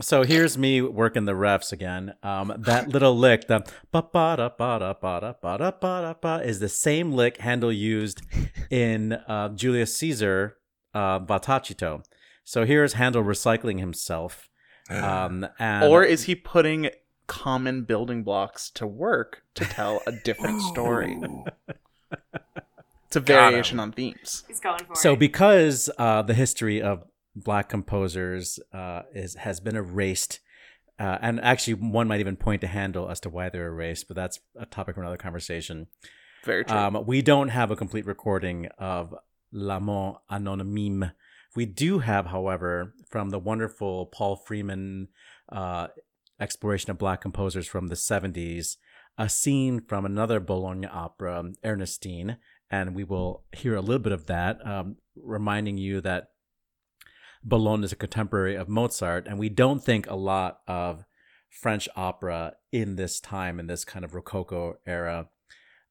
So 0.00 0.22
here's 0.22 0.56
me 0.56 0.80
working 0.80 1.24
the 1.24 1.32
refs 1.32 1.72
again. 1.72 2.14
Um, 2.22 2.54
that 2.56 2.88
little 2.88 3.16
lick, 3.16 3.48
the 3.48 3.60
ba 3.90 4.02
ba 4.02 4.34
da 4.36 4.48
ba 4.48 4.78
da 4.78 4.92
ba 4.94 5.20
da 5.20 5.32
ba 5.42 5.58
da 5.58 5.70
ba 5.72 6.02
da 6.02 6.14
ba, 6.14 6.42
is 6.44 6.60
the 6.60 6.68
same 6.68 7.12
lick 7.12 7.38
Handel 7.38 7.72
used 7.72 8.22
in 8.70 9.14
uh, 9.14 9.48
Julius 9.50 9.96
Caesar 9.96 10.56
uh, 10.94 11.18
Va 11.18 11.40
tacito. 11.40 12.04
So 12.44 12.64
here's 12.64 12.92
Handel 12.94 13.24
recycling 13.24 13.78
himself. 13.80 14.48
Um, 14.90 15.46
and 15.58 15.84
or 15.84 16.02
is 16.02 16.22
he 16.24 16.34
putting 16.34 16.88
common 17.28 17.84
building 17.84 18.24
blocks 18.24 18.70
to 18.70 18.86
work 18.86 19.42
to 19.54 19.64
tell 19.64 20.02
a 20.06 20.12
different 20.12 20.60
story? 20.62 21.16
It's 23.08 23.16
a 23.16 23.20
variation 23.20 23.80
on 23.80 23.92
themes. 23.92 24.44
He's 24.46 24.60
going 24.60 24.84
for 24.84 24.94
so 24.94 25.14
it. 25.14 25.18
because 25.18 25.88
uh, 25.96 26.20
the 26.20 26.34
history 26.34 26.82
of 26.82 27.04
black 27.34 27.70
composers 27.70 28.60
uh, 28.74 29.02
is 29.14 29.34
has 29.36 29.60
been 29.60 29.76
erased, 29.76 30.40
uh, 30.98 31.16
and 31.22 31.40
actually 31.40 31.74
one 31.74 32.06
might 32.06 32.20
even 32.20 32.36
point 32.36 32.60
to 32.60 32.66
Handel 32.66 33.10
as 33.10 33.18
to 33.20 33.30
why 33.30 33.48
they're 33.48 33.68
erased, 33.68 34.08
but 34.08 34.14
that's 34.14 34.40
a 34.56 34.66
topic 34.66 34.94
for 34.94 35.00
another 35.00 35.16
conversation. 35.16 35.86
Very 36.44 36.66
true. 36.66 36.76
Um, 36.76 37.04
we 37.06 37.22
don't 37.22 37.48
have 37.48 37.70
a 37.70 37.76
complete 37.76 38.04
recording 38.04 38.68
of 38.78 39.14
L'Amant 39.52 40.18
Anonyme. 40.30 41.12
We 41.56 41.64
do 41.64 42.00
have, 42.00 42.26
however, 42.26 42.92
from 43.08 43.30
the 43.30 43.38
wonderful 43.38 44.06
Paul 44.06 44.36
Freeman 44.36 45.08
uh, 45.50 45.88
exploration 46.40 46.90
of 46.90 46.98
black 46.98 47.20
composers 47.20 47.66
from 47.66 47.88
the 47.88 47.94
70s, 47.94 48.76
a 49.16 49.28
scene 49.28 49.80
from 49.80 50.04
another 50.04 50.40
Boulogne 50.40 50.88
opera, 50.90 51.52
Ernestine, 51.64 52.36
and 52.70 52.94
we 52.94 53.04
will 53.04 53.42
hear 53.52 53.74
a 53.74 53.80
little 53.80 53.98
bit 53.98 54.12
of 54.12 54.26
that, 54.26 54.64
um, 54.66 54.96
reminding 55.16 55.78
you 55.78 56.00
that 56.00 56.30
Boulogne 57.42 57.84
is 57.84 57.92
a 57.92 57.96
contemporary 57.96 58.54
of 58.54 58.68
Mozart, 58.68 59.26
and 59.26 59.38
we 59.38 59.48
don't 59.48 59.82
think 59.82 60.08
a 60.08 60.14
lot 60.14 60.60
of 60.66 61.04
French 61.48 61.88
opera 61.96 62.54
in 62.72 62.96
this 62.96 63.20
time, 63.20 63.58
in 63.58 63.66
this 63.66 63.84
kind 63.84 64.04
of 64.04 64.14
Rococo 64.14 64.76
era. 64.86 65.28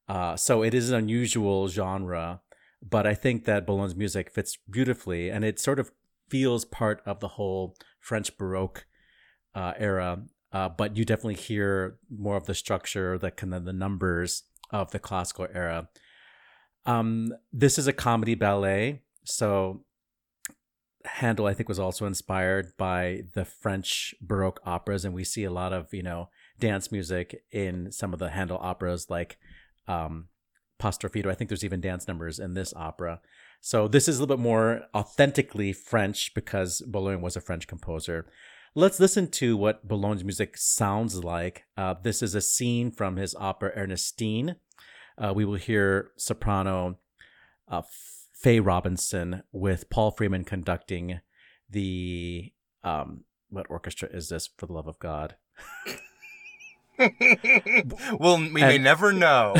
Uh, 0.08 0.36
so 0.36 0.62
it 0.62 0.72
is 0.72 0.90
an 0.90 0.96
unusual 0.96 1.68
genre, 1.68 2.40
but 2.82 3.06
I 3.06 3.14
think 3.14 3.44
that 3.44 3.66
Boulogne's 3.66 3.96
music 3.96 4.30
fits 4.30 4.56
beautifully, 4.70 5.30
and 5.30 5.44
it 5.44 5.58
sort 5.58 5.78
of 5.78 5.90
feels 6.28 6.64
part 6.64 7.02
of 7.04 7.20
the 7.20 7.28
whole 7.28 7.76
French 8.00 8.36
Baroque 8.38 8.86
uh, 9.54 9.72
era. 9.78 10.22
Uh, 10.52 10.68
but 10.68 10.96
you 10.96 11.04
definitely 11.04 11.34
hear 11.34 11.98
more 12.10 12.36
of 12.36 12.46
the 12.46 12.54
structure, 12.54 13.18
the 13.18 13.30
kind 13.30 13.54
of 13.54 13.64
the 13.64 13.72
numbers 13.72 14.44
of 14.70 14.90
the 14.92 14.98
classical 14.98 15.46
era. 15.52 15.88
Um, 16.86 17.34
this 17.52 17.78
is 17.78 17.86
a 17.86 17.92
comedy 17.92 18.34
ballet, 18.34 19.02
so 19.24 19.84
Handel, 21.04 21.46
I 21.46 21.54
think, 21.54 21.68
was 21.68 21.78
also 21.78 22.06
inspired 22.06 22.72
by 22.76 23.22
the 23.34 23.44
French 23.44 24.14
Baroque 24.20 24.60
operas, 24.64 25.04
and 25.04 25.14
we 25.14 25.24
see 25.24 25.44
a 25.44 25.50
lot 25.50 25.72
of 25.72 25.92
you 25.92 26.02
know 26.02 26.30
dance 26.58 26.90
music 26.90 27.42
in 27.50 27.92
some 27.92 28.12
of 28.12 28.18
the 28.18 28.30
Handel 28.30 28.58
operas, 28.60 29.08
like 29.10 29.38
um, 29.86 30.28
Pastor 30.78 31.08
Fido. 31.08 31.30
I 31.30 31.34
think 31.34 31.48
there's 31.48 31.64
even 31.64 31.80
dance 31.80 32.08
numbers 32.08 32.38
in 32.38 32.54
this 32.54 32.72
opera. 32.74 33.20
So 33.60 33.88
this 33.88 34.08
is 34.08 34.18
a 34.18 34.20
little 34.22 34.36
bit 34.36 34.42
more 34.42 34.82
authentically 34.94 35.72
French 35.72 36.32
because 36.34 36.80
Boulogne 36.82 37.20
was 37.20 37.36
a 37.36 37.40
French 37.40 37.66
composer. 37.66 38.26
Let's 38.74 39.00
listen 39.00 39.30
to 39.32 39.56
what 39.56 39.86
Boulogne's 39.88 40.24
music 40.24 40.56
sounds 40.56 41.22
like. 41.24 41.64
Uh, 41.76 41.94
this 42.02 42.22
is 42.22 42.34
a 42.34 42.40
scene 42.40 42.90
from 42.90 43.16
his 43.16 43.34
opera 43.38 43.72
Ernestine. 43.74 44.56
Uh, 45.16 45.32
we 45.34 45.44
will 45.44 45.56
hear 45.56 46.10
soprano 46.16 46.98
uh, 47.66 47.82
Faye 48.34 48.60
Robinson 48.60 49.42
with 49.52 49.90
Paul 49.90 50.12
Freeman 50.12 50.44
conducting 50.44 51.20
the 51.68 52.52
um, 52.84 53.24
what 53.50 53.66
orchestra 53.68 54.08
is 54.12 54.28
this? 54.28 54.48
For 54.56 54.66
the 54.66 54.72
love 54.72 54.86
of 54.86 54.98
God, 55.00 55.34
well, 58.18 58.38
we 58.38 58.48
may 58.50 58.76
And- 58.76 58.84
never 58.84 59.12
know. 59.12 59.54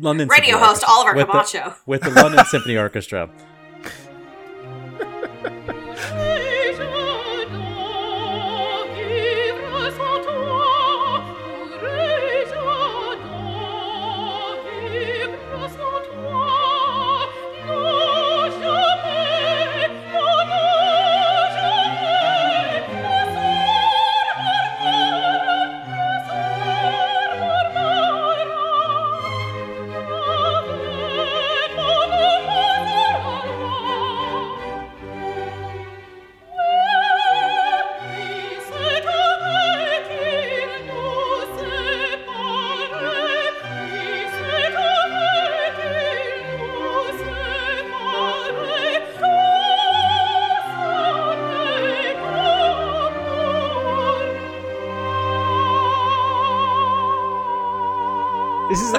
London 0.00 0.26
Radio 0.26 0.56
Symphony 0.56 0.66
host 0.66 0.82
Orchestra. 0.82 0.88
Oliver 0.90 1.14
with 1.14 1.52
the- 1.52 1.76
with 1.86 2.02
the 2.02 2.10
London 2.10 2.44
Symphony 2.46 2.76
Orchestra. 2.76 3.30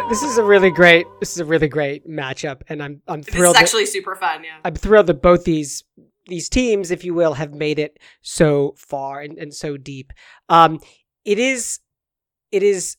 This 0.07 0.21
is 0.21 0.37
a 0.37 0.43
really 0.43 0.69
great 0.69 1.07
this 1.19 1.31
is 1.31 1.39
a 1.39 1.45
really 1.45 1.67
great 1.67 2.07
matchup, 2.07 2.61
and 2.69 2.81
I'm 2.81 3.01
I'm 3.07 3.23
thrilled. 3.23 3.55
that- 3.55 3.63
actually 3.63 3.87
super 3.87 4.15
fun. 4.15 4.43
Yeah. 4.43 4.59
I'm 4.63 4.75
thrilled 4.75 5.07
that 5.07 5.21
both 5.21 5.45
these 5.45 5.83
these 6.27 6.47
teams, 6.47 6.91
if 6.91 7.03
you 7.03 7.15
will, 7.15 7.33
have 7.33 7.53
made 7.53 7.79
it 7.79 7.99
so 8.21 8.75
far 8.77 9.21
and, 9.21 9.37
and 9.37 9.53
so 9.53 9.77
deep. 9.77 10.13
Um, 10.47 10.79
it 11.25 11.39
is 11.39 11.79
it 12.51 12.61
is 12.61 12.97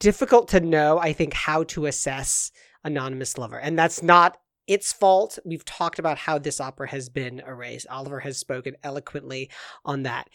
difficult 0.00 0.48
to 0.48 0.60
know, 0.60 0.98
I 0.98 1.12
think, 1.12 1.34
how 1.34 1.64
to 1.64 1.84
assess 1.84 2.50
Anonymous 2.82 3.36
Lover, 3.36 3.58
and 3.60 3.78
that's 3.78 4.02
not 4.02 4.38
its 4.66 4.90
fault. 4.90 5.38
We've 5.44 5.66
talked 5.66 5.98
about 5.98 6.16
how 6.16 6.38
this 6.38 6.60
opera 6.62 6.88
has 6.88 7.10
been 7.10 7.40
erased. 7.40 7.86
Oliver 7.90 8.20
has 8.20 8.38
spoken 8.38 8.74
eloquently 8.82 9.50
on 9.84 10.04
that. 10.04 10.30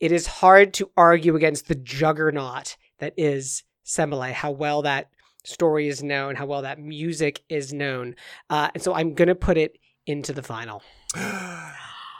It 0.00 0.12
is 0.12 0.26
hard 0.26 0.72
to 0.74 0.90
argue 0.96 1.36
against 1.36 1.68
the 1.68 1.74
juggernaut 1.74 2.76
that 3.00 3.12
is 3.18 3.64
Semele, 3.84 4.32
how 4.32 4.50
well 4.50 4.82
that 4.82 5.08
story 5.44 5.88
is 5.88 6.02
known, 6.02 6.36
how 6.36 6.46
well 6.46 6.62
that 6.62 6.78
music 6.78 7.42
is 7.48 7.72
known. 7.72 8.14
Uh, 8.48 8.70
and 8.74 8.82
so 8.82 8.94
I'm 8.94 9.14
going 9.14 9.28
to 9.28 9.34
put 9.34 9.56
it 9.58 9.78
into 10.06 10.32
the 10.32 10.42
final. 10.42 10.82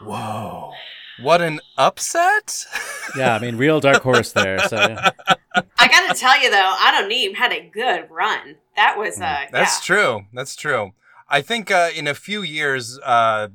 Whoa. 0.03 0.73
What 1.21 1.41
an 1.43 1.61
upset. 1.77 2.67
Yeah, 3.19 3.35
I 3.35 3.39
mean, 3.39 3.57
real 3.57 3.81
dark 3.81 4.03
horse 4.03 4.33
there. 4.33 4.59
So 4.67 4.77
yeah. 4.77 5.11
I 5.79 5.89
gotta 5.89 6.19
tell 6.19 6.43
you 6.43 6.51
though, 6.51 6.75
Anonim 6.81 7.35
had 7.35 7.53
a 7.53 7.69
good 7.69 8.11
run. 8.11 8.57
That 8.77 8.97
was 8.99 9.21
uh, 9.21 9.25
Mm, 9.27 9.51
That's 9.53 9.77
yeah. 9.79 9.95
true. 9.95 10.21
That's 10.33 10.57
true. 10.57 10.93
I 11.29 11.43
think 11.43 11.71
uh, 11.71 11.91
in 11.95 12.09
a 12.09 12.15
few 12.15 12.43
years, 12.43 12.99
uh, 13.01 13.49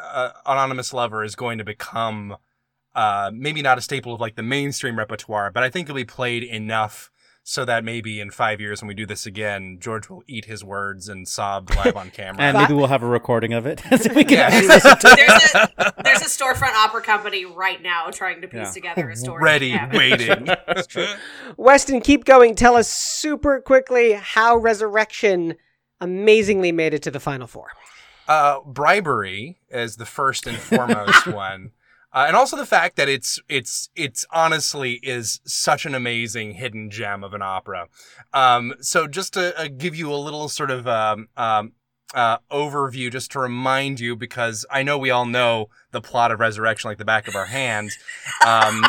uh, 0.00 0.30
Anonymous 0.46 0.94
Lover 0.94 1.24
is 1.24 1.34
going 1.34 1.58
to 1.58 1.64
become 1.64 2.36
uh, 2.94 3.30
maybe 3.34 3.60
not 3.60 3.76
a 3.76 3.80
staple 3.82 4.14
of 4.14 4.20
like 4.20 4.36
the 4.36 4.42
mainstream 4.44 4.96
repertoire, 4.96 5.50
but 5.50 5.62
I 5.64 5.68
think 5.68 5.86
it'll 5.88 5.96
be 5.96 6.04
played 6.04 6.44
enough 6.44 7.10
so 7.44 7.64
that 7.64 7.82
maybe 7.84 8.20
in 8.20 8.30
five 8.30 8.60
years 8.60 8.80
when 8.80 8.86
we 8.88 8.94
do 8.94 9.04
this 9.04 9.26
again, 9.26 9.78
George 9.80 10.08
will 10.08 10.22
eat 10.28 10.44
his 10.44 10.62
words 10.64 11.08
and 11.08 11.26
sob 11.26 11.70
live 11.84 11.96
on 11.96 12.10
camera. 12.10 12.40
and 12.40 12.56
maybe 12.56 12.72
we'll 12.72 12.86
have 12.86 13.02
a 13.02 13.06
recording 13.06 13.52
of 13.52 13.66
it. 13.66 13.80
so 14.00 14.12
we 14.14 14.22
can 14.24 14.38
Yeah. 14.38 14.42
actually 14.46 14.68
listen 14.68 14.98
to 14.98 15.08
it. 15.08 15.16
There's 15.16 15.54
a 15.54 16.02
there's 16.04 16.20
a 16.22 16.24
storefront 16.26 16.74
opera 16.74 17.02
company 17.02 17.44
right 17.44 17.82
now 17.82 18.10
trying 18.10 18.40
to 18.42 18.48
piece 18.48 18.68
Yeah. 18.68 18.70
together 18.72 19.10
a 19.10 19.16
story. 19.16 19.42
Ready, 19.42 19.68
Yeah. 19.68 19.90
waiting. 19.96 20.48
Weston, 21.56 22.00
keep 22.00 22.24
going. 22.24 22.54
Tell 22.54 22.76
us 22.76 22.88
super 22.88 23.60
quickly 23.60 24.12
how 24.12 24.56
Resurrection 24.56 25.54
amazingly 26.00 26.72
made 26.72 26.94
it 26.94 27.02
to 27.02 27.10
the 27.10 27.20
final 27.20 27.46
four. 27.46 27.68
uh, 28.28 28.60
bribery 28.64 29.58
is 29.68 29.96
the 29.96 30.06
first 30.06 30.46
and 30.46 30.56
foremost 30.56 31.26
one, 31.26 31.70
uh, 32.12 32.24
and 32.26 32.36
also 32.36 32.56
the 32.56 32.66
fact 32.66 32.96
that 32.96 33.08
it's 33.08 33.38
it's 33.48 33.90
it's 33.94 34.26
honestly 34.30 34.94
is 35.02 35.40
such 35.44 35.86
an 35.86 35.94
amazing 35.94 36.52
hidden 36.54 36.90
gem 36.90 37.24
of 37.24 37.34
an 37.34 37.42
opera. 37.42 37.88
Um, 38.32 38.74
so 38.80 39.06
just 39.06 39.32
to 39.34 39.58
uh, 39.58 39.68
give 39.76 39.94
you 39.94 40.12
a 40.12 40.16
little 40.16 40.48
sort 40.48 40.70
of 40.70 40.86
um, 40.86 41.28
um, 41.36 41.72
uh, 42.14 42.38
overview, 42.50 43.10
just 43.10 43.30
to 43.32 43.38
remind 43.38 44.00
you, 44.00 44.14
because 44.16 44.66
I 44.70 44.82
know 44.82 44.98
we 44.98 45.10
all 45.10 45.26
know 45.26 45.70
the 45.90 46.00
plot 46.00 46.30
of 46.30 46.40
Resurrection 46.40 46.88
like 46.88 46.98
the 46.98 47.04
back 47.04 47.28
of 47.28 47.34
our 47.34 47.46
hands. 47.46 47.96
Um, 48.46 48.84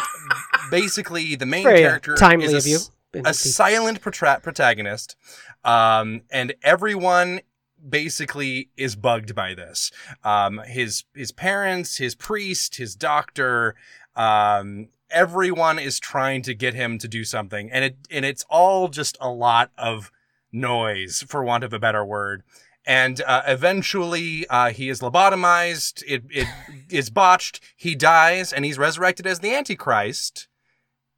basically, 0.70 1.36
the 1.36 1.46
main 1.46 1.64
Very 1.64 1.80
character 1.80 2.16
timely 2.16 2.46
is 2.46 2.66
of 2.66 2.68
you. 2.68 3.24
a 3.26 3.34
silent 3.34 4.02
protra- 4.02 4.42
protagonist, 4.42 5.16
um, 5.64 6.22
and 6.32 6.54
everyone 6.64 7.42
basically 7.88 8.70
is 8.78 8.96
bugged 8.96 9.36
by 9.36 9.54
this. 9.54 9.92
Um, 10.24 10.62
his 10.66 11.04
his 11.14 11.32
parents, 11.32 11.98
his 11.98 12.16
priest, 12.16 12.76
his 12.76 12.96
doctor, 12.96 13.76
um, 14.16 14.90
everyone 15.10 15.80
is 15.80 16.00
trying 16.00 16.42
to 16.44 16.54
get 16.54 16.74
him 16.74 16.98
to 17.00 17.08
do 17.08 17.24
something, 17.24 17.72
and 17.72 17.86
it 17.86 17.98
and 18.10 18.26
it's 18.26 18.46
all 18.50 18.88
just 18.88 19.18
a 19.22 19.30
lot 19.30 19.72
of 19.78 20.12
noise, 20.52 21.24
for 21.28 21.44
want 21.44 21.64
of 21.64 21.74
a 21.74 21.80
better 21.80 22.06
word. 22.06 22.44
And 22.86 23.22
uh, 23.22 23.44
eventually, 23.48 24.46
uh, 24.50 24.72
he 24.72 24.90
is 24.90 25.00
lobotomized. 25.00 26.04
It 26.08 26.24
it 26.30 26.48
is 26.90 27.10
botched. 27.10 27.62
He 27.76 27.96
dies, 27.96 28.52
and 28.52 28.66
he's 28.66 28.78
resurrected 28.78 29.26
as 29.26 29.40
the 29.40 29.54
Antichrist. 29.54 30.48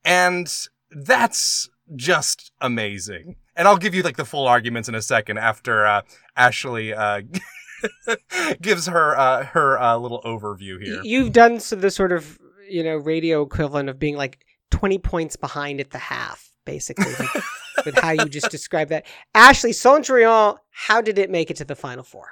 And 0.04 0.52
that's 0.92 1.70
just 1.96 2.52
amazing. 2.62 3.38
And 3.56 3.68
I'll 3.68 3.78
give 3.78 3.96
you 3.96 4.04
like 4.04 4.18
the 4.18 4.26
full 4.26 4.48
arguments 4.48 4.90
in 4.90 4.96
a 4.96 5.02
second 5.02 5.38
after 5.38 5.86
uh, 5.86 6.02
Ashley 6.36 6.94
uh, 6.94 7.22
gives 8.62 8.88
her 8.88 9.18
uh, 9.18 9.46
her 9.46 9.80
uh, 9.80 9.98
little 9.98 10.22
overview 10.24 10.82
here. 10.84 11.02
You've 11.04 11.32
done 11.32 11.60
so 11.60 11.76
the 11.76 11.92
sort 11.92 12.12
of 12.12 12.40
you 12.68 12.84
know 12.84 12.96
radio 12.96 13.42
equivalent 13.42 13.90
of 13.90 14.00
being 14.00 14.18
like 14.18 14.46
twenty 14.72 14.98
points 14.98 15.36
behind 15.36 15.80
at 15.80 15.92
the 15.92 15.98
half, 15.98 16.52
basically, 16.66 17.12
with, 17.20 17.46
with 17.86 17.98
how 18.00 18.12
you 18.12 18.26
just 18.26 18.50
described 18.50 18.92
that. 18.92 19.06
Ashley 19.34 19.72
Cendrillon, 19.72 20.58
how 20.72 21.02
did 21.02 21.18
it 21.18 21.30
make 21.30 21.50
it 21.50 21.58
to 21.58 21.66
the 21.66 21.76
final 21.76 22.04
four? 22.04 22.28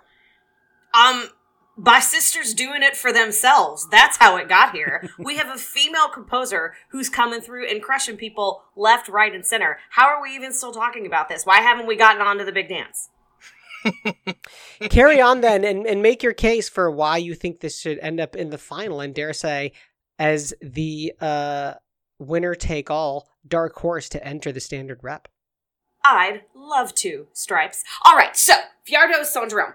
Um, 0.94 1.30
by 1.78 2.00
sisters 2.00 2.54
doing 2.54 2.84
it 2.84 2.96
for 2.96 3.12
themselves. 3.12 3.88
That's 3.90 4.18
how 4.18 4.38
it 4.38 4.48
got 4.48 4.74
here. 4.76 5.10
we 5.18 5.38
have 5.38 5.50
a 5.50 5.58
female 5.58 6.10
composer 6.10 6.74
who's 6.90 7.10
coming 7.10 7.42
through 7.42 7.68
and 7.68 7.82
crushing 7.82 8.18
people 8.18 8.64
left, 8.76 9.08
right, 9.10 9.34
and 9.34 9.46
center. 9.46 9.80
How 9.92 10.08
are 10.08 10.22
we 10.22 10.36
even 10.36 10.54
still 10.54 10.72
talking 10.72 11.06
about 11.06 11.30
this? 11.30 11.46
Why 11.46 11.58
haven't 11.58 11.88
we 11.88 11.96
gotten 11.96 12.22
on 12.22 12.38
to 12.38 12.46
the 12.46 12.52
big 12.52 12.70
dance? 12.70 13.10
Carry 14.90 15.20
on 15.20 15.42
then 15.42 15.64
and, 15.64 15.86
and 15.86 16.02
make 16.02 16.24
your 16.24 16.34
case 16.34 16.70
for 16.70 16.90
why 16.90 17.18
you 17.18 17.34
think 17.36 17.60
this 17.60 17.80
should 17.80 18.00
end 18.00 18.20
up 18.20 18.36
in 18.36 18.50
the 18.50 18.58
final 18.58 19.02
and 19.02 19.14
dare 19.14 19.34
say 19.34 19.74
as 20.20 20.54
the 20.62 21.14
uh, 21.20 21.74
winner 22.20 22.56
take 22.56 22.90
all 22.90 23.28
dark 23.48 23.76
horse 23.76 24.08
to 24.10 24.26
enter 24.26 24.52
the 24.52 24.60
standard 24.60 25.00
rep. 25.02 25.28
I'd 26.06 26.42
love 26.56 26.94
to, 26.96 27.28
Stripes. 27.34 27.84
All 28.06 28.16
right, 28.16 28.36
so 28.36 28.54
Viardot 28.88 29.26
Cendrillon. 29.26 29.74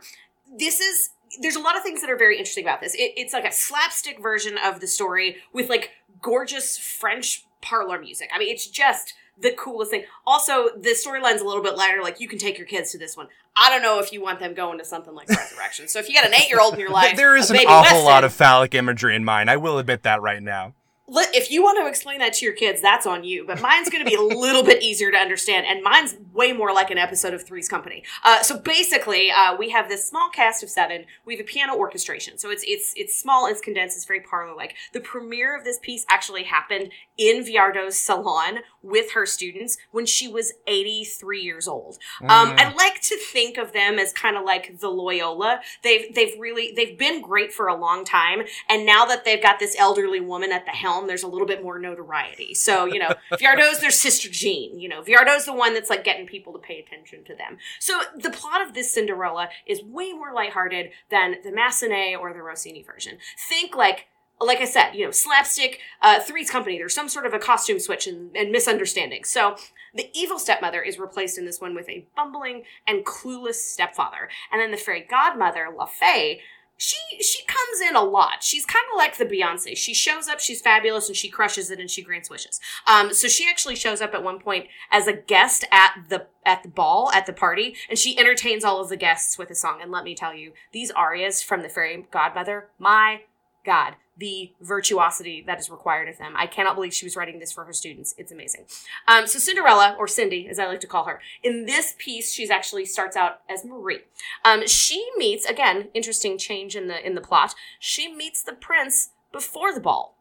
This 0.58 0.80
is 0.80 1.10
there's 1.40 1.56
a 1.56 1.60
lot 1.60 1.76
of 1.76 1.82
things 1.82 2.00
that 2.00 2.10
are 2.10 2.16
very 2.16 2.38
interesting 2.38 2.64
about 2.64 2.80
this. 2.80 2.94
It, 2.94 3.12
it's 3.16 3.32
like 3.32 3.44
a 3.44 3.52
slapstick 3.52 4.20
version 4.20 4.56
of 4.58 4.80
the 4.80 4.86
story 4.86 5.36
with 5.52 5.68
like 5.68 5.90
gorgeous 6.22 6.78
French 6.78 7.44
parlor 7.60 8.00
music. 8.00 8.30
I 8.34 8.38
mean, 8.38 8.48
it's 8.52 8.66
just 8.66 9.14
the 9.40 9.52
coolest 9.52 9.90
thing. 9.90 10.04
Also, 10.26 10.68
the 10.76 10.90
storyline's 10.90 11.40
a 11.40 11.44
little 11.44 11.62
bit 11.62 11.76
lighter. 11.76 12.02
Like 12.02 12.20
you 12.20 12.28
can 12.28 12.38
take 12.38 12.58
your 12.58 12.66
kids 12.66 12.92
to 12.92 12.98
this 12.98 13.16
one. 13.16 13.28
I 13.56 13.70
don't 13.70 13.82
know 13.82 13.98
if 13.98 14.12
you 14.12 14.22
want 14.22 14.40
them 14.40 14.54
going 14.54 14.78
to 14.78 14.84
something 14.84 15.14
like 15.14 15.28
Resurrection. 15.28 15.88
so 15.88 15.98
if 15.98 16.08
you 16.08 16.14
got 16.14 16.26
an 16.26 16.34
eight 16.34 16.48
year 16.48 16.60
old 16.60 16.74
in 16.74 16.80
your 16.80 16.90
life, 16.90 17.16
there 17.16 17.36
is 17.36 17.50
a 17.50 17.54
an 17.54 17.66
awful 17.66 17.96
Weston, 17.96 18.04
lot 18.04 18.24
of 18.24 18.32
phallic 18.32 18.74
imagery 18.74 19.16
in 19.16 19.24
mine. 19.24 19.48
I 19.48 19.56
will 19.56 19.78
admit 19.78 20.02
that 20.04 20.22
right 20.22 20.42
now. 20.42 20.74
If 21.10 21.50
you 21.50 21.62
want 21.62 21.78
to 21.78 21.88
explain 21.88 22.18
that 22.18 22.34
to 22.34 22.44
your 22.44 22.54
kids, 22.54 22.80
that's 22.80 23.06
on 23.06 23.24
you. 23.24 23.44
But 23.46 23.60
mine's 23.60 23.88
going 23.88 24.04
to 24.04 24.08
be 24.08 24.16
a 24.16 24.20
little 24.38 24.62
bit 24.62 24.82
easier 24.82 25.10
to 25.10 25.16
understand, 25.16 25.66
and 25.66 25.82
mine's 25.82 26.16
way 26.32 26.52
more 26.52 26.72
like 26.72 26.90
an 26.90 26.98
episode 26.98 27.34
of 27.34 27.44
Three's 27.44 27.68
Company. 27.68 28.04
Uh, 28.24 28.42
so 28.42 28.58
basically, 28.58 29.30
uh, 29.30 29.56
we 29.56 29.70
have 29.70 29.88
this 29.88 30.06
small 30.06 30.30
cast 30.30 30.62
of 30.62 30.70
seven. 30.70 31.04
We 31.24 31.34
have 31.36 31.40
a 31.40 31.48
piano 31.48 31.76
orchestration, 31.76 32.38
so 32.38 32.50
it's 32.50 32.64
it's 32.66 32.92
it's 32.96 33.18
small, 33.18 33.46
it's 33.46 33.60
condensed, 33.60 33.96
it's 33.96 34.06
very 34.06 34.20
parlor 34.20 34.54
like. 34.54 34.74
The 34.92 35.00
premiere 35.00 35.56
of 35.56 35.64
this 35.64 35.78
piece 35.80 36.04
actually 36.08 36.44
happened 36.44 36.90
in 37.16 37.44
Viardot's 37.44 37.98
salon 37.98 38.60
with 38.82 39.12
her 39.12 39.26
students 39.26 39.76
when 39.90 40.06
she 40.06 40.28
was 40.28 40.52
83 40.66 41.40
years 41.40 41.66
old. 41.68 41.98
Um, 42.22 42.54
I 42.56 42.72
like 42.74 43.00
to 43.02 43.16
think 43.16 43.58
of 43.58 43.72
them 43.72 43.98
as 43.98 44.12
kind 44.12 44.36
of 44.36 44.44
like 44.44 44.78
the 44.80 44.88
Loyola. 44.88 45.60
They've 45.82 46.14
they've 46.14 46.34
really 46.38 46.72
they've 46.74 46.98
been 46.98 47.22
great 47.22 47.52
for 47.52 47.68
a 47.68 47.76
long 47.76 48.04
time, 48.04 48.42
and 48.68 48.84
now 48.84 49.04
that 49.06 49.24
they've 49.24 49.42
got 49.42 49.58
this 49.58 49.76
elderly 49.78 50.20
woman 50.20 50.52
at 50.52 50.64
the 50.64 50.72
helm, 50.72 50.97
there's 51.06 51.22
a 51.22 51.28
little 51.28 51.46
bit 51.46 51.62
more 51.62 51.78
notoriety. 51.78 52.54
So 52.54 52.84
you 52.86 52.98
know, 52.98 53.14
Viardot's 53.38 53.80
their 53.80 53.90
sister 53.90 54.28
Jean. 54.28 54.78
You 54.78 54.88
know, 54.88 55.02
Viardot's 55.02 55.44
the 55.44 55.52
one 55.52 55.74
that's 55.74 55.90
like 55.90 56.04
getting 56.04 56.26
people 56.26 56.52
to 56.52 56.58
pay 56.58 56.78
attention 56.78 57.24
to 57.24 57.34
them. 57.34 57.58
So 57.78 58.00
the 58.16 58.30
plot 58.30 58.66
of 58.66 58.74
this 58.74 58.92
Cinderella 58.92 59.48
is 59.66 59.82
way 59.82 60.12
more 60.12 60.32
lighthearted 60.32 60.90
than 61.10 61.36
the 61.42 61.50
Massenet 61.50 62.18
or 62.18 62.32
the 62.32 62.42
Rossini 62.42 62.82
version. 62.82 63.18
Think 63.48 63.76
like 63.76 64.06
like 64.40 64.60
I 64.60 64.66
said, 64.66 64.92
you 64.92 65.04
know, 65.04 65.10
slapstick, 65.10 65.80
uh, 66.00 66.20
Three's 66.20 66.50
Company. 66.50 66.78
There's 66.78 66.94
some 66.94 67.08
sort 67.08 67.26
of 67.26 67.34
a 67.34 67.38
costume 67.38 67.80
switch 67.80 68.06
and, 68.06 68.36
and 68.36 68.52
misunderstanding. 68.52 69.24
So 69.24 69.56
the 69.94 70.10
evil 70.14 70.38
stepmother 70.38 70.80
is 70.80 70.98
replaced 70.98 71.38
in 71.38 71.46
this 71.46 71.60
one 71.60 71.74
with 71.74 71.88
a 71.88 72.06
bumbling 72.16 72.62
and 72.86 73.04
clueless 73.04 73.54
stepfather, 73.54 74.28
and 74.52 74.60
then 74.60 74.70
the 74.70 74.76
fairy 74.76 75.04
godmother, 75.08 75.68
La 75.74 75.86
Fée. 75.86 76.38
She 76.80 76.96
she 77.20 77.44
comes 77.44 77.80
in 77.86 77.96
a 77.96 78.02
lot. 78.02 78.42
She's 78.42 78.64
kind 78.64 78.84
of 78.92 78.96
like 78.96 79.18
the 79.18 79.26
Beyonce. 79.26 79.76
She 79.76 79.92
shows 79.92 80.28
up, 80.28 80.38
she's 80.38 80.60
fabulous, 80.60 81.08
and 81.08 81.16
she 81.16 81.28
crushes 81.28 81.72
it, 81.72 81.80
and 81.80 81.90
she 81.90 82.02
grants 82.02 82.30
wishes. 82.30 82.60
Um, 82.86 83.12
so 83.12 83.26
she 83.26 83.48
actually 83.48 83.74
shows 83.74 84.00
up 84.00 84.14
at 84.14 84.22
one 84.22 84.38
point 84.38 84.68
as 84.92 85.08
a 85.08 85.12
guest 85.12 85.64
at 85.72 86.04
the 86.08 86.26
at 86.46 86.62
the 86.62 86.68
ball 86.68 87.10
at 87.12 87.26
the 87.26 87.32
party, 87.32 87.74
and 87.90 87.98
she 87.98 88.16
entertains 88.16 88.62
all 88.64 88.80
of 88.80 88.88
the 88.88 88.96
guests 88.96 89.36
with 89.36 89.50
a 89.50 89.56
song. 89.56 89.80
And 89.82 89.90
let 89.90 90.04
me 90.04 90.14
tell 90.14 90.32
you, 90.32 90.52
these 90.72 90.92
arias 90.92 91.42
from 91.42 91.62
the 91.62 91.68
fairy 91.68 92.06
godmother, 92.12 92.68
my 92.78 93.22
God, 93.66 93.96
the 94.18 94.52
virtuosity 94.60 95.42
that 95.46 95.60
is 95.60 95.70
required 95.70 96.08
of 96.08 96.18
them. 96.18 96.34
I 96.36 96.46
cannot 96.46 96.74
believe 96.74 96.92
she 96.92 97.06
was 97.06 97.16
writing 97.16 97.38
this 97.38 97.52
for 97.52 97.64
her 97.64 97.72
students. 97.72 98.14
It's 98.18 98.32
amazing. 98.32 98.64
Um, 99.06 99.26
so 99.26 99.38
Cinderella, 99.38 99.94
or 99.98 100.08
Cindy, 100.08 100.48
as 100.48 100.58
I 100.58 100.66
like 100.66 100.80
to 100.80 100.86
call 100.86 101.04
her, 101.04 101.20
in 101.42 101.66
this 101.66 101.94
piece, 101.98 102.32
she's 102.32 102.50
actually 102.50 102.84
starts 102.84 103.16
out 103.16 103.40
as 103.48 103.64
Marie. 103.64 104.00
Um, 104.44 104.66
she 104.66 105.08
meets 105.16 105.46
again, 105.46 105.88
interesting 105.94 106.36
change 106.36 106.74
in 106.74 106.88
the 106.88 107.04
in 107.06 107.14
the 107.14 107.20
plot. 107.20 107.54
She 107.78 108.12
meets 108.12 108.42
the 108.42 108.52
prince 108.52 109.10
before 109.32 109.72
the 109.72 109.80
ball. 109.80 110.16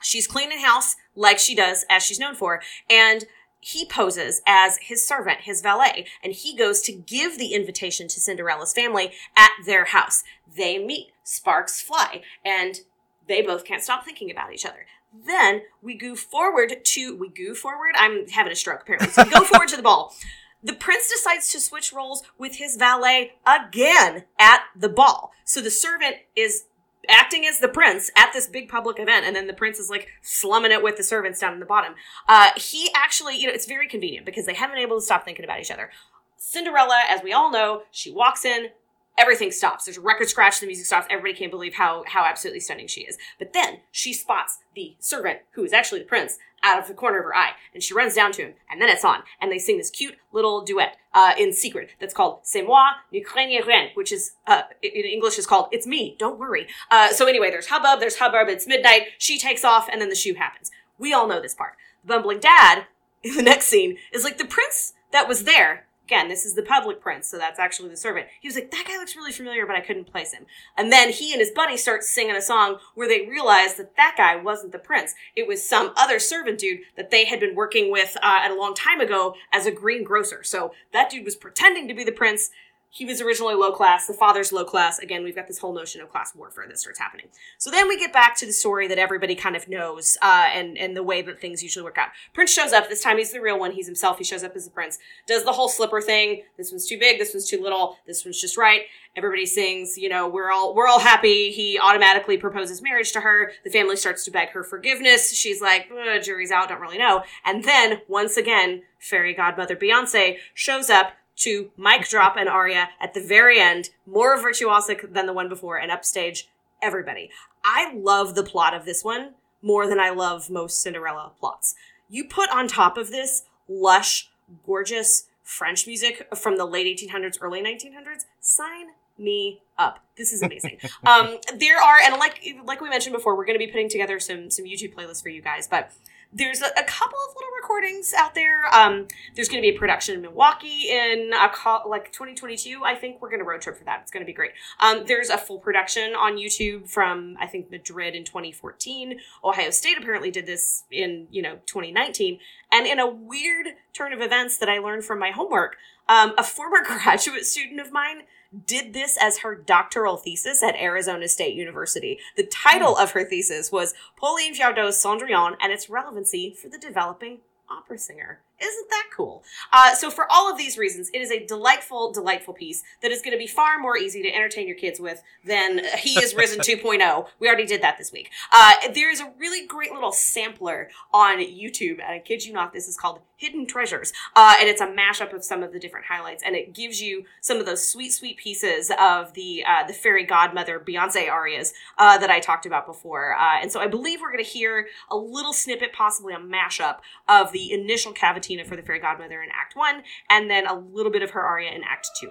She's 0.00 0.26
cleaning 0.26 0.60
house 0.60 0.96
like 1.14 1.38
she 1.38 1.54
does, 1.54 1.84
as 1.88 2.02
she's 2.02 2.18
known 2.18 2.34
for, 2.34 2.60
and 2.90 3.24
he 3.60 3.86
poses 3.86 4.42
as 4.46 4.76
his 4.82 5.06
servant, 5.06 5.40
his 5.42 5.62
valet, 5.62 6.06
and 6.22 6.34
he 6.34 6.54
goes 6.54 6.82
to 6.82 6.92
give 6.92 7.38
the 7.38 7.54
invitation 7.54 8.08
to 8.08 8.20
Cinderella's 8.20 8.74
family 8.74 9.12
at 9.34 9.52
their 9.64 9.86
house. 9.86 10.22
They 10.54 10.76
meet, 10.76 11.12
sparks 11.22 11.80
fly, 11.80 12.20
and 12.44 12.80
they 13.28 13.42
both 13.42 13.64
can't 13.64 13.82
stop 13.82 14.04
thinking 14.04 14.30
about 14.30 14.52
each 14.52 14.66
other. 14.66 14.86
Then 15.26 15.62
we 15.82 15.94
go 15.94 16.14
forward 16.14 16.74
to 16.82 17.16
we 17.16 17.28
go 17.28 17.54
forward. 17.54 17.92
I'm 17.96 18.28
having 18.28 18.52
a 18.52 18.56
stroke 18.56 18.82
apparently. 18.82 19.08
So 19.10 19.24
we 19.24 19.30
go 19.30 19.44
forward 19.44 19.68
to 19.68 19.76
the 19.76 19.82
ball. 19.82 20.14
The 20.62 20.72
prince 20.72 21.10
decides 21.10 21.50
to 21.52 21.60
switch 21.60 21.92
roles 21.92 22.22
with 22.38 22.56
his 22.56 22.76
valet 22.76 23.34
again 23.46 24.24
at 24.38 24.62
the 24.74 24.88
ball. 24.88 25.32
So 25.44 25.60
the 25.60 25.70
servant 25.70 26.16
is 26.34 26.64
acting 27.08 27.44
as 27.46 27.60
the 27.60 27.68
prince 27.68 28.10
at 28.16 28.32
this 28.32 28.46
big 28.46 28.70
public 28.70 28.98
event, 28.98 29.26
and 29.26 29.36
then 29.36 29.46
the 29.46 29.52
prince 29.52 29.78
is 29.78 29.90
like 29.90 30.08
slumming 30.22 30.72
it 30.72 30.82
with 30.82 30.96
the 30.96 31.02
servants 31.02 31.38
down 31.38 31.52
in 31.52 31.60
the 31.60 31.66
bottom. 31.66 31.94
Uh, 32.26 32.50
he 32.56 32.88
actually, 32.94 33.36
you 33.36 33.46
know, 33.46 33.52
it's 33.52 33.66
very 33.66 33.86
convenient 33.86 34.24
because 34.24 34.46
they 34.46 34.54
haven't 34.54 34.76
been 34.76 34.82
able 34.82 34.98
to 34.98 35.04
stop 35.04 35.24
thinking 35.24 35.44
about 35.44 35.60
each 35.60 35.70
other. 35.70 35.90
Cinderella, 36.38 37.02
as 37.08 37.22
we 37.22 37.32
all 37.32 37.50
know, 37.50 37.82
she 37.90 38.10
walks 38.10 38.44
in, 38.44 38.68
everything 39.16 39.50
stops. 39.50 39.84
There's 39.84 39.98
a 39.98 40.02
record 40.02 40.28
scratch, 40.28 40.60
the 40.60 40.66
music 40.66 40.86
stops. 40.86 41.06
Everybody 41.10 41.38
can't 41.38 41.50
believe 41.50 41.74
how 41.74 42.04
how 42.06 42.24
absolutely 42.24 42.60
stunning 42.60 42.86
she 42.86 43.02
is. 43.02 43.18
But 43.38 43.52
then 43.52 43.80
she 43.90 44.12
spots 44.12 44.58
the 44.74 44.96
servant, 44.98 45.40
who 45.52 45.64
is 45.64 45.72
actually 45.72 46.00
the 46.00 46.06
prince, 46.06 46.38
out 46.62 46.78
of 46.78 46.88
the 46.88 46.94
corner 46.94 47.18
of 47.18 47.24
her 47.24 47.36
eye, 47.36 47.52
and 47.74 47.82
she 47.82 47.94
runs 47.94 48.14
down 48.14 48.32
to 48.32 48.42
him, 48.42 48.54
and 48.70 48.80
then 48.80 48.88
it's 48.88 49.04
on, 49.04 49.22
and 49.40 49.52
they 49.52 49.58
sing 49.58 49.76
this 49.76 49.90
cute 49.90 50.16
little 50.32 50.62
duet 50.62 50.96
uh, 51.12 51.34
in 51.38 51.52
secret 51.52 51.90
that's 52.00 52.14
called 52.14 52.40
"C'est 52.42 52.62
moi, 52.62 52.92
ne 53.12 53.22
craignez 53.22 53.66
rien," 53.66 53.90
which 53.94 54.10
is 54.10 54.32
uh, 54.46 54.62
in 54.82 55.04
English 55.04 55.38
is 55.38 55.46
called 55.46 55.68
"It's 55.70 55.86
me, 55.86 56.16
don't 56.18 56.38
worry." 56.38 56.66
Uh, 56.90 57.10
so 57.12 57.26
anyway, 57.26 57.50
there's 57.50 57.66
hubbub, 57.66 58.00
there's 58.00 58.16
hubbub. 58.16 58.48
It's 58.48 58.66
midnight. 58.66 59.08
She 59.18 59.38
takes 59.38 59.64
off, 59.64 59.88
and 59.90 60.00
then 60.00 60.08
the 60.08 60.14
shoe 60.14 60.34
happens. 60.34 60.70
We 60.98 61.12
all 61.12 61.28
know 61.28 61.40
this 61.40 61.54
part. 61.54 61.74
The 62.02 62.14
bumbling 62.14 62.40
dad 62.40 62.86
in 63.22 63.36
the 63.36 63.42
next 63.42 63.66
scene 63.66 63.98
is 64.12 64.24
like 64.24 64.38
the 64.38 64.44
prince 64.44 64.94
that 65.12 65.28
was 65.28 65.44
there 65.44 65.86
again, 66.04 66.28
this 66.28 66.44
is 66.44 66.54
the 66.54 66.62
public 66.62 67.00
prince, 67.00 67.28
so 67.28 67.38
that's 67.38 67.58
actually 67.58 67.88
the 67.88 67.96
servant. 67.96 68.26
He 68.40 68.48
was 68.48 68.54
like, 68.54 68.70
that 68.70 68.84
guy 68.86 68.98
looks 68.98 69.16
really 69.16 69.32
familiar, 69.32 69.66
but 69.66 69.76
I 69.76 69.80
couldn't 69.80 70.10
place 70.10 70.32
him. 70.32 70.46
And 70.76 70.92
then 70.92 71.10
he 71.10 71.32
and 71.32 71.40
his 71.40 71.50
buddy 71.50 71.76
start 71.76 72.02
singing 72.02 72.36
a 72.36 72.42
song 72.42 72.78
where 72.94 73.08
they 73.08 73.26
realize 73.26 73.76
that 73.76 73.96
that 73.96 74.14
guy 74.16 74.36
wasn't 74.36 74.72
the 74.72 74.78
prince. 74.78 75.14
It 75.34 75.48
was 75.48 75.66
some 75.66 75.92
other 75.96 76.18
servant 76.18 76.58
dude 76.58 76.80
that 76.96 77.10
they 77.10 77.24
had 77.24 77.40
been 77.40 77.54
working 77.54 77.90
with 77.90 78.16
uh, 78.22 78.40
at 78.42 78.50
a 78.50 78.54
long 78.54 78.74
time 78.74 79.00
ago 79.00 79.34
as 79.52 79.66
a 79.66 79.72
greengrocer. 79.72 80.42
So 80.42 80.72
that 80.92 81.10
dude 81.10 81.24
was 81.24 81.36
pretending 81.36 81.88
to 81.88 81.94
be 81.94 82.04
the 82.04 82.12
prince. 82.12 82.50
He 82.94 83.04
was 83.04 83.20
originally 83.20 83.56
low 83.56 83.72
class. 83.72 84.06
The 84.06 84.14
father's 84.14 84.52
low 84.52 84.64
class. 84.64 85.00
Again, 85.00 85.24
we've 85.24 85.34
got 85.34 85.48
this 85.48 85.58
whole 85.58 85.74
notion 85.74 86.00
of 86.00 86.12
class 86.12 86.32
warfare 86.32 86.64
that 86.68 86.78
starts 86.78 87.00
happening. 87.00 87.26
So 87.58 87.68
then 87.68 87.88
we 87.88 87.98
get 87.98 88.12
back 88.12 88.36
to 88.36 88.46
the 88.46 88.52
story 88.52 88.86
that 88.86 88.98
everybody 88.98 89.34
kind 89.34 89.56
of 89.56 89.68
knows, 89.68 90.16
uh, 90.22 90.46
and 90.52 90.78
and 90.78 90.96
the 90.96 91.02
way 91.02 91.20
that 91.20 91.40
things 91.40 91.60
usually 91.60 91.82
work 91.82 91.98
out. 91.98 92.10
Prince 92.34 92.52
shows 92.52 92.72
up. 92.72 92.88
This 92.88 93.02
time 93.02 93.18
he's 93.18 93.32
the 93.32 93.40
real 93.40 93.58
one. 93.58 93.72
He's 93.72 93.86
himself. 93.86 94.18
He 94.18 94.24
shows 94.24 94.44
up 94.44 94.54
as 94.54 94.64
the 94.64 94.70
prince. 94.70 95.00
Does 95.26 95.44
the 95.44 95.50
whole 95.50 95.68
slipper 95.68 96.00
thing. 96.00 96.44
This 96.56 96.70
one's 96.70 96.86
too 96.86 96.96
big. 96.96 97.18
This 97.18 97.34
one's 97.34 97.50
too 97.50 97.60
little. 97.60 97.96
This 98.06 98.24
one's 98.24 98.40
just 98.40 98.56
right. 98.56 98.82
Everybody 99.16 99.46
sings. 99.46 99.98
You 99.98 100.08
know, 100.08 100.28
we're 100.28 100.52
all 100.52 100.72
we're 100.72 100.86
all 100.86 101.00
happy. 101.00 101.50
He 101.50 101.80
automatically 101.80 102.36
proposes 102.36 102.80
marriage 102.80 103.10
to 103.12 103.22
her. 103.22 103.50
The 103.64 103.70
family 103.70 103.96
starts 103.96 104.24
to 104.26 104.30
beg 104.30 104.50
her 104.50 104.62
forgiveness. 104.62 105.32
She's 105.32 105.60
like, 105.60 105.88
"Uh, 105.90 106.20
jury's 106.20 106.52
out. 106.52 106.68
Don't 106.68 106.80
really 106.80 106.98
know. 106.98 107.24
And 107.44 107.64
then 107.64 108.02
once 108.06 108.36
again, 108.36 108.82
fairy 109.00 109.34
godmother 109.34 109.74
Beyonce 109.74 110.36
shows 110.54 110.90
up 110.90 111.14
to 111.44 111.70
mic 111.76 112.08
drop 112.08 112.36
an 112.36 112.48
aria 112.48 112.90
at 113.00 113.14
the 113.14 113.20
very 113.20 113.60
end, 113.60 113.90
more 114.06 114.36
virtuosic 114.36 115.12
than 115.12 115.26
the 115.26 115.32
one 115.32 115.48
before, 115.48 115.78
and 115.78 115.90
upstage 115.90 116.48
everybody. 116.82 117.30
I 117.64 117.94
love 117.94 118.34
the 118.34 118.42
plot 118.42 118.74
of 118.74 118.84
this 118.84 119.02
one 119.02 119.34
more 119.62 119.88
than 119.88 119.98
I 119.98 120.10
love 120.10 120.50
most 120.50 120.82
Cinderella 120.82 121.32
plots. 121.40 121.74
You 122.10 122.24
put 122.24 122.50
on 122.50 122.68
top 122.68 122.98
of 122.98 123.10
this 123.10 123.44
lush, 123.66 124.30
gorgeous 124.66 125.26
French 125.42 125.86
music 125.86 126.26
from 126.36 126.58
the 126.58 126.66
late 126.66 126.86
1800s, 126.86 127.38
early 127.40 127.62
1900s, 127.62 128.24
sign 128.40 128.88
me 129.18 129.62
up. 129.78 130.04
This 130.16 130.32
is 130.32 130.42
amazing. 130.42 130.78
um, 131.06 131.38
there 131.56 131.78
are, 131.78 131.98
and 132.04 132.16
like 132.18 132.44
like 132.64 132.80
we 132.80 132.88
mentioned 132.88 133.14
before, 133.14 133.36
we're 133.36 133.46
going 133.46 133.58
to 133.58 133.64
be 133.64 133.70
putting 133.70 133.88
together 133.88 134.18
some 134.20 134.50
some 134.50 134.64
YouTube 134.64 134.94
playlists 134.94 135.22
for 135.22 135.28
you 135.28 135.42
guys, 135.42 135.66
but 135.66 135.92
there's 136.34 136.60
a, 136.60 136.66
a 136.66 136.82
couple 136.82 137.18
of 137.28 137.34
little 137.36 137.52
recordings 137.62 138.12
out 138.12 138.34
there. 138.34 138.62
Um, 138.74 139.06
there's 139.34 139.48
going 139.48 139.62
to 139.62 139.70
be 139.70 139.74
a 139.74 139.78
production 139.78 140.16
in 140.16 140.22
Milwaukee 140.22 140.88
in 140.90 141.30
a 141.32 141.48
call, 141.48 141.84
like 141.88 142.12
2022. 142.12 142.82
I 142.84 142.94
think 142.96 143.22
we're 143.22 143.30
going 143.30 143.38
to 143.38 143.44
road 143.44 143.62
trip 143.62 143.78
for 143.78 143.84
that. 143.84 144.00
It's 144.02 144.10
going 144.10 144.22
to 144.22 144.26
be 144.26 144.32
great. 144.32 144.50
Um, 144.80 145.04
there's 145.06 145.30
a 145.30 145.38
full 145.38 145.58
production 145.58 146.14
on 146.14 146.36
YouTube 146.36 146.88
from 146.88 147.36
I 147.40 147.46
think 147.46 147.70
Madrid 147.70 148.14
in 148.14 148.24
2014. 148.24 149.20
Ohio 149.44 149.70
State 149.70 149.96
apparently 149.96 150.30
did 150.30 150.46
this 150.46 150.84
in 150.90 151.28
you 151.30 151.40
know 151.40 151.58
2019. 151.66 152.40
And 152.72 152.86
in 152.86 152.98
a 152.98 153.08
weird 153.08 153.68
turn 153.92 154.12
of 154.12 154.20
events 154.20 154.58
that 154.58 154.68
I 154.68 154.78
learned 154.78 155.04
from 155.04 155.20
my 155.20 155.30
homework, 155.30 155.76
um, 156.08 156.34
a 156.36 156.42
former 156.42 156.82
graduate 156.84 157.46
student 157.46 157.80
of 157.80 157.92
mine 157.92 158.22
did 158.66 158.92
this 158.92 159.16
as 159.20 159.38
her 159.38 159.54
doctoral 159.54 160.16
thesis 160.16 160.62
at 160.62 160.76
Arizona 160.76 161.28
State 161.28 161.54
University. 161.54 162.18
The 162.36 162.44
title 162.44 162.94
hmm. 162.94 163.02
of 163.02 163.12
her 163.12 163.24
thesis 163.24 163.72
was 163.72 163.94
Pauline 164.16 164.54
Viardot's 164.54 165.02
Cendrillon 165.02 165.56
and 165.60 165.72
its 165.72 165.90
relevancy 165.90 166.50
for 166.50 166.68
the 166.68 166.78
developing 166.78 167.38
opera 167.68 167.98
singer. 167.98 168.40
Isn't 168.60 168.88
that 168.90 169.06
cool? 169.14 169.42
Uh, 169.72 169.94
so, 169.94 170.10
for 170.10 170.30
all 170.30 170.50
of 170.50 170.56
these 170.56 170.78
reasons, 170.78 171.10
it 171.12 171.20
is 171.20 171.32
a 171.32 171.44
delightful, 171.44 172.12
delightful 172.12 172.54
piece 172.54 172.84
that 173.02 173.10
is 173.10 173.20
going 173.20 173.32
to 173.32 173.38
be 173.38 173.48
far 173.48 173.80
more 173.80 173.96
easy 173.96 174.22
to 174.22 174.32
entertain 174.32 174.68
your 174.68 174.76
kids 174.76 175.00
with 175.00 175.22
than 175.44 175.80
He 175.98 176.18
is 176.20 176.34
Risen 176.36 176.60
2.0. 176.60 177.26
We 177.40 177.48
already 177.48 177.66
did 177.66 177.82
that 177.82 177.98
this 177.98 178.12
week. 178.12 178.30
Uh, 178.52 178.74
there 178.94 179.10
is 179.10 179.20
a 179.20 179.32
really 179.38 179.66
great 179.66 179.92
little 179.92 180.12
sampler 180.12 180.88
on 181.12 181.38
YouTube, 181.38 181.94
and 181.94 182.12
I 182.12 182.20
kid 182.20 182.44
you 182.44 182.52
not, 182.52 182.72
this 182.72 182.86
is 182.86 182.96
called 182.96 183.20
Hidden 183.36 183.66
Treasures. 183.66 184.12
Uh, 184.36 184.54
and 184.60 184.68
it's 184.68 184.80
a 184.80 184.86
mashup 184.86 185.32
of 185.32 185.44
some 185.44 185.64
of 185.64 185.72
the 185.72 185.80
different 185.80 186.06
highlights, 186.06 186.44
and 186.44 186.54
it 186.54 186.72
gives 186.72 187.02
you 187.02 187.24
some 187.40 187.58
of 187.58 187.66
those 187.66 187.88
sweet, 187.88 188.12
sweet 188.12 188.36
pieces 188.36 188.92
of 189.00 189.34
the 189.34 189.64
uh, 189.68 189.84
the 189.84 189.92
fairy 189.92 190.24
godmother 190.24 190.78
Beyonce 190.78 191.28
arias 191.28 191.72
uh, 191.98 192.18
that 192.18 192.30
I 192.30 192.38
talked 192.38 192.66
about 192.66 192.86
before. 192.86 193.34
Uh, 193.34 193.58
and 193.60 193.72
so, 193.72 193.80
I 193.80 193.88
believe 193.88 194.20
we're 194.20 194.32
going 194.32 194.44
to 194.44 194.48
hear 194.48 194.86
a 195.10 195.16
little 195.16 195.52
snippet, 195.52 195.92
possibly 195.92 196.34
a 196.34 196.38
mashup, 196.38 196.98
of 197.28 197.50
the 197.50 197.72
initial 197.72 198.12
cavity 198.12 198.43
for 198.64 198.76
the 198.76 198.82
fairy 198.82 199.00
godmother 199.00 199.42
in 199.42 199.48
Act 199.50 199.74
One, 199.76 200.02
and 200.28 200.50
then 200.50 200.66
a 200.66 200.78
little 200.78 201.12
bit 201.12 201.22
of 201.22 201.30
her 201.30 201.42
aria 201.42 201.72
in 201.72 201.82
Act 201.82 202.08
Two. 202.20 202.30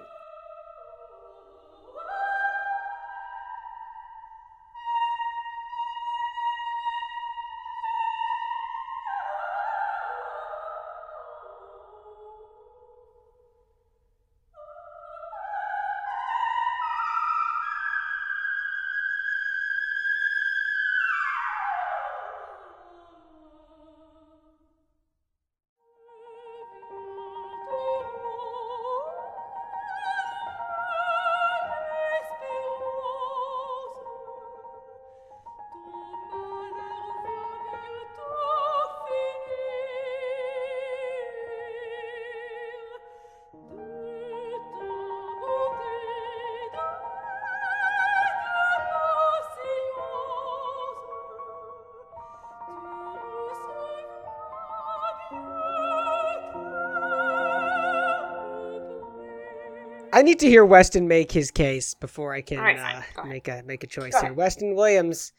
Need 60.24 60.40
to 60.40 60.48
hear 60.48 60.64
Weston 60.64 61.06
make 61.06 61.30
his 61.30 61.50
case 61.50 61.94
before 61.94 62.34
I 62.34 62.40
can 62.40 62.58
right, 62.58 63.04
uh, 63.16 63.24
make 63.24 63.48
a 63.48 63.62
make 63.64 63.84
a 63.84 63.86
choice 63.86 64.12
Go 64.12 64.18
here. 64.18 64.26
ahead. 64.26 64.36
Weston 64.36 64.74
Williams, 64.74 65.32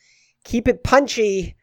keep 0.43 0.67
it 0.67 0.83
punchy. 0.83 1.55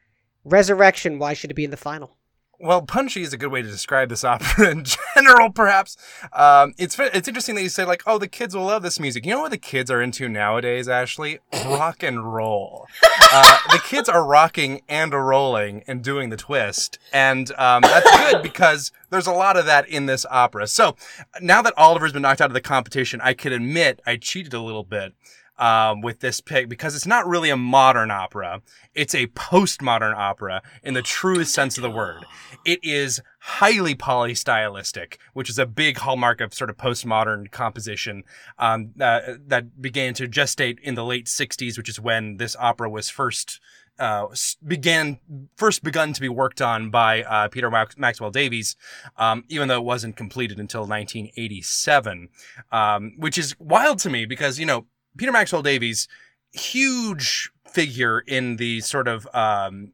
Resurrection. 0.45 1.18
Why 1.18 1.35
should 1.35 1.51
it 1.51 1.55
be 1.55 1.64
in 1.64 1.70
the 1.70 1.77
final? 1.77 2.16
Well, 2.62 2.82
punchy 2.82 3.22
is 3.22 3.32
a 3.32 3.36
good 3.36 3.50
way 3.50 3.60
to 3.60 3.68
describe 3.68 4.08
this 4.08 4.22
opera 4.24 4.70
in 4.70 4.84
general, 5.16 5.50
perhaps. 5.50 5.96
Um, 6.32 6.74
it's 6.78 6.96
it's 6.96 7.26
interesting 7.26 7.56
that 7.56 7.62
you 7.62 7.68
say 7.68 7.84
like, 7.84 8.04
oh, 8.06 8.18
the 8.18 8.28
kids 8.28 8.54
will 8.54 8.66
love 8.66 8.84
this 8.84 9.00
music. 9.00 9.26
You 9.26 9.32
know 9.32 9.40
what 9.40 9.50
the 9.50 9.58
kids 9.58 9.90
are 9.90 10.00
into 10.00 10.28
nowadays, 10.28 10.88
Ashley? 10.88 11.40
Rock 11.66 12.04
and 12.04 12.32
roll. 12.32 12.86
Uh, 13.32 13.58
the 13.72 13.80
kids 13.84 14.08
are 14.08 14.24
rocking 14.24 14.82
and 14.88 15.12
rolling 15.12 15.82
and 15.88 16.04
doing 16.04 16.30
the 16.30 16.36
twist, 16.36 17.00
and 17.12 17.50
um, 17.58 17.82
that's 17.82 18.30
good 18.30 18.42
because 18.44 18.92
there's 19.10 19.26
a 19.26 19.32
lot 19.32 19.56
of 19.56 19.66
that 19.66 19.88
in 19.88 20.06
this 20.06 20.24
opera. 20.30 20.68
So 20.68 20.94
now 21.40 21.62
that 21.62 21.74
Oliver's 21.76 22.12
been 22.12 22.22
knocked 22.22 22.40
out 22.40 22.50
of 22.50 22.54
the 22.54 22.60
competition, 22.60 23.20
I 23.24 23.34
can 23.34 23.52
admit 23.52 24.00
I 24.06 24.14
cheated 24.14 24.54
a 24.54 24.60
little 24.60 24.84
bit 24.84 25.14
um, 25.59 26.00
with 26.00 26.20
this 26.20 26.40
pick 26.40 26.68
because 26.68 26.94
it's 26.94 27.07
not 27.07 27.26
really 27.26 27.50
a 27.50 27.57
modern 27.57 28.11
opera. 28.11 28.62
It's 28.94 29.14
a 29.14 29.26
postmodern 29.28 30.14
opera 30.14 30.62
in 30.82 30.94
the 30.94 31.03
truest 31.03 31.55
sense 31.55 31.76
of 31.78 31.82
the 31.82 31.90
word. 31.90 32.24
It 32.64 32.80
is 32.82 33.20
highly 33.40 33.94
polystylistic, 33.94 35.16
which 35.34 35.50
is 35.50 35.59
a 35.59 35.66
big 35.66 35.98
hallmark 35.98 36.40
of 36.40 36.55
sort 36.55 36.70
of 36.70 36.76
postmodern 36.76 37.50
composition 37.50 38.24
um, 38.59 38.92
uh, 39.00 39.20
that 39.46 39.80
began 39.80 40.14
to 40.14 40.28
gestate 40.28 40.78
in 40.80 40.94
the 40.94 41.05
late 41.05 41.26
60s, 41.26 41.76
which 41.76 41.88
is 41.88 42.00
when 42.00 42.36
this 42.36 42.57
opera 42.59 42.88
was 42.88 43.11
first 43.11 43.61
uh, 43.98 44.26
began 44.66 45.18
first 45.57 45.82
begun 45.84 46.12
to 46.12 46.20
be 46.20 46.28
worked 46.28 46.62
on 46.62 46.90
by 46.90 47.22
uh, 47.22 47.48
Peter 47.48 47.70
Max- 47.70 47.98
Maxwell 47.98 48.30
Davies, 48.30 48.74
um, 49.16 49.44
even 49.48 49.68
though 49.68 49.76
it 49.76 49.84
wasn't 49.84 50.16
completed 50.16 50.59
until 50.59 50.80
1987, 50.82 52.28
um, 52.72 53.12
which 53.16 53.36
is 53.36 53.55
wild 53.59 53.98
to 54.00 54.11
me 54.11 54.24
because 54.24 54.59
you 54.59 54.66
know 54.66 54.86
Peter 55.16 55.32
Maxwell 55.32 55.62
Davies, 55.62 56.08
huge 56.52 57.50
figure 57.66 58.20
in 58.20 58.56
the 58.56 58.80
sort 58.80 59.08
of 59.08 59.26
um, 59.34 59.92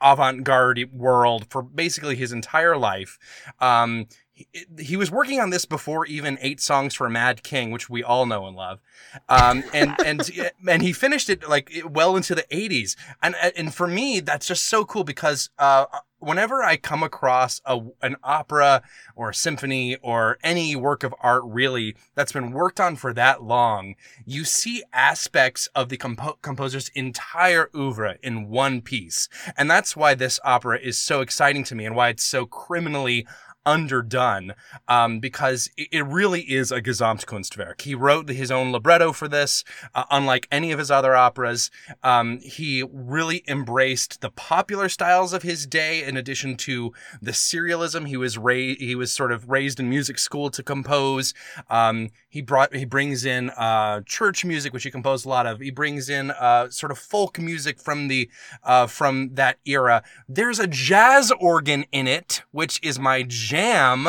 avant-garde 0.00 0.90
world 0.92 1.46
for 1.50 1.62
basically 1.62 2.16
his 2.16 2.32
entire 2.32 2.76
life. 2.76 3.18
Um, 3.60 4.06
he, 4.32 4.46
he 4.78 4.96
was 4.96 5.10
working 5.10 5.40
on 5.40 5.50
this 5.50 5.64
before 5.64 6.04
even 6.06 6.38
Eight 6.42 6.60
Songs 6.60 6.94
for 6.94 7.06
a 7.06 7.10
Mad 7.10 7.42
King, 7.42 7.70
which 7.70 7.88
we 7.88 8.02
all 8.02 8.26
know 8.26 8.46
and 8.46 8.56
love. 8.56 8.80
Um, 9.28 9.64
and, 9.72 9.96
and, 10.04 10.52
and 10.68 10.82
he 10.82 10.92
finished 10.92 11.30
it 11.30 11.48
like 11.48 11.70
well 11.88 12.16
into 12.16 12.34
the 12.34 12.44
80s. 12.52 12.96
And, 13.22 13.34
and 13.56 13.74
for 13.74 13.86
me, 13.86 14.20
that's 14.20 14.46
just 14.46 14.64
so 14.64 14.84
cool 14.84 15.04
because, 15.04 15.50
uh, 15.58 15.86
whenever 16.18 16.62
I 16.62 16.76
come 16.76 17.02
across 17.02 17.60
a, 17.64 17.80
an 18.02 18.16
opera 18.22 18.82
or 19.14 19.30
a 19.30 19.34
symphony 19.34 19.96
or 20.02 20.38
any 20.42 20.74
work 20.74 21.02
of 21.02 21.14
art 21.20 21.42
really 21.44 21.96
that's 22.14 22.32
been 22.32 22.52
worked 22.52 22.80
on 22.80 22.96
for 22.96 23.12
that 23.14 23.42
long, 23.42 23.94
you 24.24 24.44
see 24.44 24.82
aspects 24.92 25.68
of 25.74 25.88
the 25.88 25.96
compo- 25.96 26.38
composer's 26.42 26.88
entire 26.90 27.70
oeuvre 27.74 28.16
in 28.22 28.48
one 28.48 28.80
piece. 28.80 29.28
And 29.56 29.70
that's 29.70 29.96
why 29.96 30.14
this 30.14 30.40
opera 30.44 30.78
is 30.78 30.98
so 30.98 31.20
exciting 31.20 31.64
to 31.64 31.74
me 31.74 31.84
and 31.84 31.94
why 31.94 32.08
it's 32.08 32.24
so 32.24 32.46
criminally 32.46 33.26
underdone 33.66 34.54
um, 34.88 35.18
because 35.18 35.68
it, 35.76 36.06
really 36.06 36.42
is 36.42 36.70
a 36.70 36.80
Gesamtkunstwerk. 36.80 37.82
He 37.82 37.94
wrote 37.94 38.28
his 38.28 38.50
own 38.50 38.70
libretto 38.70 39.12
for 39.12 39.26
this, 39.26 39.64
uh, 39.94 40.04
unlike 40.10 40.46
any 40.52 40.70
of 40.70 40.78
his 40.78 40.90
other 40.90 41.16
operas. 41.16 41.70
Um, 42.02 42.38
he 42.38 42.84
really 42.90 43.42
embraced 43.48 44.20
the 44.20 44.30
popular 44.30 44.88
styles 44.88 45.32
of 45.32 45.42
his 45.42 45.66
day, 45.66 46.04
in 46.04 46.16
addition 46.16 46.56
to 46.58 46.92
the 47.20 47.32
serialism. 47.32 48.06
He 48.06 48.16
was 48.16 48.38
raised, 48.38 48.80
he 48.80 48.94
was 48.94 49.12
sort 49.12 49.32
of 49.32 49.50
raised 49.50 49.80
in 49.80 49.90
music 49.90 50.18
school 50.18 50.48
to 50.50 50.62
compose. 50.62 51.34
Um, 51.68 52.10
he 52.36 52.42
brought, 52.42 52.74
he 52.76 52.84
brings 52.84 53.24
in 53.24 53.48
uh, 53.48 54.02
church 54.02 54.44
music, 54.44 54.74
which 54.74 54.84
he 54.84 54.90
composed 54.90 55.24
a 55.24 55.28
lot 55.30 55.46
of. 55.46 55.58
He 55.58 55.70
brings 55.70 56.10
in 56.10 56.32
uh, 56.32 56.68
sort 56.68 56.92
of 56.92 56.98
folk 56.98 57.38
music 57.38 57.80
from 57.80 58.08
the 58.08 58.28
uh, 58.62 58.88
from 58.88 59.30
that 59.36 59.56
era. 59.64 60.02
There's 60.28 60.58
a 60.58 60.66
jazz 60.66 61.32
organ 61.40 61.86
in 61.92 62.06
it, 62.06 62.42
which 62.50 62.78
is 62.82 62.98
my 62.98 63.24
jam, 63.26 64.06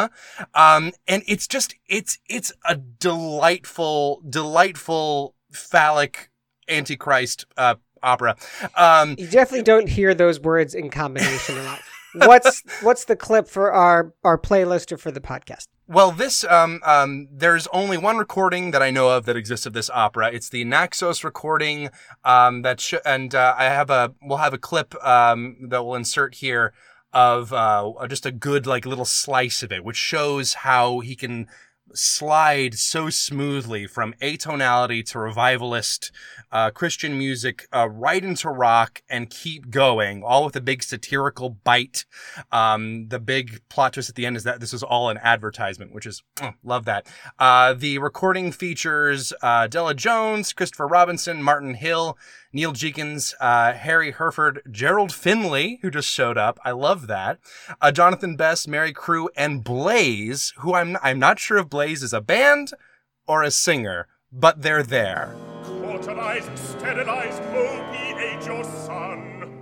um, 0.54 0.92
and 1.08 1.24
it's 1.26 1.48
just 1.48 1.76
it's 1.88 2.20
it's 2.28 2.52
a 2.66 2.76
delightful, 2.76 4.22
delightful 4.30 5.34
phallic 5.50 6.30
antichrist 6.68 7.46
uh, 7.56 7.76
opera. 8.04 8.36
Um, 8.76 9.16
You 9.18 9.28
definitely 9.28 9.64
don't 9.64 9.88
hear 9.88 10.14
those 10.14 10.38
words 10.38 10.76
in 10.76 10.90
combination 10.90 11.58
a 11.58 11.64
lot. 11.64 11.80
What's 12.26 12.64
what's 12.82 13.06
the 13.06 13.16
clip 13.16 13.48
for 13.48 13.72
our 13.72 14.14
our 14.24 14.38
playlist 14.38 14.92
or 14.92 14.98
for 14.98 15.12
the 15.12 15.22
podcast? 15.22 15.68
Well, 15.88 16.12
this 16.12 16.44
um 16.44 16.82
um 16.86 17.28
there's 17.32 17.68
only 17.68 17.98
one 17.98 18.18
recording 18.18 18.72
that 18.72 18.82
I 18.82 18.92
know 18.92 19.10
of 19.10 19.26
that 19.26 19.36
exists 19.38 19.66
of 19.66 19.74
this 19.74 19.90
opera. 19.90 20.32
It's 20.32 20.50
the 20.50 20.64
Naxos 20.66 21.24
recording 21.24 21.90
um 22.26 22.62
that 22.64 22.80
sh- 22.80 22.96
and 23.06 23.34
uh, 23.34 23.56
I 23.58 23.66
have 23.66 23.90
a 23.90 24.14
we'll 24.22 24.40
have 24.40 24.54
a 24.54 24.58
clip 24.58 24.96
um 25.04 25.58
that 25.70 25.84
we'll 25.86 25.96
insert 25.96 26.36
here 26.36 26.74
of 27.14 27.54
uh 27.54 27.92
just 28.08 28.26
a 28.26 28.32
good 28.32 28.68
like 28.68 28.86
little 28.86 29.06
slice 29.06 29.64
of 29.64 29.72
it 29.72 29.84
which 29.84 29.96
shows 29.96 30.56
how 30.56 31.00
he 31.00 31.16
can 31.16 31.48
slide 31.94 32.76
so 32.76 33.10
smoothly 33.10 33.88
from 33.88 34.14
atonality 34.22 35.06
to 35.06 35.20
revivalist 35.20 36.12
uh, 36.52 36.72
Christian 36.72 37.18
music 37.18 37.68
uh, 37.74 37.90
right 37.90 38.24
into 38.24 38.50
rock 38.50 39.02
and 39.10 39.30
keep 39.30 39.70
going, 39.70 40.24
all 40.24 40.46
with 40.46 40.56
a 40.56 40.62
big 40.62 40.84
satirical 40.84 41.50
bite. 41.50 42.06
Um, 42.52 43.08
the 43.10 43.20
big 43.20 43.62
plot 43.70 43.94
twist 43.94 44.10
at 44.10 44.16
the 44.16 44.26
end 44.26 44.38
is 44.38 44.44
that 44.44 44.60
this 44.60 44.74
is 44.74 44.84
all 44.84 45.10
an 45.10 45.18
advertisement, 45.18 45.94
which 45.94 46.06
is 46.06 46.24
oh, 46.42 46.52
love 46.64 46.86
that. 46.86 47.08
Uh, 47.40 47.74
the 47.74 47.98
recording 47.98 48.52
features 48.52 49.34
uh, 49.42 49.68
Della 49.68 49.94
Jones, 49.94 50.54
Christopher 50.54 50.88
Robinson, 50.88 51.44
Martin 51.44 51.74
Hill, 51.74 52.18
Neil 52.58 52.72
Jenkins, 52.72 53.36
uh, 53.40 53.74
Harry 53.74 54.10
Herford, 54.10 54.64
Gerald 54.72 55.14
Finley, 55.14 55.78
who 55.84 55.92
just 55.92 56.10
showed 56.10 56.40
up. 56.40 56.60
I 56.66 56.72
love 56.72 57.06
that. 57.06 57.38
Uh, 57.80 57.92
Jonathan 57.92 58.36
Best, 58.36 58.68
Mary 58.68 58.94
Crew, 58.94 59.30
and 59.38 59.64
Blaze, 59.64 60.54
who 60.58 60.74
I'm 60.74 60.98
I'm 61.04 61.20
not 61.20 61.38
sure 61.38 61.60
if 61.60 61.70
Blaze 61.70 62.02
is 62.02 62.14
a 62.14 62.20
band 62.20 62.72
or 63.28 63.44
a 63.44 63.52
singer, 63.52 64.08
but 64.32 64.64
they're 64.64 64.82
there. 64.82 65.36
Cauterize, 65.66 66.50
sterilize, 66.56 67.40
opiate 67.52 68.44
your 68.48 68.64
son. 68.64 69.54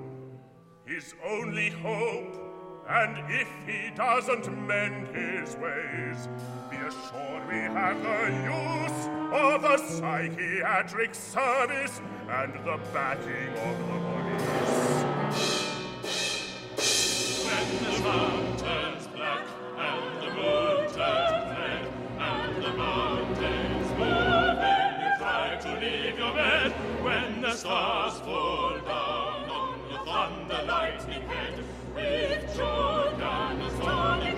His 0.85 1.13
only 1.27 1.71
hope, 1.71 2.44
and 2.87 3.17
if 3.29 3.47
he 3.65 3.89
doesn't 3.95 4.47
mend 4.67 5.07
his 5.15 5.55
ways, 5.55 6.29
be 6.69 6.77
assured 6.77 7.47
we 7.47 7.55
have 7.55 8.01
the 8.01 8.31
use 8.45 9.07
of 9.33 9.63
a 9.63 9.77
psychiatric 9.77 11.15
service 11.15 11.99
and 12.29 12.53
the 12.63 12.79
backing 12.93 13.49
of 13.57 13.77
the 13.79 13.97
police. 14.05 15.03
When 17.43 17.83
the 17.83 17.91
sun 17.97 18.57
turns 18.57 19.07
black 19.07 19.47
and 19.77 20.21
the 20.21 20.29
moon 20.35 20.85
turns 20.85 21.49
red 21.57 21.87
and 22.19 22.63
the 22.63 22.73
mountains 22.73 23.89
move 23.97 24.59
and 24.59 25.01
you 25.01 25.17
try 25.17 25.57
to 25.59 25.79
leave 25.79 26.19
your 26.19 26.33
bed 26.33 26.71
when 27.03 27.41
the 27.41 27.53
stars 27.53 28.19
fall 28.19 28.77
down 28.79 29.49
on 29.49 29.79
your 29.89 30.05
thunder 30.05 30.63
lightning 30.67 31.21
head 31.23 31.63
with 31.95 32.55
Jordan 32.57 33.71
Sonic 33.81 34.34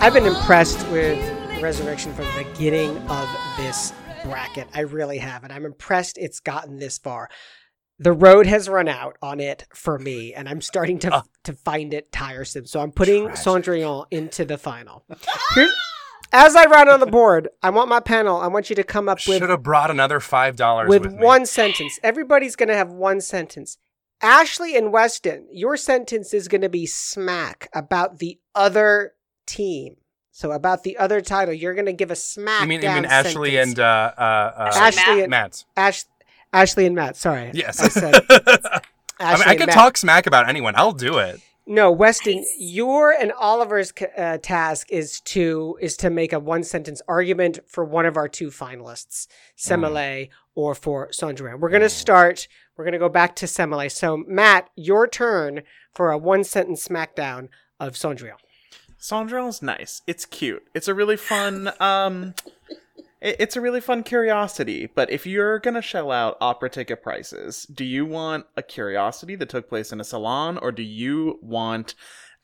I've 0.00 0.12
been 0.12 0.26
impressed 0.26 0.88
with 0.90 1.18
Resurrection 1.60 2.14
from 2.14 2.24
the 2.26 2.44
beginning 2.44 2.96
of 3.08 3.28
this 3.56 3.92
bracket. 4.22 4.68
I 4.72 4.82
really 4.82 5.18
have. 5.18 5.42
And 5.42 5.52
I'm 5.52 5.66
impressed 5.66 6.18
it's 6.18 6.38
gotten 6.38 6.78
this 6.78 6.98
far. 6.98 7.28
The 7.98 8.12
road 8.12 8.46
has 8.46 8.68
run 8.68 8.86
out 8.86 9.16
on 9.20 9.40
it 9.40 9.66
for 9.74 9.98
me, 9.98 10.32
and 10.34 10.48
I'm 10.48 10.60
starting 10.60 11.00
to 11.00 11.14
ah. 11.14 11.22
to 11.42 11.52
find 11.52 11.92
it 11.92 12.12
tiresome. 12.12 12.64
So 12.66 12.78
I'm 12.80 12.92
putting 12.92 13.24
Tragic. 13.24 13.44
Cendrillon 13.44 14.06
into 14.12 14.44
the 14.44 14.56
final. 14.56 15.04
As 16.32 16.54
I 16.54 16.66
write 16.66 16.86
on 16.86 17.00
the 17.00 17.06
board, 17.06 17.48
I 17.60 17.70
want 17.70 17.88
my 17.88 18.00
panel. 18.00 18.38
I 18.38 18.46
want 18.46 18.70
you 18.70 18.76
to 18.76 18.84
come 18.84 19.08
up 19.08 19.18
with 19.26 19.38
Should 19.38 19.50
have 19.50 19.64
brought 19.64 19.90
another 19.90 20.20
five 20.20 20.54
dollars 20.54 20.88
with 20.88 21.06
with, 21.06 21.14
one 21.14 21.44
sentence. 21.44 21.98
Everybody's 22.04 22.54
going 22.54 22.68
to 22.68 22.76
have 22.76 22.92
one 22.92 23.20
sentence. 23.20 23.78
Ashley 24.22 24.76
and 24.76 24.92
Weston, 24.92 25.48
your 25.50 25.76
sentence 25.76 26.32
is 26.32 26.46
going 26.46 26.60
to 26.60 26.68
be 26.68 26.86
smack 26.86 27.68
about 27.74 28.18
the 28.18 28.38
other 28.54 29.14
team. 29.48 29.96
So 30.30 30.52
about 30.52 30.84
the 30.84 30.96
other 30.98 31.20
title, 31.20 31.52
you're 31.52 31.74
going 31.74 31.86
to 31.86 31.92
give 31.92 32.12
a 32.12 32.16
smack. 32.16 32.62
You 32.62 32.68
mean 32.68 32.82
you 32.82 32.88
mean 32.90 33.04
Ashley 33.06 33.52
sentence. 33.52 33.70
and 33.70 33.80
uh, 33.80 34.12
uh, 34.16 34.20
uh, 34.20 34.70
Ashley 34.76 35.22
and 35.22 35.30
Matt? 35.30 35.64
Ash, 35.76 36.04
Ashley 36.52 36.86
and 36.86 36.94
Matt. 36.94 37.16
Sorry, 37.16 37.50
Yes. 37.54 37.80
I 37.80 37.88
said 37.88 38.14
I, 38.30 39.34
mean, 39.34 39.42
I 39.48 39.50
and 39.50 39.58
can 39.58 39.66
Matt. 39.66 39.74
talk 39.74 39.96
smack 39.96 40.26
about 40.28 40.48
anyone. 40.48 40.74
I'll 40.76 40.92
do 40.92 41.18
it. 41.18 41.40
No, 41.66 41.90
Weston, 41.90 42.44
your 42.58 43.10
and 43.10 43.32
Oliver's 43.32 43.92
uh, 44.16 44.38
task 44.40 44.86
is 44.90 45.20
to 45.22 45.76
is 45.82 45.96
to 45.98 46.08
make 46.08 46.32
a 46.32 46.38
one 46.38 46.62
sentence 46.62 47.02
argument 47.08 47.58
for 47.66 47.84
one 47.84 48.06
of 48.06 48.16
our 48.16 48.26
two 48.28 48.48
finalists, 48.48 49.26
Semele 49.58 50.30
or 50.54 50.74
for 50.74 51.08
Cendrillon. 51.10 51.58
We're 51.60 51.68
gonna 51.68 51.90
start. 51.90 52.48
We're 52.76 52.84
gonna 52.86 52.98
go 52.98 53.10
back 53.10 53.36
to 53.36 53.46
Semele. 53.46 53.90
So, 53.92 54.16
Matt, 54.26 54.70
your 54.76 55.06
turn 55.06 55.62
for 55.92 56.10
a 56.10 56.16
one 56.16 56.42
sentence 56.44 56.88
smackdown 56.88 57.48
of 57.78 57.94
Cendrillon. 57.94 58.36
Cendrillon's 59.00 59.62
nice. 59.62 60.02
It's 60.06 60.24
cute. 60.24 60.64
It's 60.74 60.88
a 60.88 60.94
really 60.94 61.16
fun 61.16 61.70
um 61.80 62.34
it- 63.20 63.36
it's 63.40 63.56
a 63.56 63.60
really 63.60 63.80
fun 63.80 64.02
curiosity, 64.04 64.86
but 64.94 65.10
if 65.10 65.26
you're 65.26 65.58
going 65.58 65.74
to 65.74 65.82
shell 65.82 66.12
out 66.12 66.36
opera 66.40 66.70
ticket 66.70 67.02
prices, 67.02 67.64
do 67.64 67.84
you 67.84 68.06
want 68.06 68.46
a 68.56 68.62
curiosity 68.62 69.34
that 69.36 69.48
took 69.48 69.68
place 69.68 69.90
in 69.92 70.00
a 70.00 70.04
salon 70.04 70.56
or 70.58 70.70
do 70.70 70.82
you 70.84 71.38
want 71.42 71.94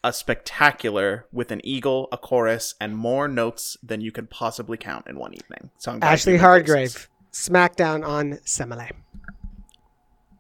a 0.02 0.12
spectacular 0.12 1.26
with 1.32 1.50
an 1.52 1.60
eagle, 1.64 2.08
a 2.12 2.18
chorus, 2.18 2.74
and 2.80 2.96
more 2.96 3.28
notes 3.28 3.76
than 3.84 4.00
you 4.00 4.10
could 4.12 4.30
possibly 4.30 4.76
count 4.76 5.06
in 5.06 5.16
one 5.18 5.32
evening? 5.34 5.70
So 5.78 5.92
I'm 5.92 6.02
Ashley 6.02 6.32
you 6.34 6.38
made 6.40 6.66
choices. 6.66 6.96
Hardgrave, 6.96 7.08
smackdown 7.32 8.04
on 8.06 8.32
Semele. 8.44 8.90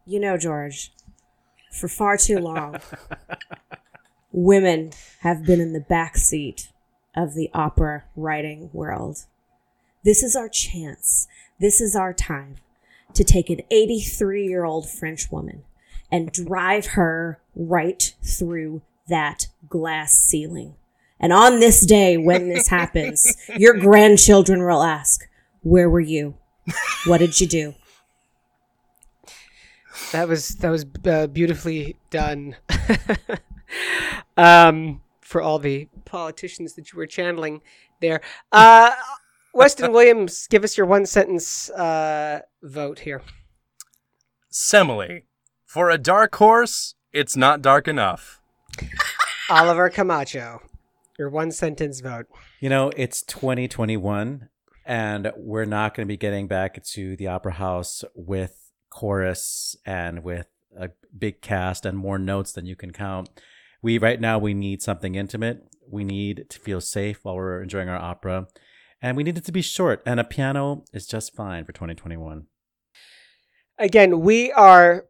You 0.04 0.18
know, 0.20 0.36
George, 0.36 0.92
for 1.72 1.86
far 1.88 2.16
too 2.18 2.38
long, 2.40 2.78
women 4.34 4.90
have 5.20 5.44
been 5.44 5.60
in 5.60 5.72
the 5.72 5.80
back 5.80 6.16
seat 6.16 6.72
of 7.16 7.34
the 7.34 7.48
opera 7.54 8.02
writing 8.16 8.68
world. 8.72 9.24
This 10.02 10.24
is 10.24 10.34
our 10.34 10.48
chance. 10.48 11.28
This 11.60 11.80
is 11.80 11.94
our 11.94 12.12
time 12.12 12.56
to 13.14 13.22
take 13.22 13.48
an 13.48 13.60
83 13.70 14.46
year 14.46 14.64
old 14.64 14.90
French 14.90 15.30
woman 15.30 15.62
and 16.10 16.32
drive 16.32 16.86
her 16.88 17.40
right 17.54 18.14
through 18.22 18.82
that 19.08 19.46
glass 19.68 20.12
ceiling. 20.12 20.74
And 21.20 21.32
on 21.32 21.60
this 21.60 21.86
day, 21.86 22.16
when 22.16 22.48
this 22.48 22.68
happens, 22.78 23.36
your 23.56 23.78
grandchildren 23.78 24.64
will 24.64 24.82
ask, 24.82 25.28
Where 25.62 25.88
were 25.88 26.00
you? 26.00 26.34
What 27.06 27.18
did 27.18 27.40
you 27.40 27.46
do? 27.46 27.74
That 30.10 30.28
was 30.28 30.48
that 30.56 30.70
was 30.70 30.84
uh, 31.06 31.28
beautifully 31.28 31.96
done. 32.10 32.56
um, 34.36 35.02
for 35.20 35.40
all 35.40 35.58
the 35.58 35.88
politicians 36.04 36.74
that 36.74 36.92
you 36.92 36.98
were 36.98 37.06
channeling 37.06 37.62
there, 38.00 38.20
uh, 38.52 38.92
Weston 39.52 39.92
Williams, 39.94 40.46
give 40.48 40.64
us 40.64 40.76
your 40.76 40.86
one 40.86 41.06
sentence 41.06 41.70
uh, 41.70 42.40
vote 42.62 43.00
here. 43.00 43.22
Semele. 44.52 45.22
For 45.64 45.90
a 45.90 45.98
dark 45.98 46.36
horse, 46.36 46.94
it's 47.12 47.36
not 47.36 47.60
dark 47.60 47.88
enough. 47.88 48.40
Oliver 49.50 49.90
Camacho, 49.90 50.62
your 51.18 51.28
one 51.28 51.50
sentence 51.50 52.00
vote. 52.00 52.26
You 52.60 52.68
know, 52.68 52.92
it's 52.96 53.22
2021, 53.22 54.48
and 54.86 55.32
we're 55.36 55.64
not 55.64 55.94
going 55.94 56.06
to 56.06 56.12
be 56.12 56.16
getting 56.16 56.46
back 56.46 56.82
to 56.82 57.16
the 57.16 57.26
opera 57.26 57.54
house 57.54 58.04
with 58.14 58.70
chorus 58.88 59.76
and 59.84 60.22
with 60.22 60.46
a 60.78 60.90
big 61.16 61.40
cast 61.40 61.84
and 61.84 61.98
more 61.98 62.18
notes 62.18 62.52
than 62.52 62.66
you 62.66 62.76
can 62.76 62.92
count. 62.92 63.28
We 63.84 63.98
right 63.98 64.18
now 64.18 64.38
we 64.38 64.54
need 64.54 64.80
something 64.80 65.14
intimate. 65.14 65.62
We 65.86 66.04
need 66.04 66.46
to 66.48 66.58
feel 66.58 66.80
safe 66.80 67.22
while 67.22 67.36
we're 67.36 67.62
enjoying 67.62 67.90
our 67.90 68.00
opera, 68.00 68.46
and 69.02 69.14
we 69.14 69.22
need 69.22 69.36
it 69.36 69.44
to 69.44 69.52
be 69.52 69.60
short. 69.60 70.02
And 70.06 70.18
a 70.18 70.24
piano 70.24 70.84
is 70.94 71.06
just 71.06 71.36
fine 71.36 71.66
for 71.66 71.72
2021. 71.72 72.46
Again, 73.78 74.22
we 74.22 74.50
are 74.52 75.04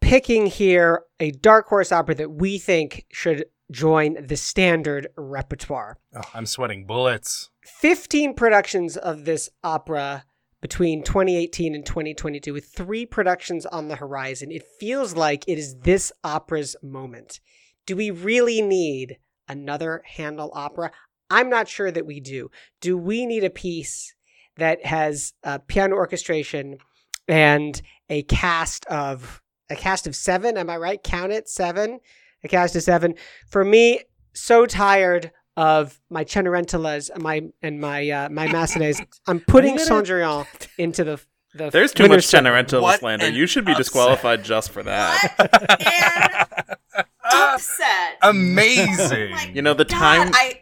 picking 0.00 0.46
here 0.46 1.04
a 1.20 1.30
dark 1.30 1.68
horse 1.68 1.92
opera 1.92 2.16
that 2.16 2.32
we 2.32 2.58
think 2.58 3.06
should 3.12 3.44
join 3.70 4.16
the 4.26 4.36
standard 4.36 5.06
repertoire. 5.16 6.00
Oh, 6.12 6.22
I'm 6.34 6.46
sweating 6.46 6.86
bullets. 6.86 7.50
15 7.62 8.34
productions 8.34 8.96
of 8.96 9.26
this 9.26 9.48
opera 9.62 10.24
between 10.60 11.04
2018 11.04 11.72
and 11.76 11.86
2022, 11.86 12.52
with 12.52 12.66
three 12.66 13.06
productions 13.06 13.64
on 13.66 13.86
the 13.86 13.96
horizon. 13.96 14.50
It 14.50 14.64
feels 14.80 15.14
like 15.14 15.44
it 15.46 15.56
is 15.56 15.76
this 15.84 16.10
opera's 16.24 16.74
moment. 16.82 17.38
Do 17.86 17.96
we 17.96 18.10
really 18.10 18.62
need 18.62 19.18
another 19.48 20.02
Handel 20.06 20.50
opera? 20.54 20.90
I'm 21.30 21.48
not 21.48 21.68
sure 21.68 21.90
that 21.90 22.06
we 22.06 22.20
do. 22.20 22.50
Do 22.80 22.96
we 22.96 23.26
need 23.26 23.44
a 23.44 23.50
piece 23.50 24.14
that 24.56 24.84
has 24.84 25.32
uh, 25.42 25.58
piano 25.66 25.96
orchestration 25.96 26.78
and 27.26 27.80
a 28.08 28.22
cast 28.24 28.84
of 28.86 29.40
a 29.70 29.76
cast 29.76 30.06
of 30.06 30.14
seven? 30.14 30.58
Am 30.58 30.68
I 30.68 30.76
right? 30.76 31.02
Count 31.02 31.32
it, 31.32 31.48
seven. 31.48 32.00
A 32.44 32.48
cast 32.48 32.76
of 32.76 32.82
seven. 32.82 33.14
For 33.48 33.64
me, 33.64 34.00
so 34.34 34.66
tired 34.66 35.30
of 35.56 36.00
my 36.10 36.24
Cenerentolas 36.24 37.10
and 37.10 37.22
my 37.22 37.42
and 37.62 37.80
my 37.80 38.08
uh, 38.08 38.28
my 38.28 38.48
Massenets. 38.48 39.00
I'm 39.26 39.40
putting 39.40 39.78
Are 39.78 39.80
you 39.82 39.86
Cendrillon 39.86 40.46
into 40.78 41.04
the 41.04 41.20
the 41.54 41.70
There's 41.70 41.92
too 41.92 42.08
much 42.08 42.26
circle. 42.26 42.50
Cenerentola 42.50 42.82
What 42.82 43.00
slander. 43.00 43.28
You 43.28 43.46
should 43.46 43.64
be 43.64 43.72
upset. 43.72 43.84
disqualified 43.84 44.44
just 44.44 44.70
for 44.70 44.82
that. 44.82 46.78
And 47.32 47.54
upset. 47.54 48.18
Amazing. 48.22 49.30
My 49.32 49.50
You 49.54 49.62
know, 49.62 49.74
the 49.74 49.84
God, 49.84 49.98
time 49.98 50.30
I 50.34 50.60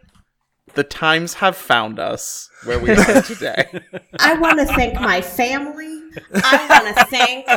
the 0.75 0.85
times 0.85 1.35
have 1.35 1.57
found 1.57 1.99
us 1.99 2.49
where 2.65 2.79
we 2.79 2.91
are 2.91 3.23
today. 3.23 3.67
I 4.21 4.35
want 4.35 4.59
to 4.61 4.67
thank 4.67 4.95
my 5.01 5.21
family. 5.21 6.01
I 6.35 6.83
want 6.85 6.97
to 6.97 7.05
thank 7.07 7.49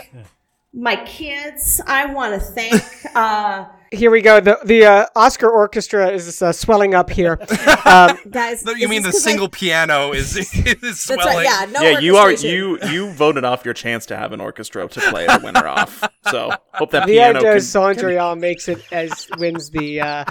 my 0.74 0.96
kids. 1.06 1.80
I 1.86 2.08
want 2.08 2.34
to 2.34 2.40
thank. 2.40 2.82
Uh, 3.16 3.68
Here 3.92 4.10
we 4.10 4.22
go. 4.24 4.40
The 4.40 4.58
the 4.66 4.86
uh, 4.86 5.06
Oscar 5.16 5.48
orchestra 5.48 6.10
is 6.10 6.42
uh, 6.42 6.52
swelling 6.52 6.96
up 6.96 7.12
here. 7.12 7.38
Um, 7.86 8.18
guys, 8.32 8.64
you 8.78 8.88
mean 8.88 9.04
the 9.04 9.10
this 9.10 9.18
'cause 9.18 9.28
I- 9.28 9.30
single 9.32 9.50
piano 9.50 10.14
is 10.14 10.36
is 10.38 10.52
That's 10.82 11.04
swelling? 11.04 11.26
right. 11.28 11.44
Yeah, 11.44 11.66
no. 11.72 11.82
yeah, 11.82 12.00
you 12.00 12.16
are 12.18 12.32
you 12.32 12.80
you 12.90 13.12
voted 13.12 13.44
off 13.44 13.64
your 13.66 13.76
chance 13.76 14.08
to 14.08 14.18
have 14.18 14.32
an 14.32 14.42
orchestra 14.42 14.88
to 14.88 15.00
play 15.12 15.28
the 15.28 15.40
winner 15.44 15.68
off. 15.68 16.02
So 16.32 16.50
hope 16.74 16.90
that 16.92 17.06
the 17.06 17.14
piano 17.14 17.40
Edo 17.42 17.60
can, 17.60 18.40
makes 18.40 18.68
it 18.68 18.84
as 18.92 19.28
wins 19.38 19.70
the 19.70 20.02
uh, 20.02 20.26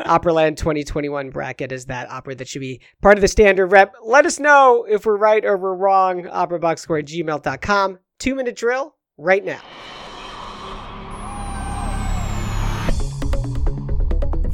Operaland 0.00 0.56
2021 0.58 1.30
bracket 1.30 1.72
as 1.72 1.86
that 1.86 2.10
opera 2.10 2.34
that 2.34 2.48
should 2.48 2.60
be 2.60 2.82
part 3.00 3.16
of 3.16 3.22
the 3.22 3.28
standard 3.28 3.68
rep. 3.68 3.94
Let 4.04 4.26
us 4.26 4.38
know 4.38 4.84
if 4.86 5.06
we're 5.06 5.16
right 5.16 5.44
or 5.46 5.56
we're 5.56 5.74
wrong. 5.74 6.26
Opera 6.28 6.58
OperaBoxScore 6.60 6.98
at 6.98 7.06
gmail.com. 7.06 7.98
Two 8.18 8.34
minute 8.34 8.56
drill 8.56 8.96
right 9.18 9.44
now. 9.44 9.60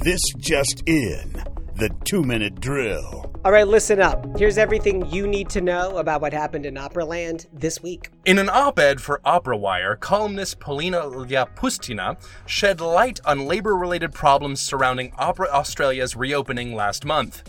This 0.02 0.20
just 0.36 0.82
in. 0.86 1.44
The 1.76 1.90
two 2.04 2.22
minute 2.22 2.60
drill. 2.60 3.30
All 3.44 3.52
right, 3.52 3.66
listen 3.68 4.00
up. 4.00 4.38
Here's 4.38 4.56
everything 4.56 5.04
you 5.10 5.26
need 5.26 5.50
to 5.50 5.60
know 5.60 5.98
about 5.98 6.22
what 6.22 6.32
happened 6.32 6.64
in 6.64 6.76
Operaland 6.76 7.46
this 7.52 7.82
week. 7.82 8.08
In 8.24 8.38
an 8.38 8.48
op-ed 8.48 9.02
for 9.02 9.20
Opera 9.24 9.56
Wire, 9.56 9.96
columnist 9.96 10.60
Polina 10.60 11.02
Lyapustina 11.02 12.16
shed 12.46 12.80
light 12.80 13.20
on 13.26 13.46
labor-related 13.46 14.14
problems 14.14 14.62
surrounding 14.62 15.12
Opera 15.18 15.48
Australia's 15.50 16.16
reopening 16.16 16.74
last 16.74 17.04
month. 17.04 17.42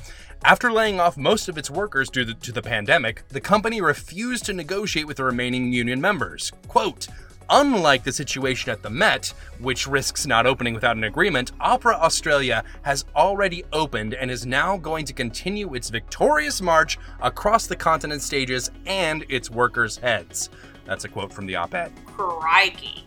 After 0.45 0.71
laying 0.71 0.99
off 0.99 1.17
most 1.17 1.49
of 1.49 1.57
its 1.57 1.71
workers 1.71 2.07
due 2.07 2.31
to 2.31 2.51
the 2.51 2.61
pandemic, 2.61 3.27
the 3.29 3.41
company 3.41 3.81
refused 3.81 4.45
to 4.45 4.53
negotiate 4.53 5.07
with 5.07 5.17
the 5.17 5.23
remaining 5.23 5.73
union 5.73 5.99
members. 5.99 6.51
Quote, 6.67 7.07
Unlike 7.49 8.03
the 8.03 8.11
situation 8.11 8.69
at 8.71 8.83
the 8.83 8.89
Met, 8.91 9.33
which 9.59 9.87
risks 9.87 10.27
not 10.27 10.45
opening 10.45 10.75
without 10.75 10.97
an 10.97 11.05
agreement, 11.05 11.51
Opera 11.59 11.95
Australia 11.95 12.63
has 12.83 13.05
already 13.15 13.63
opened 13.73 14.13
and 14.13 14.29
is 14.29 14.45
now 14.45 14.77
going 14.77 15.05
to 15.05 15.13
continue 15.13 15.73
its 15.73 15.89
victorious 15.89 16.61
march 16.61 16.99
across 17.23 17.65
the 17.65 17.75
continent 17.75 18.21
stages 18.21 18.69
and 18.85 19.25
its 19.29 19.49
workers' 19.49 19.97
heads. 19.97 20.51
That's 20.85 21.05
a 21.05 21.09
quote 21.09 21.33
from 21.33 21.47
the 21.47 21.55
op 21.55 21.73
ed. 21.73 21.91
Crikey. 22.05 23.03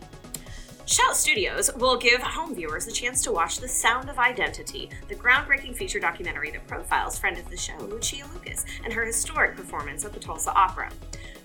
Shout 0.89 1.15
Studios 1.15 1.69
will 1.75 1.97
give 1.97 2.19
home 2.19 2.55
viewers 2.55 2.87
a 2.87 2.91
chance 2.91 3.21
to 3.21 3.31
watch 3.31 3.59
The 3.59 3.67
Sound 3.67 4.09
of 4.09 4.17
Identity, 4.17 4.89
the 5.07 5.13
groundbreaking 5.13 5.75
feature 5.75 5.99
documentary 5.99 6.49
that 6.49 6.65
profiles 6.65 7.15
friend 7.15 7.37
of 7.37 7.47
the 7.47 7.55
show, 7.55 7.77
Lucia 7.77 8.25
Lucas, 8.33 8.65
and 8.83 8.91
her 8.91 9.05
historic 9.05 9.55
performance 9.55 10.03
at 10.03 10.13
the 10.13 10.19
Tulsa 10.19 10.51
Opera. 10.51 10.89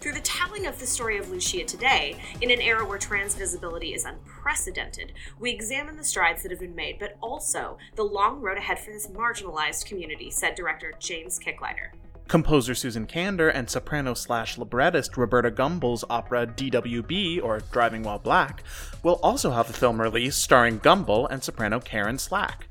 Through 0.00 0.12
the 0.12 0.20
telling 0.20 0.64
of 0.66 0.80
the 0.80 0.86
story 0.86 1.18
of 1.18 1.28
Lucia 1.28 1.62
today, 1.66 2.16
in 2.40 2.50
an 2.50 2.62
era 2.62 2.86
where 2.86 2.96
trans 2.96 3.34
visibility 3.34 3.92
is 3.92 4.06
unprecedented, 4.06 5.12
we 5.38 5.50
examine 5.50 5.98
the 5.98 6.04
strides 6.04 6.42
that 6.42 6.50
have 6.50 6.60
been 6.60 6.74
made, 6.74 6.98
but 6.98 7.18
also 7.20 7.76
the 7.96 8.02
long 8.02 8.40
road 8.40 8.56
ahead 8.56 8.78
for 8.78 8.92
this 8.92 9.08
marginalized 9.08 9.84
community, 9.84 10.30
said 10.30 10.54
director 10.54 10.94
James 10.98 11.38
Kicklighter. 11.38 11.90
Composer 12.28 12.74
Susan 12.74 13.06
Kander 13.06 13.50
and 13.54 13.68
soprano 13.68 14.14
slash 14.14 14.56
librettist 14.56 15.16
Roberta 15.16 15.50
Gumbel's 15.50 16.04
opera 16.08 16.46
DWB, 16.46 17.42
or 17.42 17.60
Driving 17.70 18.02
While 18.02 18.18
Black, 18.18 18.64
will 19.02 19.20
also 19.22 19.50
have 19.50 19.68
a 19.68 19.74
film 19.74 20.00
release 20.00 20.34
starring 20.34 20.80
Gumbel 20.80 21.28
and 21.30 21.42
soprano 21.42 21.80
Karen 21.80 22.18
Slack. 22.18 22.68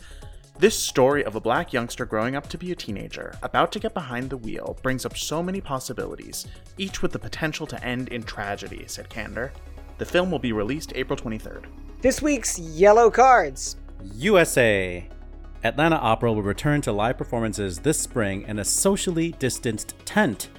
This 0.59 0.77
story 0.77 1.23
of 1.23 1.35
a 1.35 1.41
black 1.41 1.71
youngster 1.73 2.05
growing 2.05 2.35
up 2.35 2.47
to 2.49 2.57
be 2.57 2.71
a 2.71 2.75
teenager, 2.75 3.35
about 3.41 3.71
to 3.73 3.79
get 3.79 3.93
behind 3.93 4.29
the 4.29 4.37
wheel, 4.37 4.77
brings 4.81 5.05
up 5.05 5.17
so 5.17 5.41
many 5.41 5.61
possibilities, 5.61 6.47
each 6.77 7.01
with 7.01 7.11
the 7.11 7.19
potential 7.19 7.67
to 7.67 7.83
end 7.83 8.09
in 8.09 8.23
tragedy, 8.23 8.83
said 8.87 9.09
Kander. 9.09 9.51
The 9.97 10.05
film 10.05 10.31
will 10.31 10.39
be 10.39 10.51
released 10.51 10.93
April 10.95 11.17
23rd. 11.17 11.65
This 12.01 12.21
week's 12.21 12.59
Yellow 12.59 13.09
Cards. 13.09 13.77
USA. 14.15 15.07
Atlanta 15.63 15.95
Opera 15.95 16.33
will 16.33 16.43
return 16.43 16.81
to 16.81 16.91
live 16.91 17.17
performances 17.17 17.79
this 17.79 17.97
spring 17.97 18.41
in 18.49 18.59
a 18.59 18.65
socially 18.65 19.31
distanced 19.39 19.95
tent, 20.03 20.49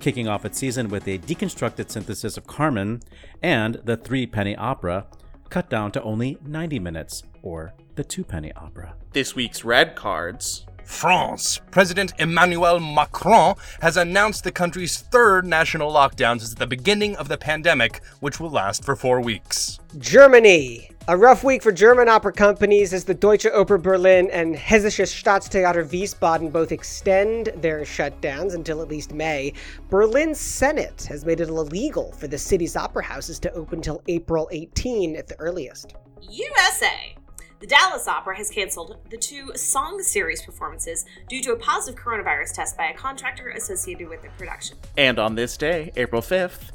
kicking 0.00 0.26
off 0.26 0.44
its 0.44 0.58
season 0.58 0.88
with 0.88 1.06
a 1.06 1.18
deconstructed 1.18 1.88
synthesis 1.88 2.36
of 2.36 2.46
Carmen 2.48 3.00
and 3.42 3.76
the 3.84 3.96
three 3.96 4.26
penny 4.26 4.56
opera, 4.56 5.06
cut 5.48 5.70
down 5.70 5.92
to 5.92 6.02
only 6.02 6.38
90 6.44 6.80
minutes, 6.80 7.22
or 7.42 7.72
the 7.94 8.02
two 8.02 8.24
penny 8.24 8.52
opera. 8.54 8.96
This 9.12 9.36
week's 9.36 9.64
red 9.64 9.94
cards. 9.94 10.66
France. 10.84 11.60
President 11.70 12.12
Emmanuel 12.18 12.80
Macron 12.80 13.54
has 13.80 13.96
announced 13.96 14.42
the 14.42 14.50
country's 14.50 14.98
third 14.98 15.46
national 15.46 15.92
lockdown 15.92 16.40
since 16.40 16.54
the 16.54 16.66
beginning 16.66 17.14
of 17.16 17.28
the 17.28 17.38
pandemic, 17.38 18.02
which 18.18 18.40
will 18.40 18.50
last 18.50 18.84
for 18.84 18.96
four 18.96 19.20
weeks. 19.20 19.78
Germany. 19.98 20.91
A 21.08 21.16
rough 21.16 21.42
week 21.42 21.64
for 21.64 21.72
German 21.72 22.08
opera 22.08 22.32
companies 22.32 22.94
as 22.94 23.02
the 23.02 23.12
Deutsche 23.12 23.46
Oper 23.46 23.82
Berlin 23.82 24.30
and 24.30 24.54
Hessisches 24.54 25.10
Staatstheater 25.10 25.84
Wiesbaden 25.84 26.52
both 26.52 26.70
extend 26.70 27.46
their 27.56 27.80
shutdowns 27.80 28.54
until 28.54 28.80
at 28.80 28.86
least 28.86 29.12
May. 29.12 29.52
Berlin's 29.90 30.38
Senate 30.38 31.02
has 31.08 31.26
made 31.26 31.40
it 31.40 31.48
illegal 31.48 32.12
for 32.12 32.28
the 32.28 32.38
city's 32.38 32.76
opera 32.76 33.02
houses 33.02 33.40
to 33.40 33.52
open 33.52 33.82
till 33.82 34.00
April 34.06 34.48
18 34.52 35.16
at 35.16 35.26
the 35.26 35.34
earliest. 35.40 35.96
USA. 36.20 37.16
The 37.58 37.66
Dallas 37.66 38.06
Opera 38.06 38.36
has 38.36 38.50
canceled 38.50 38.98
the 39.10 39.18
two 39.18 39.52
song 39.56 40.00
series 40.02 40.42
performances 40.42 41.04
due 41.28 41.42
to 41.42 41.52
a 41.52 41.56
positive 41.56 42.00
coronavirus 42.00 42.54
test 42.54 42.76
by 42.76 42.86
a 42.86 42.94
contractor 42.94 43.48
associated 43.48 44.08
with 44.08 44.22
the 44.22 44.28
production. 44.38 44.78
And 44.96 45.18
on 45.18 45.34
this 45.34 45.56
day, 45.56 45.90
April 45.96 46.22
5th, 46.22 46.70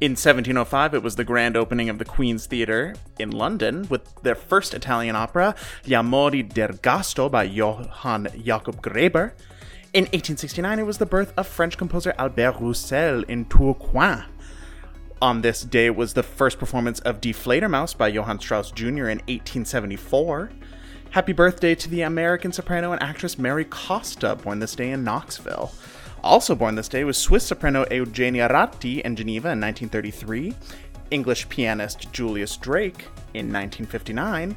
in 0.00 0.12
1705, 0.12 0.94
it 0.94 1.02
was 1.02 1.16
the 1.16 1.24
grand 1.24 1.58
opening 1.58 1.90
of 1.90 1.98
the 1.98 2.06
Queen's 2.06 2.46
Theatre 2.46 2.94
in 3.18 3.30
London 3.30 3.86
with 3.90 4.14
their 4.22 4.34
first 4.34 4.72
Italian 4.72 5.14
opera, 5.14 5.54
Gli 5.84 5.94
Amori 5.94 6.42
d'Ergasto 6.42 7.30
by 7.30 7.42
Johann 7.42 8.28
Jakob 8.42 8.80
Greber. 8.80 9.32
In 9.92 10.04
1869, 10.04 10.78
it 10.78 10.86
was 10.86 10.96
the 10.96 11.04
birth 11.04 11.34
of 11.36 11.46
French 11.46 11.76
composer 11.76 12.14
Albert 12.16 12.56
Roussel 12.60 13.24
in 13.24 13.44
Tourcoing. 13.44 14.24
On 15.20 15.42
this 15.42 15.62
day 15.62 15.90
was 15.90 16.14
the 16.14 16.22
first 16.22 16.58
performance 16.58 17.00
of 17.00 17.20
Die 17.20 17.30
Fledermaus 17.30 17.94
by 17.94 18.08
Johann 18.08 18.40
Strauss 18.40 18.70
Jr. 18.70 19.10
in 19.10 19.18
1874. 19.28 20.50
Happy 21.10 21.34
birthday 21.34 21.74
to 21.74 21.90
the 21.90 22.00
American 22.02 22.52
soprano 22.52 22.92
and 22.92 23.02
actress 23.02 23.38
Mary 23.38 23.66
Costa, 23.66 24.36
born 24.36 24.60
this 24.60 24.74
day 24.74 24.92
in 24.92 25.04
Knoxville. 25.04 25.72
Also 26.22 26.54
born 26.54 26.74
this 26.74 26.88
day 26.88 27.02
was 27.04 27.16
Swiss 27.16 27.46
soprano 27.46 27.86
Eugenia 27.90 28.48
Ratti 28.48 29.00
in 29.00 29.16
Geneva 29.16 29.48
in 29.52 29.60
1933, 29.60 30.54
English 31.10 31.48
pianist 31.48 32.12
Julius 32.12 32.56
Drake 32.58 33.04
in 33.32 33.50
1959, 33.52 34.54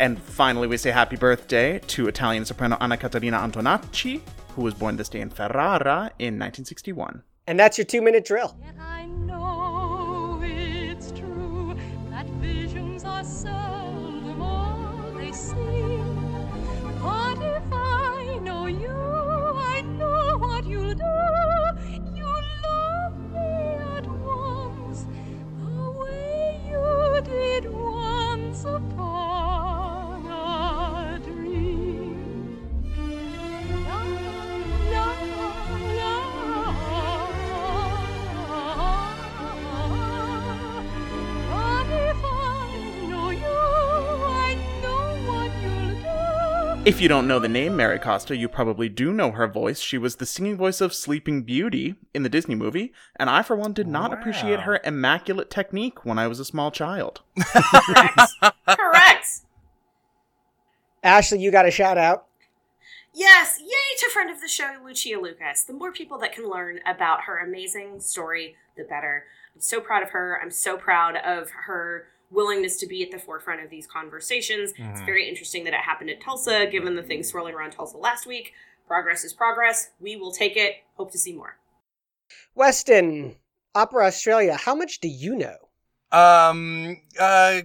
and 0.00 0.20
finally 0.20 0.68
we 0.68 0.76
say 0.76 0.90
happy 0.90 1.16
birthday 1.16 1.78
to 1.80 2.08
Italian 2.08 2.44
soprano 2.44 2.76
Anna 2.80 2.96
Caterina 2.96 3.38
Antonacci, 3.38 4.20
who 4.54 4.62
was 4.62 4.74
born 4.74 4.96
this 4.96 5.08
day 5.08 5.20
in 5.20 5.30
Ferrara 5.30 6.10
in 6.18 6.38
1961. 6.38 7.22
And 7.46 7.58
that's 7.58 7.78
your 7.78 7.86
two 7.86 8.02
minute 8.02 8.26
drill. 8.26 8.54
Yet 8.62 8.74
I 8.78 9.06
know 9.06 10.40
it's 10.42 11.10
true 11.12 11.74
that 12.10 12.26
visions 12.42 13.04
are 13.04 13.24
seldom 13.24 14.42
all 14.42 15.12
they 15.16 15.32
seem. 15.32 16.04
But 17.02 17.42
if 17.42 17.72
I 17.72 18.38
know 18.42 18.66
you, 18.66 18.88
I 18.90 18.90
know 18.90 19.07
what 20.38 20.64
you'll 20.66 20.94
do. 20.94 21.16
You'll 22.14 22.48
love 22.64 23.16
me 23.32 23.48
at 23.96 24.06
once, 24.06 25.06
the 25.60 25.90
way 26.00 26.60
you 26.68 27.20
did 27.24 27.72
once 27.72 28.64
upon 28.64 29.67
If 46.88 47.02
you 47.02 47.08
don't 47.08 47.28
know 47.28 47.38
the 47.38 47.48
name 47.50 47.76
Mary 47.76 47.98
Costa, 47.98 48.34
you 48.34 48.48
probably 48.48 48.88
do 48.88 49.12
know 49.12 49.32
her 49.32 49.46
voice. 49.46 49.78
She 49.78 49.98
was 49.98 50.16
the 50.16 50.24
singing 50.24 50.56
voice 50.56 50.80
of 50.80 50.94
Sleeping 50.94 51.42
Beauty 51.42 51.96
in 52.14 52.22
the 52.22 52.30
Disney 52.30 52.54
movie, 52.54 52.94
and 53.16 53.28
I, 53.28 53.42
for 53.42 53.54
one, 53.54 53.74
did 53.74 53.86
not 53.86 54.10
appreciate 54.10 54.60
her 54.60 54.80
immaculate 54.82 55.50
technique 55.50 56.06
when 56.06 56.18
I 56.18 56.26
was 56.28 56.40
a 56.40 56.46
small 56.46 56.70
child. 56.70 57.20
Correct. 57.52 58.32
Correct. 58.66 59.26
Ashley, 61.02 61.40
you 61.40 61.50
got 61.50 61.68
a 61.68 61.70
shout 61.70 61.98
out. 61.98 62.24
Yes, 63.12 63.60
yay 63.60 63.98
to 63.98 64.10
friend 64.10 64.30
of 64.30 64.40
the 64.40 64.48
show, 64.48 64.76
Lucia 64.82 65.20
Lucas. 65.20 65.64
The 65.64 65.74
more 65.74 65.92
people 65.92 66.16
that 66.20 66.32
can 66.32 66.48
learn 66.48 66.80
about 66.86 67.24
her 67.24 67.38
amazing 67.38 68.00
story, 68.00 68.56
the 68.78 68.84
better. 68.84 69.24
I'm 69.54 69.60
so 69.60 69.82
proud 69.82 70.02
of 70.02 70.10
her. 70.12 70.40
I'm 70.42 70.50
so 70.50 70.78
proud 70.78 71.16
of 71.16 71.50
her 71.66 72.06
willingness 72.30 72.76
to 72.78 72.86
be 72.86 73.02
at 73.02 73.10
the 73.10 73.18
forefront 73.18 73.62
of 73.62 73.70
these 73.70 73.86
conversations. 73.86 74.70
It's 74.76 75.00
Mhm. 75.00 75.06
very 75.06 75.28
interesting 75.28 75.64
that 75.64 75.72
it 75.74 75.80
happened 75.80 76.10
at 76.10 76.20
Tulsa, 76.20 76.66
given 76.66 76.94
the 76.94 77.02
things 77.02 77.28
swirling 77.28 77.54
around 77.54 77.70
Tulsa 77.72 77.96
last 77.96 78.26
week. 78.26 78.52
Progress 78.86 79.24
is 79.24 79.32
progress. 79.32 79.90
We 80.00 80.16
will 80.16 80.32
take 80.32 80.56
it. 80.56 80.76
Hope 80.96 81.10
to 81.12 81.18
see 81.18 81.32
more. 81.32 81.58
Weston, 82.54 83.36
Opera 83.74 84.06
Australia, 84.06 84.56
how 84.56 84.74
much 84.74 85.00
do 85.00 85.08
you 85.08 85.36
know? 85.36 85.56
Um, 86.10 87.02
uh, 87.18 87.62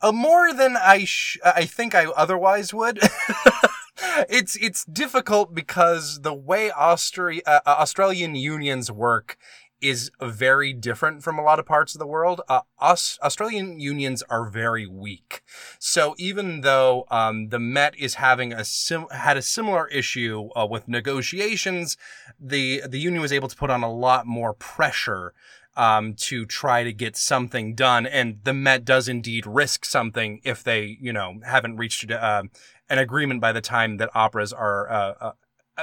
uh, 0.00 0.12
more 0.12 0.52
than 0.52 0.76
I 0.76 1.04
sh- 1.04 1.38
I 1.44 1.64
think 1.64 1.94
I 1.94 2.06
otherwise 2.06 2.74
would. 2.74 2.98
it's 4.28 4.56
it's 4.56 4.84
difficult 4.84 5.54
because 5.54 6.22
the 6.22 6.34
way 6.34 6.70
Austria 6.72 7.40
uh, 7.46 7.60
Australian 7.66 8.34
unions 8.34 8.90
work 8.90 9.36
is 9.82 10.10
very 10.20 10.72
different 10.72 11.22
from 11.22 11.38
a 11.38 11.42
lot 11.42 11.58
of 11.58 11.66
parts 11.66 11.94
of 11.94 11.98
the 11.98 12.06
world. 12.06 12.40
Uh, 12.48 12.60
Aus- 12.78 13.18
Australian 13.22 13.80
unions 13.80 14.22
are 14.30 14.46
very 14.48 14.86
weak. 14.86 15.42
So 15.78 16.14
even 16.18 16.62
though 16.62 17.06
um, 17.10 17.48
the 17.48 17.58
Met 17.58 17.98
is 17.98 18.14
having 18.14 18.52
a 18.52 18.64
sim- 18.64 19.08
had 19.10 19.36
a 19.36 19.42
similar 19.42 19.88
issue 19.88 20.48
uh, 20.56 20.66
with 20.70 20.88
negotiations, 20.88 21.96
the 22.40 22.82
the 22.88 23.00
union 23.00 23.20
was 23.20 23.32
able 23.32 23.48
to 23.48 23.56
put 23.56 23.70
on 23.70 23.82
a 23.82 23.92
lot 23.92 24.26
more 24.26 24.54
pressure 24.54 25.34
um, 25.76 26.14
to 26.14 26.44
try 26.46 26.84
to 26.84 26.92
get 26.92 27.16
something 27.16 27.74
done. 27.74 28.06
And 28.06 28.40
the 28.44 28.52
Met 28.52 28.84
does 28.84 29.08
indeed 29.08 29.46
risk 29.46 29.84
something 29.84 30.40
if 30.44 30.62
they, 30.62 30.98
you 31.00 31.12
know, 31.12 31.40
haven't 31.44 31.76
reached 31.76 32.10
uh, 32.10 32.44
an 32.88 32.98
agreement 32.98 33.40
by 33.40 33.52
the 33.52 33.60
time 33.60 33.96
that 33.96 34.10
operas 34.14 34.52
are 34.52 34.90
uh, 34.90 35.14
uh, 35.20 35.32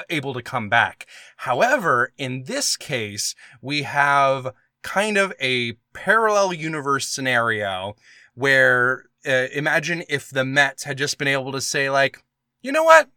able 0.10 0.34
to 0.34 0.42
come 0.42 0.70
back. 0.70 1.06
However, 1.38 2.12
in 2.18 2.44
this 2.44 2.78
case, 2.78 3.36
we 3.62 3.84
have 3.84 4.54
kind 4.82 5.18
of 5.18 5.34
a 5.42 5.74
parallel 5.94 6.54
universe 6.54 7.08
scenario 7.08 7.96
where 8.36 9.06
uh, 9.28 9.48
imagine 9.54 10.04
if 10.08 10.30
the 10.30 10.46
Met 10.46 10.84
had 10.86 10.98
just 10.98 11.18
been 11.18 11.28
able 11.28 11.52
to 11.52 11.60
say, 11.62 11.90
like, 11.90 12.24
you 12.62 12.72
know 12.72 12.84
what? 12.84 13.10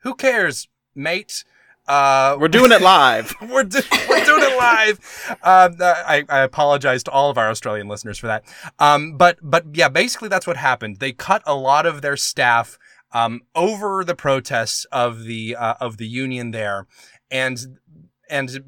Who 0.00 0.14
cares, 0.14 0.68
mate? 0.94 1.44
Uh, 1.86 2.36
We're 2.38 2.48
doing 2.48 2.72
it 2.72 2.80
live. 2.82 3.34
we're, 3.40 3.64
do- 3.64 3.80
we're 4.08 4.24
doing 4.24 4.42
it 4.42 4.56
live. 4.56 4.98
Um, 5.44 5.76
uh, 5.80 5.94
I, 6.06 6.24
I 6.28 6.40
apologize 6.40 7.02
to 7.04 7.10
all 7.10 7.30
of 7.30 7.38
our 7.38 7.48
Australian 7.48 7.88
listeners 7.88 8.18
for 8.18 8.26
that. 8.28 8.44
Um, 8.78 9.16
but 9.16 9.38
but 9.42 9.64
yeah, 9.72 9.88
basically 9.88 10.28
that's 10.28 10.46
what 10.46 10.56
happened. 10.56 10.98
They 10.98 11.10
cut 11.12 11.42
a 11.46 11.54
lot 11.54 11.84
of 11.86 12.00
their 12.02 12.16
staff 12.16 12.78
um, 13.12 13.42
over 13.54 14.04
the 14.04 14.14
protests 14.14 14.84
of 14.86 15.24
the 15.24 15.56
uh, 15.56 15.74
of 15.80 15.96
the 15.96 16.06
union 16.06 16.50
there, 16.50 16.86
and 17.30 17.78
and 18.30 18.62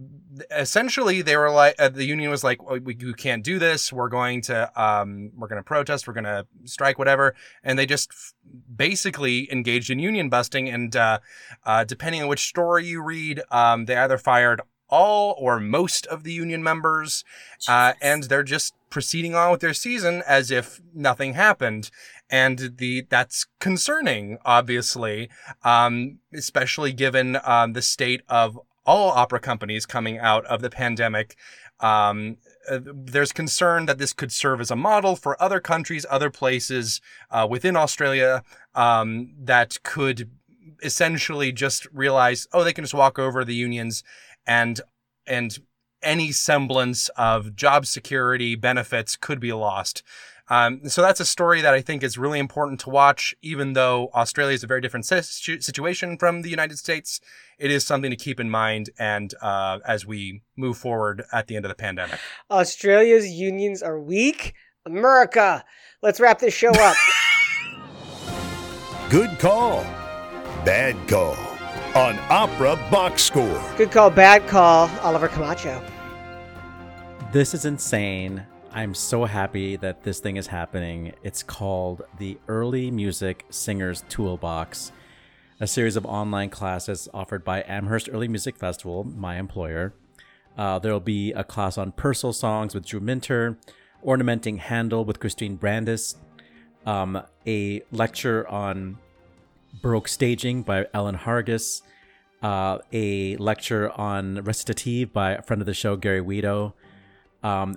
essentially 0.51 1.23
they 1.23 1.37
were 1.37 1.51
like 1.51 1.75
uh, 1.79 1.89
the 1.89 2.05
union 2.05 2.31
was 2.31 2.45
like 2.45 2.61
"Oh, 2.67 2.79
we, 2.79 2.95
we 2.95 3.15
can't 3.15 3.45
do 3.45 3.59
this. 3.59 3.93
We're 3.93 4.09
going 4.09 4.43
to 4.43 4.71
um 4.81 5.31
we're 5.37 5.49
going 5.49 5.61
to 5.61 5.65
protest. 5.65 6.07
We're 6.07 6.15
going 6.15 6.25
to 6.25 6.47
strike 6.65 6.99
whatever. 6.99 7.35
And 7.63 7.79
they 7.79 7.87
just 7.87 8.11
f- 8.11 8.35
basically 8.75 9.51
engaged 9.53 9.91
in 9.91 9.99
union 9.99 10.29
busting 10.29 10.69
and 10.69 10.95
uh, 10.95 11.19
uh 11.65 11.85
depending 11.85 12.23
on 12.23 12.29
which 12.29 12.47
story 12.47 12.87
you 12.87 13.03
read 13.03 13.43
um 13.51 13.87
they 13.87 13.97
either 13.97 14.19
fired 14.19 14.61
all 14.89 15.35
or 15.39 15.59
most 15.59 16.07
of 16.07 16.23
the 16.25 16.33
union 16.33 16.63
members 16.63 17.25
uh, 17.69 17.95
and 18.03 18.25
they're 18.25 18.43
just 18.43 18.75
proceeding 18.91 19.35
on 19.35 19.51
with 19.51 19.61
their 19.61 19.75
season 19.75 20.23
as 20.27 20.51
if 20.51 20.81
nothing 20.95 21.35
happened 21.35 21.91
and 22.35 22.79
the 22.79 23.07
that's 23.11 23.47
concerning 23.61 24.39
obviously 24.45 25.31
um 25.63 26.19
especially 26.33 26.93
given 26.93 27.39
um 27.45 27.75
the 27.75 27.83
state 27.83 28.23
of 28.29 28.59
all 28.85 29.11
opera 29.13 29.41
companies 29.41 29.87
coming 29.87 30.19
out 30.19 30.45
of 30.47 30.61
the 30.61 30.69
pandemic. 30.69 31.37
Um 31.81 32.37
uh, 32.71 32.81
there's 33.15 33.33
concern 33.33 33.87
that 33.87 33.99
this 33.99 34.13
could 34.15 34.33
serve 34.33 34.61
as 34.61 34.71
a 34.71 34.77
model 34.91 35.15
for 35.17 35.41
other 35.47 35.61
countries 35.61 36.07
other 36.17 36.31
places 36.31 37.01
uh, 37.31 37.47
within 37.55 37.77
australia 37.77 38.43
um 38.75 39.09
that 39.53 39.71
could 39.83 40.31
essentially 40.83 41.53
just 41.53 41.87
realize 41.93 42.49
oh 42.55 42.65
they 42.65 42.73
can 42.73 42.85
just 42.85 43.01
walk 43.03 43.19
over 43.19 43.45
the 43.45 43.55
unions 43.69 44.03
and 44.47 44.81
and 45.27 45.59
any 46.05 46.33
semblance 46.33 47.09
of 47.11 47.57
job 47.57 47.87
security 47.87 48.55
benefits 48.55 49.17
could 49.17 49.41
be 49.41 49.53
lost. 49.53 50.03
Um, 50.49 50.89
so 50.89 51.01
that's 51.01 51.21
a 51.21 51.25
story 51.25 51.63
that 51.63 51.73
I 51.73 51.81
think 51.81 52.03
is 52.03 52.19
really 52.19 52.39
important 52.39 52.81
to 52.81 52.91
watch, 52.91 53.35
even 53.41 53.73
though 53.73 54.11
Australia 54.15 54.55
is 54.55 54.63
a 54.63 54.67
very 54.67 54.83
different 54.83 55.07
situ- 55.07 55.61
situation 55.61 56.19
from 56.19 56.43
the 56.43 56.51
United 56.51 56.79
States. 56.79 57.21
It 57.59 57.71
is 57.71 57.85
something 57.85 58.11
to 58.11 58.17
keep 58.17 58.39
in 58.39 58.51
mind, 58.51 58.91
and 58.99 59.33
uh, 59.41 59.79
as 59.87 60.05
we 60.05 60.43
move 60.57 60.77
forward 60.77 61.25
at 61.33 61.47
the 61.47 61.57
end 61.57 61.65
of 61.65 61.71
the 61.71 61.75
pandemic. 61.75 62.21
Australia's 62.51 63.29
unions 63.29 63.83
are 63.83 63.99
weak. 63.99 64.55
America. 64.85 65.65
Let's 66.03 66.21
wrap 66.21 66.41
this 66.41 66.53
show 66.53 66.73
up. 66.73 66.97
Good 69.09 69.39
call. 69.39 69.83
Bad 70.65 71.09
call. 71.09 71.37
On 71.95 72.19
Opera 72.29 72.77
Box 72.91 73.23
Score. 73.23 73.63
Good 73.77 73.93
call, 73.93 74.11
bad 74.11 74.49
call, 74.49 74.91
Oliver 75.03 75.29
Camacho. 75.29 75.81
This 77.35 77.53
is 77.53 77.65
insane. 77.65 78.47
I'm 78.71 78.95
so 78.95 79.25
happy 79.25 79.75
that 79.79 80.05
this 80.05 80.21
thing 80.21 80.37
is 80.37 80.47
happening. 80.47 81.15
It's 81.25 81.43
called 81.43 82.03
the 82.17 82.39
Early 82.47 82.93
Music 82.93 83.45
Singers 83.51 84.05
Toolbox, 84.09 84.93
a 85.59 85.67
series 85.67 85.97
of 85.97 86.07
online 86.07 86.49
classes 86.49 87.09
offered 87.13 87.45
by 87.45 87.65
Amherst 87.67 88.09
Early 88.13 88.29
Music 88.29 88.57
Festival, 88.57 89.03
my 89.03 89.37
employer. 89.37 89.95
Uh, 90.57 90.79
there 90.79 90.93
will 90.93 91.01
be 91.01 91.33
a 91.33 91.43
class 91.43 91.77
on 91.77 91.91
Purcell 91.91 92.33
songs 92.33 92.73
with 92.73 92.87
Drew 92.87 93.01
Minter, 93.01 93.59
ornamenting 94.05 94.59
Handel 94.59 95.05
with 95.05 95.19
Christine 95.19 95.57
Brandes, 95.57 96.15
um, 96.87 97.21
a 97.49 97.83
lecture 97.91 98.47
on 98.47 98.97
Baroque 99.83 100.07
staging 100.07 100.63
by 100.63 100.87
Ellen 100.95 101.17
Hargis, 101.17 101.83
uh, 102.45 102.79
a 102.93 103.37
lecture 103.39 103.91
on 103.91 104.41
recitative 104.45 105.13
by 105.13 105.33
a 105.33 105.43
friend 105.43 105.61
of 105.61 105.67
the 105.67 105.75
show, 105.75 105.97
Gary 105.97 106.21
Wedow. 106.21 106.75
Um, 107.45 107.77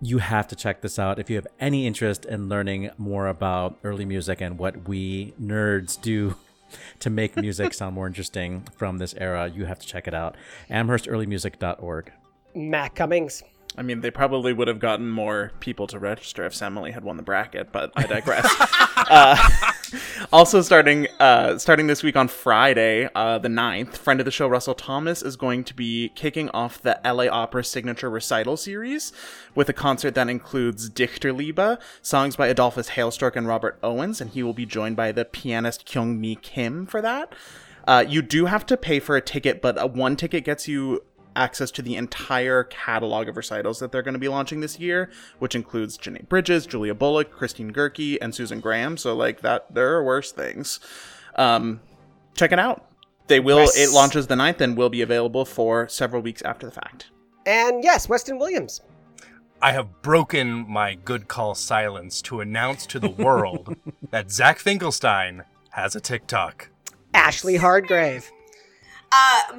you 0.00 0.18
have 0.18 0.46
to 0.48 0.56
check 0.56 0.80
this 0.80 0.98
out 0.98 1.18
if 1.18 1.28
you 1.28 1.36
have 1.36 1.46
any 1.58 1.86
interest 1.86 2.24
in 2.24 2.48
learning 2.48 2.90
more 2.98 3.26
about 3.26 3.76
early 3.82 4.04
music 4.04 4.40
and 4.40 4.56
what 4.56 4.88
we 4.88 5.34
nerds 5.40 6.00
do 6.00 6.36
to 7.00 7.10
make 7.10 7.36
music 7.36 7.74
sound 7.74 7.94
more 7.94 8.06
interesting 8.06 8.66
from 8.76 8.98
this 8.98 9.14
era. 9.18 9.50
You 9.52 9.64
have 9.66 9.80
to 9.80 9.86
check 9.86 10.06
it 10.06 10.14
out. 10.14 10.36
AmherstEarlyMusic.org. 10.70 12.12
Matt 12.54 12.94
Cummings. 12.94 13.42
I 13.78 13.82
mean, 13.82 14.00
they 14.00 14.10
probably 14.10 14.52
would 14.52 14.66
have 14.66 14.80
gotten 14.80 15.08
more 15.08 15.52
people 15.60 15.86
to 15.86 16.00
register 16.00 16.44
if 16.44 16.52
Semele 16.52 16.92
had 16.92 17.04
won 17.04 17.16
the 17.16 17.22
bracket, 17.22 17.70
but 17.70 17.92
I 17.94 18.06
digress. 18.08 18.44
uh, 18.96 19.72
also, 20.32 20.62
starting 20.62 21.06
uh, 21.20 21.58
starting 21.58 21.86
this 21.86 22.02
week 22.02 22.16
on 22.16 22.26
Friday, 22.26 23.08
uh, 23.14 23.38
the 23.38 23.48
9th, 23.48 23.96
friend 23.96 24.20
of 24.20 24.24
the 24.24 24.32
show 24.32 24.48
Russell 24.48 24.74
Thomas 24.74 25.22
is 25.22 25.36
going 25.36 25.62
to 25.62 25.74
be 25.74 26.10
kicking 26.16 26.50
off 26.50 26.82
the 26.82 27.00
LA 27.04 27.26
Opera 27.28 27.62
Signature 27.62 28.10
Recital 28.10 28.56
Series 28.56 29.12
with 29.54 29.68
a 29.68 29.72
concert 29.72 30.16
that 30.16 30.28
includes 30.28 30.90
Dichterliebe, 30.90 31.80
songs 32.02 32.34
by 32.34 32.48
Adolphus 32.48 32.90
Hailstork 32.90 33.36
and 33.36 33.46
Robert 33.46 33.78
Owens, 33.80 34.20
and 34.20 34.30
he 34.30 34.42
will 34.42 34.54
be 34.54 34.66
joined 34.66 34.96
by 34.96 35.12
the 35.12 35.24
pianist 35.24 35.86
Kyung 35.86 36.20
Mi 36.20 36.34
Kim 36.34 36.84
for 36.84 37.00
that. 37.00 37.32
Uh, 37.86 38.04
you 38.06 38.22
do 38.22 38.46
have 38.46 38.66
to 38.66 38.76
pay 38.76 38.98
for 38.98 39.16
a 39.16 39.20
ticket, 39.20 39.62
but 39.62 39.78
uh, 39.78 39.86
one 39.86 40.16
ticket 40.16 40.44
gets 40.44 40.66
you 40.66 41.00
access 41.38 41.70
to 41.70 41.82
the 41.82 41.96
entire 41.96 42.64
catalog 42.64 43.28
of 43.28 43.36
recitals 43.36 43.78
that 43.78 43.92
they're 43.92 44.02
going 44.02 44.14
to 44.14 44.18
be 44.18 44.28
launching 44.28 44.60
this 44.60 44.78
year, 44.78 45.10
which 45.38 45.54
includes 45.54 45.96
Janai 45.96 46.26
Brugger, 46.26 46.66
Julia 46.66 46.94
Bullock, 46.94 47.30
Christine 47.30 47.72
Goerke, 47.72 48.18
and 48.20 48.34
Susan 48.34 48.60
Graham. 48.60 48.96
So 48.96 49.14
like 49.14 49.40
that, 49.42 49.72
there 49.72 49.94
are 49.94 50.04
worse 50.04 50.32
things. 50.32 50.80
Um, 51.36 51.80
check 52.34 52.52
it 52.52 52.58
out. 52.58 52.84
They 53.28 53.40
will. 53.40 53.60
Yes. 53.60 53.76
It 53.76 53.90
launches 53.90 54.26
the 54.26 54.34
9th 54.34 54.60
and 54.60 54.76
will 54.76 54.88
be 54.88 55.02
available 55.02 55.44
for 55.44 55.88
several 55.88 56.22
weeks 56.22 56.42
after 56.42 56.66
the 56.66 56.72
fact. 56.72 57.10
And 57.46 57.84
yes, 57.84 58.08
Weston 58.08 58.38
Williams. 58.38 58.80
I 59.60 59.72
have 59.72 60.02
broken 60.02 60.70
my 60.70 60.94
good 60.94 61.28
call 61.28 61.54
silence 61.54 62.22
to 62.22 62.40
announce 62.40 62.86
to 62.86 62.98
the 62.98 63.10
world 63.10 63.76
that 64.10 64.30
Zach 64.30 64.58
Finkelstein 64.58 65.44
has 65.70 65.96
a 65.96 66.00
TikTok. 66.00 66.70
Ashley 67.12 67.56
Hardgrave. 67.56 68.30
Uh, 69.10 69.56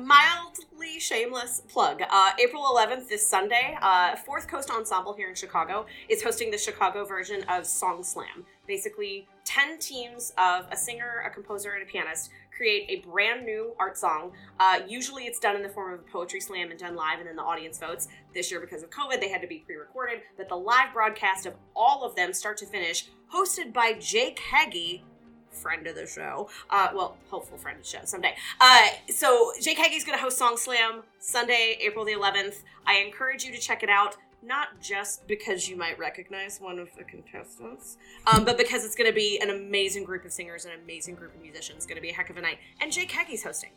shameless 0.88 1.62
plug. 1.68 2.02
Uh, 2.10 2.32
April 2.40 2.64
11th, 2.64 3.08
this 3.10 3.28
Sunday, 3.28 3.78
uh, 3.82 4.16
Fourth 4.16 4.48
Coast 4.48 4.70
Ensemble 4.70 5.14
here 5.14 5.30
in 5.30 5.36
Chicago 5.36 5.86
is 6.08 6.24
hosting 6.24 6.52
the 6.52 6.58
Chicago 6.58 7.04
version 7.06 7.44
of 7.50 7.66
Song 7.66 8.04
Slam. 8.04 8.46
basically 8.68 9.28
10 9.46 9.80
teams 9.80 10.32
of 10.38 10.68
a 10.72 10.78
singer, 10.78 11.24
a 11.26 11.30
composer, 11.30 11.72
and 11.72 11.82
a 11.82 11.86
pianist 11.86 12.30
create 12.56 12.86
a 12.90 13.08
brand 13.08 13.46
new 13.46 13.74
art 13.80 13.98
song. 13.98 14.32
Uh, 14.60 14.82
usually 14.88 15.24
it's 15.24 15.40
done 15.40 15.56
in 15.56 15.64
the 15.64 15.70
form 15.70 15.94
of 15.94 16.02
a 16.02 16.04
poetry 16.04 16.42
slam 16.42 16.70
and 16.70 16.80
done 16.80 16.96
live, 16.96 17.20
and 17.20 17.28
then 17.28 17.36
the 17.36 17.42
audience 17.42 17.80
votes. 17.80 18.10
This 18.34 18.52
year, 18.52 18.60
because 18.60 18.84
of 18.84 18.90
COVID, 18.90 19.20
they 19.22 19.30
had 19.30 19.42
to 19.42 19.48
be 19.48 19.60
pre 19.60 19.76
recorded, 19.76 20.22
but 20.38 20.50
the 20.50 20.56
live 20.56 20.94
broadcast 20.94 21.46
of 21.46 21.54
all 21.76 22.04
of 22.04 22.16
them, 22.16 22.34
start 22.34 22.58
to 22.58 22.66
finish, 22.66 23.08
hosted 23.34 23.74
by 23.74 23.94
Jake 23.94 24.40
Heggie. 24.40 25.04
Friend 25.52 25.86
of 25.88 25.96
the 25.96 26.08
show, 26.08 26.50
uh, 26.70 26.90
well, 26.94 27.18
hopeful 27.30 27.58
friend 27.58 27.78
of 27.78 27.84
the 27.84 27.90
show 27.90 28.00
someday. 28.04 28.34
Uh, 28.62 28.88
so 29.10 29.52
Jake 29.62 29.78
Heggie's 29.78 30.06
going 30.06 30.18
to 30.18 30.22
host 30.22 30.38
Song 30.38 30.58
Slam 30.58 31.04
Sunday, 31.20 31.78
April 31.82 32.06
the 32.06 32.14
11th. 32.14 32.64
I 32.86 32.98
encourage 33.00 33.44
you 33.44 33.52
to 33.52 33.60
check 33.60 33.84
it 33.84 33.90
out 33.90 34.16
not 34.42 34.80
just 34.82 35.28
because 35.28 35.68
you 35.68 35.76
might 35.76 35.98
recognize 36.00 36.60
one 36.60 36.80
of 36.80 36.90
the 36.98 37.04
contestants, 37.04 37.98
um, 38.28 38.46
but 38.46 38.58
because 38.58 38.86
it's 38.86 38.96
going 38.96 39.10
to 39.10 39.16
be 39.16 39.40
an 39.42 39.50
amazing 39.50 40.04
group 40.04 40.26
of 40.26 40.32
singers, 40.32 40.66
an 40.66 40.72
amazing 40.84 41.16
group 41.16 41.36
of 41.36 41.42
musicians. 41.42 41.78
It's 41.78 41.86
going 41.86 41.98
to 41.98 42.02
be 42.02 42.10
a 42.10 42.14
heck 42.14 42.30
of 42.30 42.38
a 42.38 42.42
night. 42.42 42.58
And 42.80 42.92
Jake 42.92 43.12
Heggie's 43.12 43.44
hosting. 43.44 43.72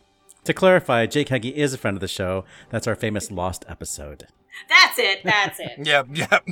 To 0.44 0.52
clarify, 0.52 1.06
Jake 1.06 1.28
Heggie 1.28 1.56
is 1.56 1.72
a 1.72 1.78
friend 1.78 1.96
of 1.96 2.00
the 2.00 2.08
show. 2.08 2.44
That's 2.70 2.86
our 2.86 2.96
famous 2.96 3.30
Lost 3.30 3.64
episode. 3.68 4.26
That's 4.68 4.98
it. 4.98 5.20
That's 5.24 5.60
it. 5.60 5.72
Yep, 5.86 6.06
yep. 6.12 6.44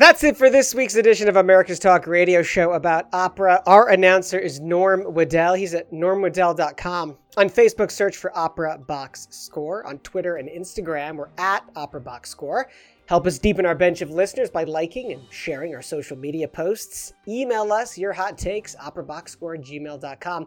That's 0.00 0.24
it 0.24 0.38
for 0.38 0.48
this 0.48 0.74
week's 0.74 0.94
edition 0.94 1.28
of 1.28 1.36
America's 1.36 1.78
Talk 1.78 2.06
radio 2.06 2.42
show 2.42 2.72
about 2.72 3.08
opera. 3.12 3.62
Our 3.66 3.90
announcer 3.90 4.38
is 4.38 4.58
Norm 4.58 5.04
Waddell. 5.12 5.52
He's 5.52 5.74
at 5.74 5.92
normwaddell.com. 5.92 7.18
On 7.36 7.50
Facebook, 7.50 7.90
search 7.90 8.16
for 8.16 8.34
Opera 8.34 8.78
Box 8.78 9.28
Score. 9.30 9.86
On 9.86 9.98
Twitter 9.98 10.36
and 10.36 10.48
Instagram, 10.48 11.16
we're 11.16 11.28
at 11.36 11.68
Opera 11.76 12.00
Box 12.00 12.30
Score. 12.30 12.70
Help 13.08 13.26
us 13.26 13.38
deepen 13.38 13.66
our 13.66 13.74
bench 13.74 14.00
of 14.00 14.10
listeners 14.10 14.48
by 14.48 14.64
liking 14.64 15.12
and 15.12 15.20
sharing 15.30 15.74
our 15.74 15.82
social 15.82 16.16
media 16.16 16.48
posts. 16.48 17.12
Email 17.28 17.70
us 17.70 17.98
your 17.98 18.14
hot 18.14 18.38
takes, 18.38 18.74
operaboxscore 18.76 19.58
at 19.58 19.64
gmail.com. 19.64 20.46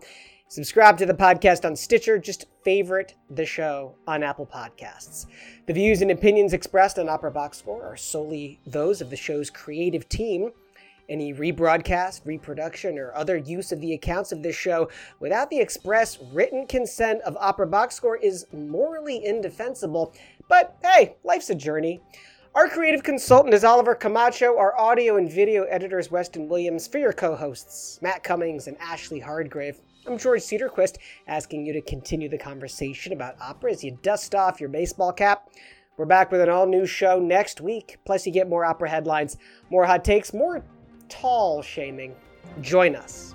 Subscribe 0.54 1.00
to 1.00 1.08
the 1.08 1.16
podcast 1.16 1.66
on 1.66 1.76
Stitcher. 1.76 2.20
Just 2.20 2.46
favorite 2.64 3.16
the 3.32 3.44
show 3.44 3.96
on 4.06 4.22
Apple 4.22 4.46
Podcasts. 4.46 5.26
The 5.66 5.74
views 5.74 6.04
and 6.04 6.12
opinions 6.12 6.54
expressed 6.54 7.00
on 7.00 7.10
Opera 7.10 7.32
Box 7.32 7.58
Score 7.58 7.84
are 7.84 7.98
solely 7.98 8.60
those 8.68 9.02
of 9.02 9.10
the 9.10 9.16
show's 9.16 9.50
creative 9.50 10.08
team. 10.10 10.52
Any 11.10 11.34
rebroadcast, 11.34 12.28
reproduction, 12.28 13.00
or 13.00 13.16
other 13.16 13.36
use 13.36 13.72
of 13.72 13.82
the 13.82 13.94
accounts 13.94 14.32
of 14.32 14.44
this 14.44 14.56
show 14.56 14.92
without 15.20 15.50
the 15.50 15.60
express 15.60 16.20
written 16.32 16.68
consent 16.68 17.24
of 17.24 17.36
Opera 17.38 17.66
Box 17.66 17.96
Score 17.96 18.18
is 18.18 18.46
morally 18.54 19.26
indefensible. 19.26 20.14
But 20.50 20.78
hey, 20.84 21.16
life's 21.24 21.50
a 21.50 21.56
journey. 21.56 22.00
Our 22.54 22.70
creative 22.70 23.02
consultant 23.02 23.56
is 23.56 23.64
Oliver 23.64 23.96
Camacho. 23.96 24.56
Our 24.60 24.80
audio 24.80 25.18
and 25.18 25.32
video 25.32 25.64
editor 25.64 25.98
is 25.98 26.12
Weston 26.12 26.48
Williams. 26.48 26.86
For 26.86 27.00
your 27.00 27.12
co 27.12 27.36
hosts, 27.36 27.98
Matt 28.04 28.22
Cummings 28.22 28.68
and 28.68 28.78
Ashley 28.80 29.20
Hardgrave, 29.20 29.82
I'm 30.06 30.18
George 30.18 30.42
Cederquist, 30.42 30.98
asking 31.28 31.66
you 31.66 31.72
to 31.72 31.82
continue 31.82 32.28
the 32.28 32.38
conversation 32.38 33.14
about 33.14 33.40
opera 33.40 33.72
as 33.72 33.86
you 33.86 33.98
dust 34.02 34.36
off 34.36 34.60
your 34.60 34.68
baseball 34.68 35.14
cap. 35.14 35.50
We're 35.96 36.06
back 36.06 36.30
with 36.30 36.42
an 36.42 36.50
all 36.50 36.66
new 36.66 36.86
show 36.86 37.20
next 37.20 37.62
week. 37.62 37.98
Plus, 38.04 38.26
you 38.26 38.34
get 38.34 38.50
more 38.50 38.66
opera 38.66 38.90
headlines, 38.90 39.38
more 39.70 39.86
hot 39.86 40.04
takes, 40.04 40.34
more 40.34 40.66
tall 41.08 41.62
shaming. 41.62 42.16
Join 42.60 42.98
us. 42.98 43.34